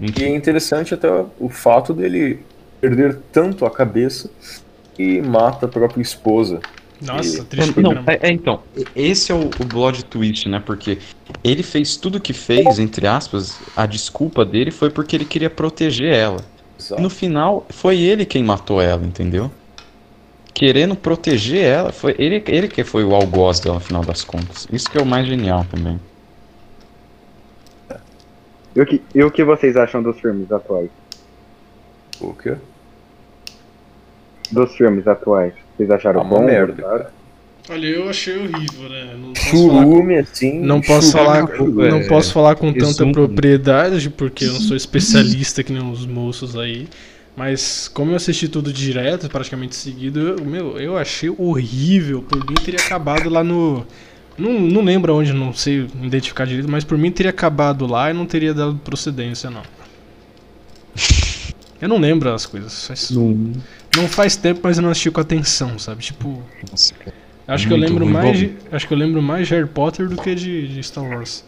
[0.00, 1.08] E Enfim, é interessante até
[1.38, 2.40] o fato dele
[2.80, 4.30] perder tanto a cabeça
[4.98, 6.60] e mata a própria esposa.
[7.00, 8.60] Nossa, E- triste Não, é, é, então,
[8.94, 10.60] esse é o, o plot twist, né?
[10.64, 10.98] Porque
[11.42, 15.48] ele fez tudo o que fez, entre aspas, a desculpa dele foi porque ele queria
[15.48, 16.44] proteger ela.
[16.80, 17.02] Exato.
[17.02, 19.50] no final, foi ele quem matou ela, entendeu?
[20.54, 24.66] Querendo proteger ela, foi ele, ele que foi o algoz dela, no final das contas.
[24.72, 25.98] Isso que é o mais genial também.
[28.74, 30.90] E o que, e o que vocês acham dos filmes atuais?
[32.20, 32.56] O quê?
[34.50, 35.54] Dos filmes atuais.
[35.76, 36.44] Vocês acharam Ah, uma bom?
[36.44, 37.06] merda, gostaram?
[37.68, 39.16] Olha, eu achei horrível, né?
[39.16, 40.60] Não posso falar, Churume, assim.
[40.60, 44.74] não posso falar, churume, não é, posso falar com tanta propriedade, porque eu não sou
[44.76, 46.88] especialista que nem os moços aí.
[47.36, 52.22] Mas como eu assisti tudo direto, praticamente seguido, eu, meu, eu achei horrível.
[52.22, 53.86] Por mim teria acabado lá no.
[54.36, 58.14] Não, não lembro onde, não sei identificar direito, mas por mim teria acabado lá e
[58.14, 59.62] não teria dado procedência, não.
[61.80, 62.86] Eu não lembro as coisas.
[62.86, 63.52] Faz, Não,
[63.96, 66.02] não faz tempo, mas eu não assisti com atenção, sabe?
[66.02, 66.42] Tipo.
[66.70, 67.29] nossa, cara.
[67.50, 68.12] Acho que eu lembro ruim.
[68.12, 68.38] mais Bom.
[68.38, 71.44] de, acho que eu lembro mais de Harry Potter do que de, de Star Wars.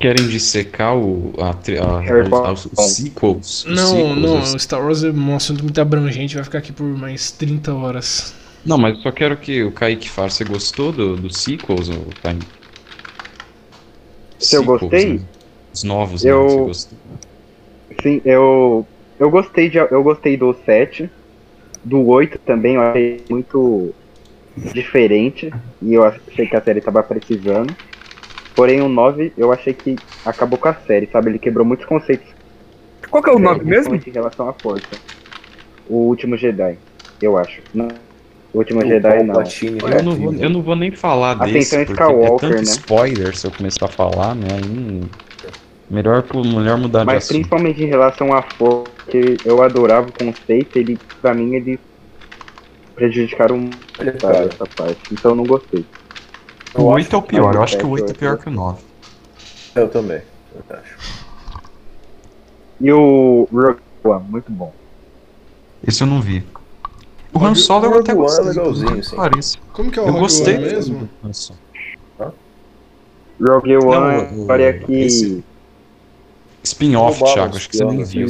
[0.00, 2.54] Querem dissecar o, a, a, Harry os- Potter.
[2.66, 3.64] os, os sequels?
[3.70, 6.72] os Não, sequels, não, os- Star Wars é um assunto muito abrangente, vai ficar aqui
[6.72, 8.34] por mais 30 horas.
[8.64, 10.30] Não, mas eu só quero que o Kaique fale.
[10.30, 11.88] Você gostou do, dos sequels,
[12.22, 12.52] Kaique?
[14.40, 15.06] Se eu Sequels, gostei?
[15.06, 15.28] né?
[15.72, 16.42] Os novos, Eu- né?
[16.48, 16.98] Você gostou?
[18.02, 18.88] Sim, eu.
[19.18, 19.78] Eu gostei de.
[19.78, 21.10] Eu gostei do 7.
[21.84, 23.94] Do 8 também, eu achei muito
[24.72, 25.52] diferente.
[25.82, 27.74] E eu achei que a série tava precisando.
[28.54, 31.30] Porém o 9 eu achei que acabou com a série, sabe?
[31.30, 32.26] Ele quebrou muitos conceitos.
[33.08, 33.70] Qual que é o É, nome mesmo?
[33.90, 34.86] principalmente Em relação à força.
[35.88, 36.76] O último Jedi,
[37.22, 37.60] eu acho.
[37.72, 37.88] Não.
[38.52, 39.40] O último O Jedi não.
[39.42, 42.62] Eu não, vou, eu não vou nem falar desse, porque é Skywalker, tanto né?
[42.62, 44.48] spoiler se eu começar a falar, né?
[44.52, 45.00] Aí,
[45.88, 47.36] melhor, melhor mudar de Mas assunto.
[47.36, 51.78] principalmente em relação à força, que eu adorava o conceito, ele, pra mim, eles
[52.98, 53.54] prejudicaram
[53.98, 55.00] Olha, muito cara, essa parte.
[55.12, 55.84] Então eu não gostei.
[56.74, 58.18] O 8 é o pior, eu acho que o Sete, 8 é oito.
[58.18, 58.82] pior que o 9.
[59.76, 60.20] eu também.
[60.54, 61.18] Eu acho.
[62.80, 64.72] E o Rogue One, muito bom.
[65.86, 66.44] Esse eu não vi.
[67.32, 68.44] O Rogue- Han Solo eu Rogue até One é gostei.
[68.46, 69.16] legalzinho, sim.
[69.16, 69.58] Parece.
[69.72, 71.08] Como que é o Eu Rogue gostei One mesmo?
[73.40, 74.92] Rogue One Não, é o- uma história que.
[75.00, 75.44] esse-
[76.64, 78.26] Spin-off, Thiago, acho que você nem viu.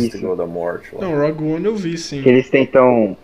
[1.01, 2.23] Não, Rogue One eu vi sim.
[2.23, 3.17] que eles tentam.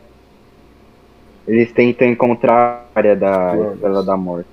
[1.47, 3.55] Eles tentam encontrar a área da.
[3.75, 4.49] Estrela da Morte.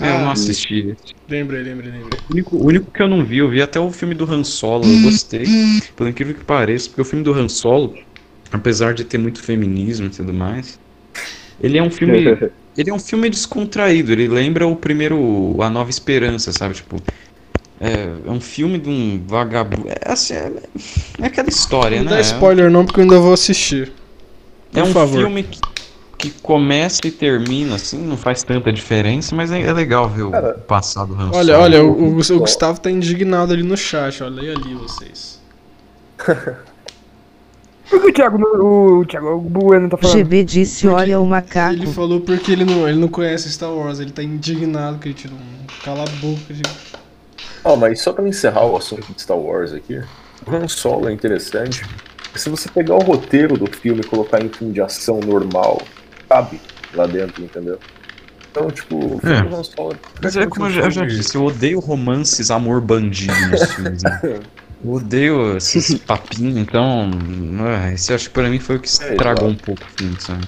[0.00, 0.96] É, eu não Ah, assisti.
[1.28, 2.18] Lembrei, lembrei, lembrei.
[2.28, 4.42] O único, o único que eu não vi, eu vi até o filme do Han
[4.42, 5.44] Solo, eu gostei,
[5.94, 7.94] por incrível que pareça, porque o filme do Han Solo,
[8.50, 10.78] apesar de ter muito feminismo e tudo mais,
[11.60, 12.24] ele é um filme,
[12.76, 16.96] ele é um filme descontraído, ele lembra o primeiro, A Nova Esperança, sabe, tipo,
[17.80, 20.52] é, é um filme de um vagabundo, é, assim, é,
[21.20, 22.16] é aquela história, Não né?
[22.16, 23.92] dá spoiler não, porque eu ainda vou assistir.
[24.74, 25.20] É Por um favor.
[25.20, 25.58] filme que,
[26.30, 30.30] que começa e termina, assim, não faz tanta diferença, mas é, é legal ver o
[30.30, 34.22] Cara, passado do Han Olha, olha, o, o- o Gustavo tá indignado ali no chat,
[34.22, 35.40] olha aí ali vocês.
[37.90, 40.16] Por que o Thiago, não- o Thiago Bueno tá falando?
[40.16, 41.74] GB disse olha o macaco.
[41.74, 45.14] Ele falou porque ele não, ele não conhece Star Wars, ele tá indignado que ele
[45.14, 46.62] tirou um cala a boca de...
[47.62, 49.98] Ó, mas só pra encerrar o assunto de Star Wars aqui,
[50.46, 51.82] o Han Solo é interessante.
[52.34, 55.80] Se você pegar o roteiro do filme e colocar em filme de ação normal,
[56.28, 56.60] cabe
[56.92, 57.78] lá dentro, entendeu?
[58.50, 59.42] Então, tipo, É.
[59.42, 62.50] do Han Solo é Mas é como eu já, eu já disse, eu odeio romances
[62.50, 64.20] amor bandido nos filmes, né?
[64.82, 67.10] Eu odeio esses papinhos, então.
[67.60, 70.46] ah, Esse acho que pra mim foi o que estragou um pouco o filme, sabe?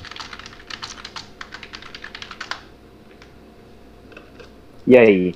[4.86, 5.32] E aí?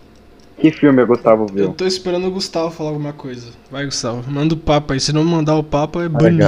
[0.60, 1.72] Que filme o Gustavo Eu viu?
[1.72, 3.48] tô esperando o Gustavo falar alguma coisa.
[3.70, 5.00] Vai, Gustavo, manda o papo aí.
[5.00, 6.44] Se não mandar o papo, é banido.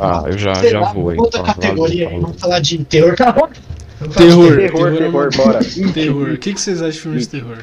[0.00, 1.18] Ah, eu já, já vou aí.
[1.18, 3.12] Outra categoria aí, vamos falar de terror.
[3.12, 3.16] De
[4.14, 4.56] Terror.
[4.56, 5.60] Terror, terror, bora.
[5.92, 6.30] Terror.
[6.30, 7.58] O que, que vocês acham de filmes de terror?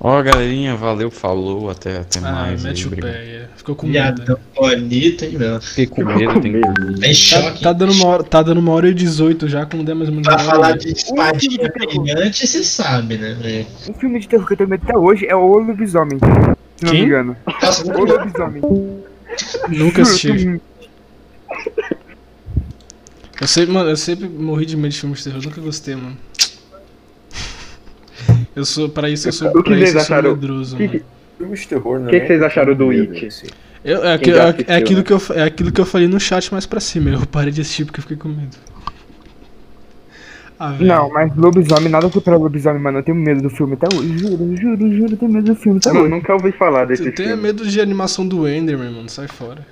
[0.00, 2.62] Ó, galerinha, valeu, falou, até, até Ah, mais.
[2.62, 3.12] mete aí, o obrigado.
[3.12, 3.28] pé aí.
[3.30, 3.48] é.
[3.56, 3.92] Ficou com medo.
[4.16, 5.60] Viadão bonito, hein, meu?
[5.60, 6.72] Fiquei com Ficou medo, com tem que medo.
[6.74, 7.00] dormir.
[7.00, 7.62] Tá Tá, choque.
[7.64, 10.22] tá dando uma hora, tá dando uma hora e 18 já, quando der mais uma
[10.22, 13.34] Pra falar de espadinha brilhante, você sabe, né?
[13.40, 13.66] velho?
[13.90, 16.18] Um filme de terror que eu tenho medo até hoje é o Lobisomem.
[16.76, 17.00] Se não Quem?
[17.00, 17.36] me engano.
[17.60, 18.04] Nossa, O.
[18.04, 18.62] Lobisomem.
[19.68, 20.60] Nunca assisti.
[23.40, 25.94] Eu sempre, mano, eu sempre morri de medo de filmes de terror, eu nunca gostei,
[25.96, 26.16] mano.
[28.58, 30.30] Eu sou, pra isso eu sou, O que pra vocês isso eu acharam?
[30.34, 31.02] medroso, Que-
[31.38, 32.10] filme de terror, né?
[32.10, 33.28] Que que vocês acharam do It?
[33.84, 35.04] Eu, é, aqui- Quem já é- assistiu, é aquilo né?
[35.04, 37.10] que eu, é aquilo que eu falei no chat mais pra cima.
[37.10, 38.56] Eu parei de assistir porque eu fiquei com medo.
[40.58, 40.74] Ah.
[40.80, 42.98] Não, mas lobisomem, nada supera lobisomem, mano.
[42.98, 44.18] Eu tenho medo do filme até hoje.
[44.18, 46.08] Juro, juro, juro, eu tenho medo do filme até Eu hoje.
[46.10, 47.40] nunca ouvi falar desse Tu tem filme.
[47.42, 49.08] medo de animação do Enderman, mano.
[49.08, 49.64] Sai fora.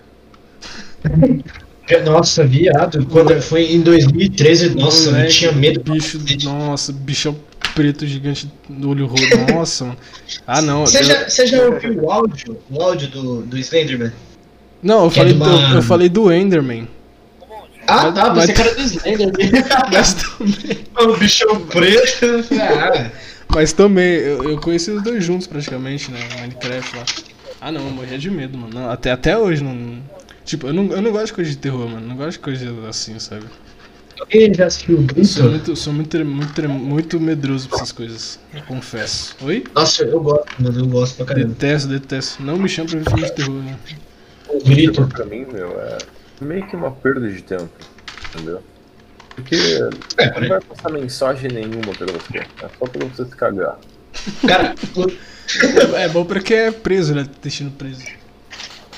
[2.05, 3.05] Nossa, viado.
[3.07, 5.81] Quando foi em 2013, nossa, eu tinha medo.
[5.93, 7.37] Bicho, nossa, bichão
[7.75, 9.53] preto gigante do olho roxo.
[9.53, 9.99] Nossa, mano.
[10.47, 10.87] Ah, não.
[10.87, 12.59] Você eu- já, você já ouviu o áudio?
[12.71, 14.13] O áudio do, do Slenderman?
[14.83, 16.89] Não, eu que é falei, de do, eu falei do Enderman.
[17.89, 19.33] Ah, Mas- tá, mas- você cara do Slenderman.
[19.93, 22.27] Mas também, o bichão preto.
[22.61, 23.11] Ah,
[23.49, 26.19] mas também eu, eu conheci os dois juntos praticamente, né?
[26.41, 27.05] Minecraft lá.
[27.61, 28.75] Ah, não, eu morria de medo, mano.
[28.75, 29.99] Não, até, até hoje não.
[30.45, 32.07] Tipo, eu não, eu não gosto de coisa de terror, mano.
[32.07, 33.45] Não gosto de coisa assim, sabe?
[34.21, 38.39] Alguém já assistiu o Eu sou muito, sou muito, muito, muito medroso pra essas coisas.
[38.67, 39.37] Confesso.
[39.43, 39.65] Oi?
[39.75, 41.49] Nossa, eu gosto, mano, eu gosto pra caramba.
[41.49, 42.43] Detesto, detesto.
[42.43, 43.79] Não me chama pra ver filme de terror, né?
[44.49, 45.07] O Grito.
[45.09, 45.99] Pra mim, meu, é
[46.41, 47.69] meio que uma perda de tempo,
[48.35, 48.63] entendeu?
[49.35, 49.55] Porque
[50.17, 52.39] É, não vai passar mensagem nenhuma pra você.
[52.39, 53.79] É só pra você se cagar.
[54.47, 54.75] Cara,
[55.95, 57.27] É, é bom pra quem é preso, né?
[57.43, 58.01] Destino preso.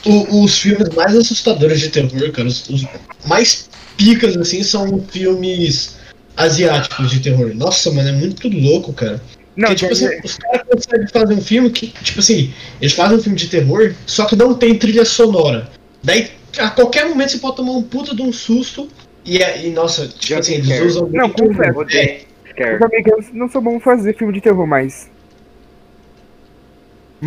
[0.07, 2.87] o- os filmes mais assustadores de terror, cara, os, os
[3.27, 3.69] mais
[3.99, 5.99] picas, assim, são filmes
[6.37, 7.53] asiáticos de terror.
[7.55, 9.21] Nossa, mano, é muito louco, cara.
[9.57, 13.19] Não, Porque, tipo assim, os caras conseguem fazer um filme que, tipo assim, eles fazem
[13.19, 15.69] um filme de terror, só que não tem trilha sonora.
[16.03, 18.89] Daí, a qualquer momento você pode tomar um puta de um susto
[19.25, 20.87] e, e nossa, tipo assim, eles Jumpscare.
[20.87, 21.83] usam Não, confesso.
[21.91, 25.11] é, Os americanos não são bons fazer filme de terror, mas.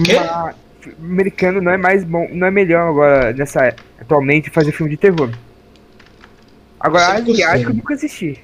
[0.05, 0.15] Quê?
[0.15, 0.55] Mas
[1.03, 5.29] americano não é mais bom, não é melhor agora nessa atualmente fazer filme de terror.
[6.83, 7.43] Agora, gostei.
[7.43, 8.39] asiático eu nunca assisti.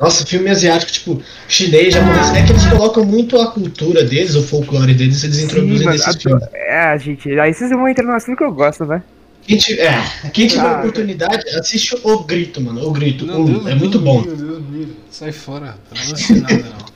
[0.00, 4.42] Nossa, filme asiático, tipo, chinês, japonês, é que eles colocam muito a cultura deles, o
[4.42, 6.44] folclore deles, eles introduzem mano, nesses filmes.
[6.52, 9.02] É, gente, aí vocês vão entrar no assunto que eu gosto, né?
[9.46, 10.02] Quem, ti- é,
[10.32, 12.82] quem tiver Ah, oportunidade, assiste O Grito, mano.
[12.86, 13.24] O Grito.
[13.26, 14.22] Não, Um, Deus, é muito Deus bom.
[14.22, 14.88] me livre, Deus.
[15.10, 15.76] Sai fora.
[15.92, 16.94] Não nada, não.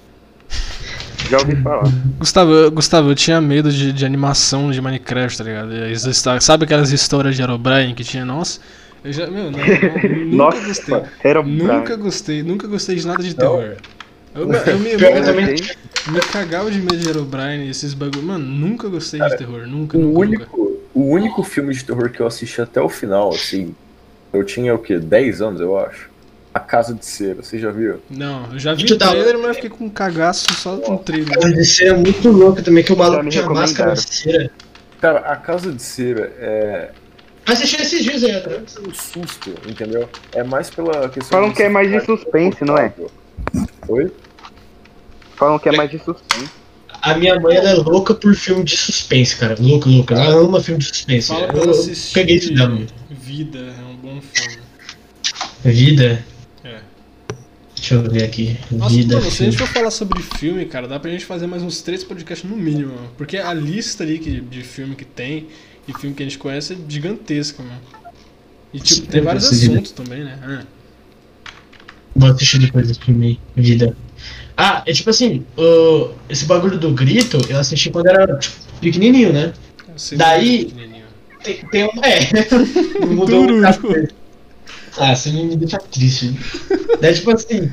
[1.31, 1.93] Já ouvi falar.
[2.19, 5.71] Gustavo, eu, Gustavo, eu tinha medo de, de animação de Minecraft, tá ligado?
[6.41, 8.25] Sabe aquelas histórias de Herobrine que tinha?
[8.25, 8.61] Nossa,
[9.05, 9.27] eu já.
[9.27, 11.03] Meu, não, não, nunca Nossa, gostei.
[11.23, 13.37] era Nunca gostei, nunca gostei de nada de Não.
[13.37, 13.77] terror.
[14.35, 15.57] Eu, eu me, eu também-
[16.13, 18.23] me cagava de medo de Herobrine e esses bagulho.
[18.23, 19.67] Mano, nunca gostei de terror.
[19.67, 20.47] Nunca, O nunca, nunca.
[20.47, 23.75] único, o único filme de terror que eu assisti até o final, assim,
[24.33, 24.99] eu tinha o quê?
[24.99, 26.09] 10 anos, eu acho.
[26.53, 28.01] A Casa de Cera, você já viu?
[28.11, 30.99] Não, eu já vi o trailer, mas eu fiquei com um cagaço só com o
[30.99, 31.39] trailer.
[31.39, 34.51] Cara, Esse é muito louco também, que o maluco tinha máscara de cera.
[35.01, 36.91] Cara, a Casa de Cera é
[37.53, 38.63] assisti esses dias aí, né?
[38.87, 40.09] um susto, entendeu?
[40.33, 41.39] É mais pela questão.
[41.39, 42.93] Falam que é mais de suspense, não é?
[43.89, 44.13] Oi?
[45.37, 46.51] Falam que é mais de suspense.
[47.01, 49.57] A minha mãe ela é louca por filme de suspense, cara.
[49.59, 50.15] Louca, louca.
[50.15, 51.29] Ela ama filme de suspense.
[51.29, 52.79] Fala pra Eu, eu peguei isso dela.
[53.09, 54.59] Vida, é um bom filme.
[55.65, 56.25] Vida.
[56.65, 56.81] É.
[57.77, 58.59] Deixa eu ver aqui.
[58.71, 59.17] Nossa, Vida.
[59.17, 61.81] mano, se a gente for falar sobre filme, cara, dá pra gente fazer mais uns
[61.83, 62.95] três podcasts no mínimo.
[63.17, 65.47] Porque a lista ali que, de filme que tem
[65.89, 67.81] e filme que a gente conhece é gigantesca, mano.
[68.73, 69.73] E tipo, tem vários Vida.
[69.73, 70.39] assuntos também, né?
[70.43, 70.63] Ah.
[72.15, 73.97] Vou assistir depois desse filme aí, Vida.
[74.57, 79.33] Ah, é tipo assim, o- esse bagulho do grito, eu assisti quando era tipo, pequenininho,
[79.33, 79.53] né?
[80.17, 81.05] Daí- muito pequenininho.
[81.43, 82.05] Tem, tem um.
[82.05, 82.29] É.
[83.07, 83.59] Mudou Tururu.
[83.59, 84.15] o cacete.
[84.97, 86.35] Ah, você me deixa triste.
[87.01, 87.73] Daí, tipo assim,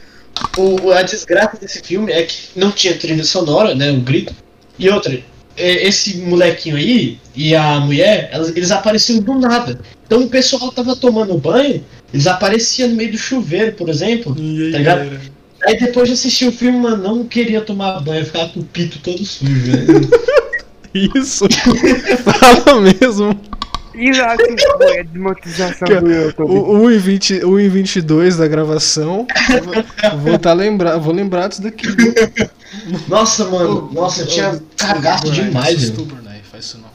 [0.58, 3.92] o, a desgraça desse filme é que não tinha trilha sonora, né?
[3.92, 4.34] O grito.
[4.78, 5.24] E outra, é,
[5.58, 9.80] esse molequinho aí e a mulher, elas- eles apareciam do nada.
[10.06, 11.84] Então o pessoal tava tomando banho,
[12.14, 14.36] eles apareciam no meio do chuveiro, por exemplo.
[14.38, 14.98] Aí, Tá ligado?
[15.00, 15.22] galera?
[15.66, 18.64] Aí depois de assistir o filme, mano, não queria tomar banho, eu ficava com o
[18.64, 20.08] pito todo sujo, né?
[20.94, 21.46] Isso!
[22.24, 23.40] Fala mesmo!
[23.98, 26.52] E lá que foi a desmonetização do YouTube.
[26.52, 29.26] O 1 em, 20, 1 em 22 da gravação.
[30.12, 31.88] eu Vou, tá lembrar, vou lembrar disso daqui.
[33.08, 36.06] Nossa, mano, nossa, eu tinha cagaço demais, Isso, velho.
[36.06, 36.90] Burnight, faz isso não.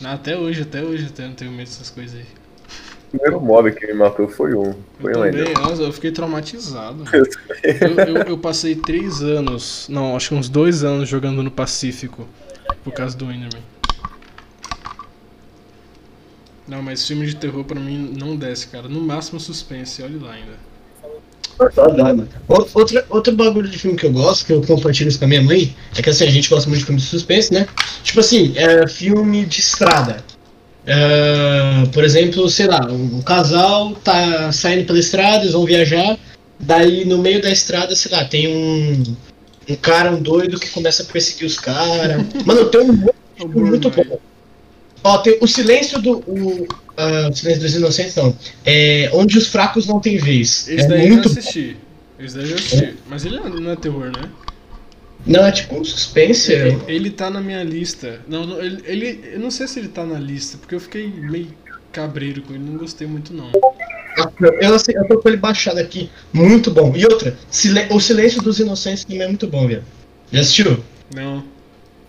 [0.00, 2.26] Não, até hoje, até hoje, até não tenho medo dessas coisas aí.
[3.12, 4.74] O primeiro mob que me matou foi um.
[5.00, 5.60] Foi Eu um também, ainda.
[5.60, 7.04] nossa, eu fiquei traumatizado.
[7.12, 12.26] Eu, eu, eu passei três anos, não, acho que uns dois anos jogando no Pacífico
[12.82, 13.62] por causa do Enderman.
[16.66, 18.88] Não, mas filme de terror pra mim não desce, cara.
[18.88, 20.73] No máximo suspense, olha lá ainda.
[22.48, 25.28] Ou- Outra, outro bagulho de filme que eu gosto, que eu compartilho isso com a
[25.28, 27.66] minha mãe, é que assim, a gente gosta muito de filme de suspense, né?
[28.02, 30.22] Tipo assim, é filme de estrada.
[30.86, 36.18] É, por exemplo, sei lá, um, casal tá saindo pela estrada, eles vão viajar,
[36.60, 39.02] daí no meio da estrada, sei lá, tem um,
[39.70, 42.22] um cara, um doido que começa a perseguir os caras.
[42.44, 42.92] Mano, tem um
[43.46, 44.08] muito Burnight.
[44.08, 44.18] bom.
[45.02, 46.18] Ó, tem o silêncio do.
[46.26, 46.66] O,
[46.96, 48.36] ah, Silêncio dos Inocentes, não.
[48.64, 50.68] É Onde os Fracos Não Têm Vez.
[50.68, 51.76] Esse é daí muito eu assisti.
[52.18, 52.94] Esse daí eu assisti.
[53.08, 54.28] Mas ele não é terror, né?
[55.26, 56.52] Não, é tipo um suspense.
[56.52, 58.20] Ele, ele tá na minha lista.
[58.28, 59.20] Não, não, ele, ele.
[59.32, 61.48] Eu não sei se ele tá na lista, porque eu fiquei meio
[61.92, 63.50] cabreiro com ele, não gostei muito não.
[64.60, 66.10] Eu, assim, eu tô com ele baixado aqui.
[66.32, 66.92] Muito bom.
[66.94, 69.82] E outra, Silen- O Silêncio dos Inocentes também é muito bom, velho.
[70.30, 70.84] Já assistiu?
[71.14, 71.42] Não.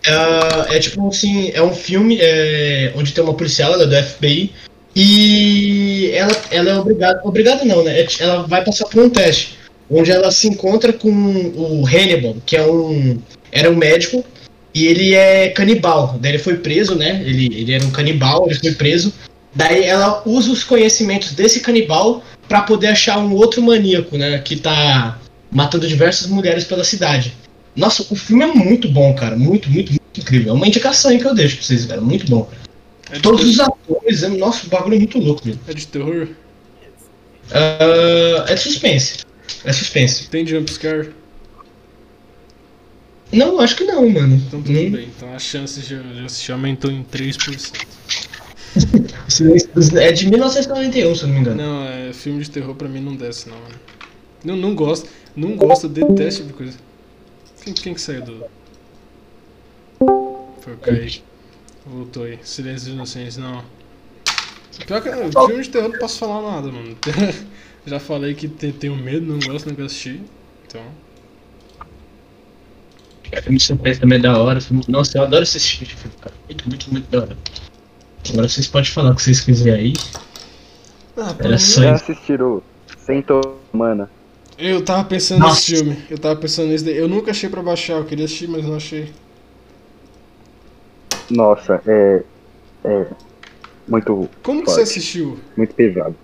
[0.04, 4.08] É, é tipo assim, é um filme é, onde tem uma policial, ela é do
[4.08, 4.52] FBI,
[4.98, 7.20] e ela, ela é obrigada.
[7.22, 8.06] Obrigada não, né?
[8.18, 9.58] Ela vai passar por um teste.
[9.90, 13.18] Onde ela se encontra com o Hannibal, que é um.
[13.52, 14.24] Era um médico,
[14.74, 16.18] e ele é canibal.
[16.18, 17.22] Daí ele foi preso, né?
[17.24, 19.12] Ele, ele era um canibal, ele foi preso.
[19.54, 24.38] Daí ela usa os conhecimentos desse canibal pra poder achar um outro maníaco, né?
[24.38, 25.18] Que tá
[25.50, 27.34] matando diversas mulheres pela cidade.
[27.76, 29.36] Nossa, o filme é muito bom, cara.
[29.36, 30.54] Muito, muito, muito incrível.
[30.54, 32.00] É uma indicação aí que eu deixo pra vocês, cara.
[32.00, 32.48] Muito bom.
[33.10, 35.58] É Todos os atores, é- nossa, o bagulho é muito louco, velho.
[35.68, 36.28] é de terror?
[37.52, 39.18] Ah, é de suspense.
[39.64, 40.28] É suspense.
[40.28, 41.10] Tem jumpscare?
[43.32, 44.34] Não, acho que não, mano.
[44.36, 44.90] Então tudo Hum.
[44.90, 45.08] bem.
[45.16, 47.86] Então a chance de eu de eu assistir aumentou em 3%.
[49.28, 51.62] Silêncio dos- É de 1991, se eu não me engano.
[51.62, 53.74] Não, é, filme de terror pra mim não desce não, mano.
[54.44, 55.08] Não, não gosto.
[55.34, 56.78] Não gosto, detesto tipo de coisa.
[57.62, 58.44] Quem, quem que saiu do.
[60.60, 61.22] Foi o Kaique.
[61.86, 62.38] Voltou aí.
[62.42, 63.62] Silêncio dos Inocentes, não.
[64.86, 66.96] Pior que eh, filme de terror não posso falar nada, mano.
[67.86, 70.20] Já falei que te- tenho medo, não gosto, não quero assistir.
[70.66, 70.82] Então.
[73.42, 74.60] Filme de suspense também é da hora.
[74.60, 76.34] filme- Nossa, eu adoro esse tipo de filme, cara.
[76.48, 77.36] Muito, muito, muito da hora.
[78.30, 79.92] Agora vocês podem falar o que vocês quiserem aí.
[81.16, 82.04] Ah, Era só Já isso.
[82.12, 82.62] assistiram
[82.98, 84.10] Sentomana?
[84.58, 85.54] Eu tava pensando Nossa.
[85.54, 86.04] nesse filme.
[86.10, 86.96] Eu tava pensando nesse daí.
[86.96, 89.12] Eu nunca achei pra baixar, eu queria assistir, mas não achei.
[91.30, 92.24] Nossa, é.
[92.84, 93.06] É.
[93.88, 94.76] Muito, Como que Pode.
[94.76, 95.38] você assistiu?
[95.56, 96.16] muito pesado.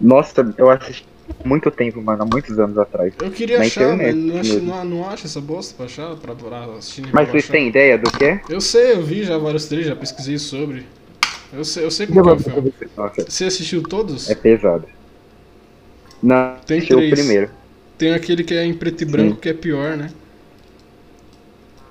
[0.00, 1.06] Nossa, eu assisti
[1.44, 3.14] há muito tempo, mano, há muitos anos atrás.
[3.20, 4.60] Eu queria achar, mas não, mesmo.
[4.66, 8.10] não, não acha essa bosta pra achar, pra, pra assistir Mas vocês têm ideia do
[8.10, 8.40] que é?
[8.48, 10.86] Eu sei, eu vi já vários trailers, já pesquisei sobre.
[11.52, 12.72] Eu sei, eu sei como que é o filme.
[12.96, 14.30] Nossa, Você assistiu todos?
[14.30, 14.86] é pesado.
[16.22, 17.14] Não, Tem assisti o três.
[17.14, 17.50] primeiro.
[17.96, 20.10] Tem aquele que é em preto e branco que é pior, né?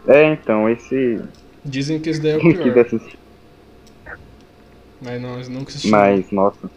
[0.07, 1.19] É, então, esse.
[1.67, 2.85] Dizem que esse daí é o pior.
[5.01, 5.89] Mas não, eu nunca assisti.
[5.89, 6.71] Mas, nossa.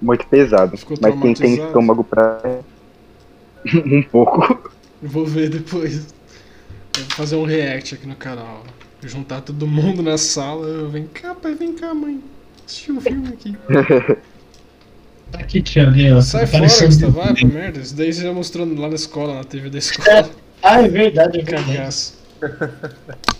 [0.00, 0.76] Muito pesado.
[0.76, 2.40] Ficou Mas quem tem estômago pra.
[3.74, 4.70] um pouco.
[5.02, 6.14] Eu Vou ver depois.
[6.96, 8.62] Eu vou fazer um react aqui no canal.
[9.02, 10.66] Juntar todo mundo na sala.
[10.66, 12.22] eu, Vem cá, pai, vem cá, mãe.
[12.66, 13.56] Assistir um filme aqui.
[15.32, 16.20] Tá aqui, tia, ali, ó.
[16.20, 17.12] Sai fora, Apareceu um Gustavo.
[17.12, 17.80] Vai pra merda.
[17.80, 20.30] Isso daí você já mostrou lá na escola, na TV da escola.
[20.62, 21.72] Ah, é verdade, é verdade.
[21.72, 22.18] Cagaço.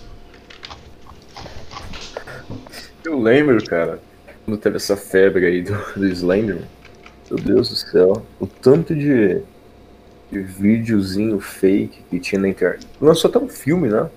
[3.11, 4.01] Eu lembro, cara,
[4.45, 6.65] quando teve essa febre aí do, do Slenderman.
[7.29, 8.25] Meu Deus do céu.
[8.39, 9.43] O tanto de,
[10.31, 12.87] de videozinho fake que tinha na internet.
[13.01, 14.09] Lançou até um filme, né?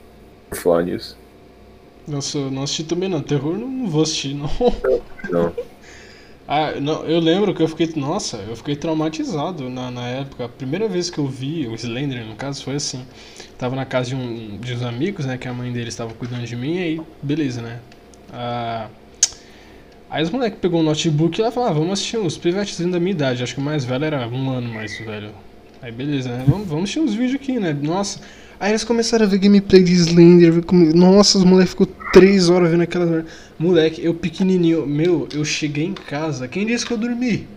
[0.47, 1.17] Por falar nisso.
[2.07, 3.19] Nossa, eu não assisti também não.
[3.19, 4.49] Terror não, não vou assistir, não.
[5.29, 5.51] Não.
[6.45, 7.89] Ah, não, eu lembro que eu fiquei.
[7.95, 10.43] Nossa, eu fiquei traumatizado na, na época.
[10.43, 13.05] A primeira vez que eu vi o Slender, no caso, foi assim.
[13.57, 15.37] Tava na casa de, um, de uns amigos, né?
[15.37, 17.79] Que a mãe deles estava cuidando de mim, e aí, beleza, né?
[18.33, 18.87] Ah,
[20.09, 22.99] aí os moleques pegou um notebook e ela falou, ah, vamos assistir uns pivetezinhos da
[22.99, 23.43] minha idade.
[23.43, 25.29] Acho que o mais velho era um ano mais velho.
[25.81, 26.43] Aí beleza, né?
[26.47, 27.77] Vamos, vamos assistir uns vídeos aqui, né?
[27.79, 28.19] Nossa.
[28.59, 30.63] Aí eles começaram a ver gameplay de Slender.
[30.95, 33.25] Nossa, os moleques ficou três horas vendo aquela.
[33.59, 36.47] Moleque, eu pequenininho, meu, eu cheguei em casa.
[36.47, 37.47] Quem disse que eu dormi?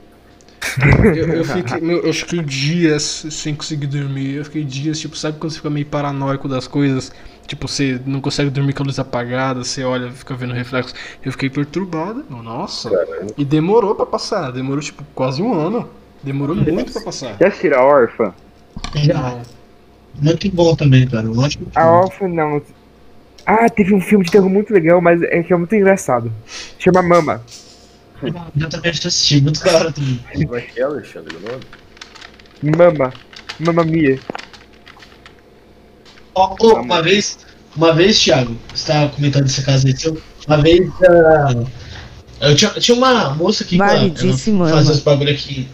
[1.17, 4.35] Eu, eu fiquei, meu, eu fiquei dias sem conseguir dormir.
[4.35, 7.13] Eu fiquei dias, tipo, sabe quando você fica meio paranoico das coisas?
[7.47, 10.95] Tipo, você não consegue dormir com a luz apagada, você olha, fica vendo reflexo.
[11.25, 12.25] Eu fiquei perturbado.
[12.29, 12.91] Nossa.
[13.37, 14.51] E demorou pra passar.
[14.51, 15.89] Demorou, tipo, quase um ano.
[16.23, 17.37] Demorou muito pra passar.
[17.39, 18.35] Já assistiram a Órfã?
[18.97, 19.41] Já.
[20.21, 21.31] Muito bom também, cara.
[21.31, 21.87] Ótimo A.
[21.87, 22.61] Órfã não.
[23.45, 26.33] Ah, teve um filme de terror muito legal, mas é que é muito engraçado.
[26.79, 27.43] Chama Mama.
[28.59, 30.21] Eu também já assisti, muito da hora também.
[30.33, 32.77] Como é que é, Alexandre, o nome?
[32.77, 33.13] Mama.
[33.61, 34.19] Mamma Mia.
[36.37, 37.39] Ó, ó, uma vez,
[37.75, 41.65] uma vez, Thiago, você tava comentando essa casa aí, seu, uma vez, ah,
[42.43, 43.97] eu tinha, tinha uma moça que ela
[44.53, 44.71] mama.
[44.71, 45.67] fazia os bagulho aqui,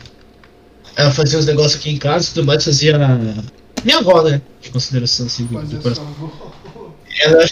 [0.94, 2.97] ela fazia os negócios aqui em casa e tudo mais, fazia
[3.84, 6.06] minha avó, né, de consideração assim, do, do coração.
[7.20, 7.44] Ela,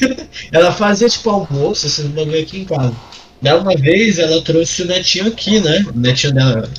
[0.52, 2.94] ela fazia tipo almoço, esses bagulho aqui em casa.
[3.42, 6.70] Daí uma vez ela trouxe o netinho aqui, né, o netinho dela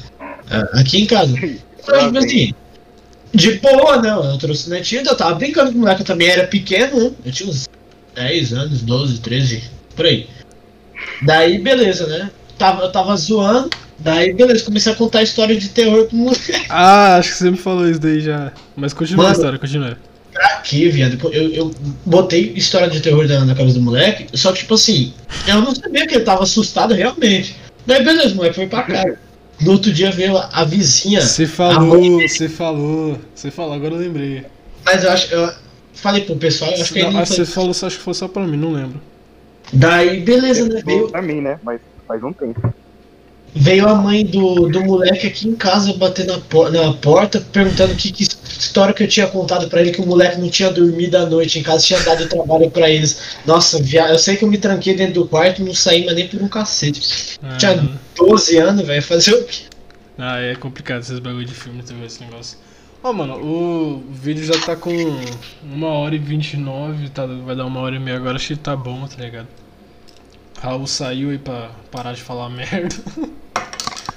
[0.49, 1.38] ah, aqui em casa.
[1.38, 2.53] Então, tipo assim,
[3.34, 4.31] de boa, não.
[4.31, 7.11] Eu trouxe netinho, eu tava brincando com o moleque, eu também era pequeno, né?
[7.26, 7.68] Eu tinha uns
[8.15, 9.64] 10 anos, 12, 13,
[9.95, 10.27] por aí.
[11.23, 12.30] Daí, beleza, né?
[12.57, 13.69] Tava, eu tava zoando.
[13.99, 16.53] Daí, beleza, comecei a contar história de terror pro moleque.
[16.69, 18.51] Ah, acho que você me falou isso daí já.
[18.76, 19.35] Mas continua a Mano.
[19.35, 19.97] história, continua.
[20.35, 24.60] Aqui, viado, eu, eu botei história de terror na, na cabeça do moleque, só que,
[24.60, 25.14] tipo assim,
[25.47, 27.55] eu não sabia que ele tava assustado realmente.
[27.85, 29.18] Daí, beleza, o moleque foi pra casa.
[29.64, 34.45] No outro dia veio a, vizinha, Você falou, você falou, você falou, agora eu lembrei.
[34.85, 35.53] mas eu acho, eu
[35.94, 38.27] falei pro pessoal, eu acho que ele ah, você falou, só acho que foi só
[38.27, 38.99] pra mim, não lembro.
[39.72, 40.81] Daí, beleza, né?
[40.85, 41.60] Veio, Pra mim, né?
[41.64, 42.73] Mas faz um tempo.
[43.55, 47.95] Veio a mãe do, do moleque aqui em casa bater na, por- na porta, perguntando
[47.95, 51.17] que, que história que eu tinha contado pra ele, que o moleque não tinha dormido
[51.17, 53.38] à noite em casa, tinha dado trabalho pra eles.
[53.45, 54.09] Nossa, via...
[54.09, 56.41] eu sei que eu me tranquei dentro do quarto e não saí mais nem por
[56.41, 57.38] um cacete.
[57.43, 59.63] Ah, Tinha 12 anos, velho, fazer o quê?
[60.17, 62.57] ah, é complicado esses bagulho de filme, vê esse negócio.
[63.03, 64.89] Ó, mano, o vídeo já tá com
[65.61, 68.75] uma hora e 29, tá, vai dar uma hora e meia agora, acho que tá
[68.75, 69.47] bom, tá ligado?
[70.61, 72.95] Raul saiu aí pra parar de falar merda.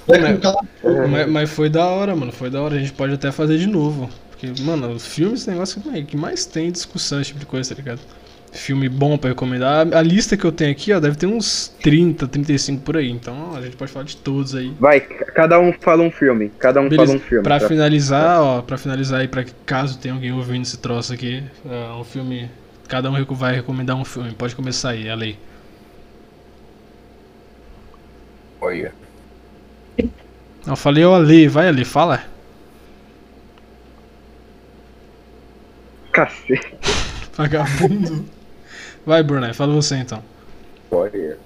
[0.07, 1.09] Vai Mas-.
[1.09, 2.31] Mas, mas foi da hora, mano.
[2.31, 2.75] Foi da hora.
[2.75, 4.09] A gente pode até fazer de novo.
[4.29, 7.81] Porque, mano, os filmes, esse negócio que mais tem discussão, esse tipo de coisa, tá
[7.81, 7.99] ligado?
[8.51, 9.87] Filme bom pra recomendar.
[9.91, 13.09] A, a lista que eu tenho aqui, ó, deve ter uns 30, 35 por aí.
[13.09, 14.71] Então a gente pode falar de todos aí.
[14.79, 16.51] Vai, cada um fala um filme.
[16.59, 17.07] Cada um Beleza.
[17.07, 17.43] fala um filme.
[17.43, 17.67] Pra tá?
[17.67, 22.03] finalizar, ó, pra finalizar aí, pra caso tenha alguém ouvindo esse troço aqui, é um
[22.03, 22.49] filme.
[22.87, 24.31] Cada um vai recomendar um filme.
[24.31, 25.37] Pode começar aí, a lei.
[28.61, 28.91] Olha.
[28.91, 29.06] Não,
[30.73, 32.23] eu falei, ó, a lei, vai ali, fala.
[36.11, 36.75] Cacete.
[37.35, 38.25] Vagabundo.
[39.05, 40.21] Vai, Brunei, fala você então.
[40.89, 41.37] Troia.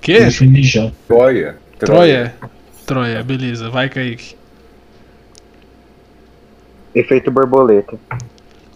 [0.00, 0.30] Que?
[0.30, 0.90] Já.
[1.06, 1.58] Troia.
[1.78, 2.34] Troia.
[2.86, 3.68] Troia, beleza.
[3.68, 4.36] Vai, Kaique.
[6.94, 7.98] Efeito borboleta.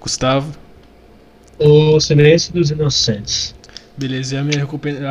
[0.01, 0.53] Gustavo.
[1.59, 3.55] O Silêncio dos Inocentes.
[3.97, 4.67] Beleza, e a minha,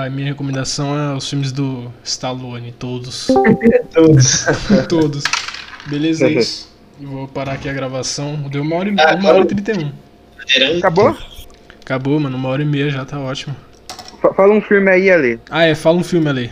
[0.06, 3.28] a minha recomendação é os filmes do Stallone, todos.
[3.94, 4.46] Todos.
[4.90, 5.24] todos.
[5.88, 6.70] Beleza, é isso.
[7.02, 8.36] Eu vou parar aqui a gravação.
[8.52, 9.92] Deu uma hora e, Ah, uma hora e 31.
[10.80, 11.18] Acabou?
[11.82, 12.36] Acabou, mano.
[12.38, 13.56] Uma hora e meia já tá ótimo.
[14.22, 15.40] Fa- Fala um filme aí, Ale.
[15.50, 16.52] Ah, é, fala um filme ali.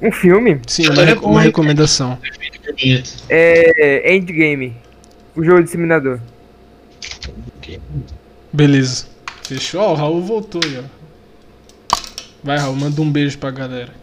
[0.00, 0.60] Um filme?
[0.66, 2.18] Sim, uma, rec- uma recomendação.
[3.28, 4.14] É.
[4.16, 4.74] Endgame.
[5.36, 6.18] O jogo disseminador.
[8.52, 9.06] Beleza.
[9.42, 9.80] Fechou?
[9.80, 10.99] Ó, o Raul voltou aí, ó.
[12.42, 13.99] Vai, Raul, manda um beijo pra galera.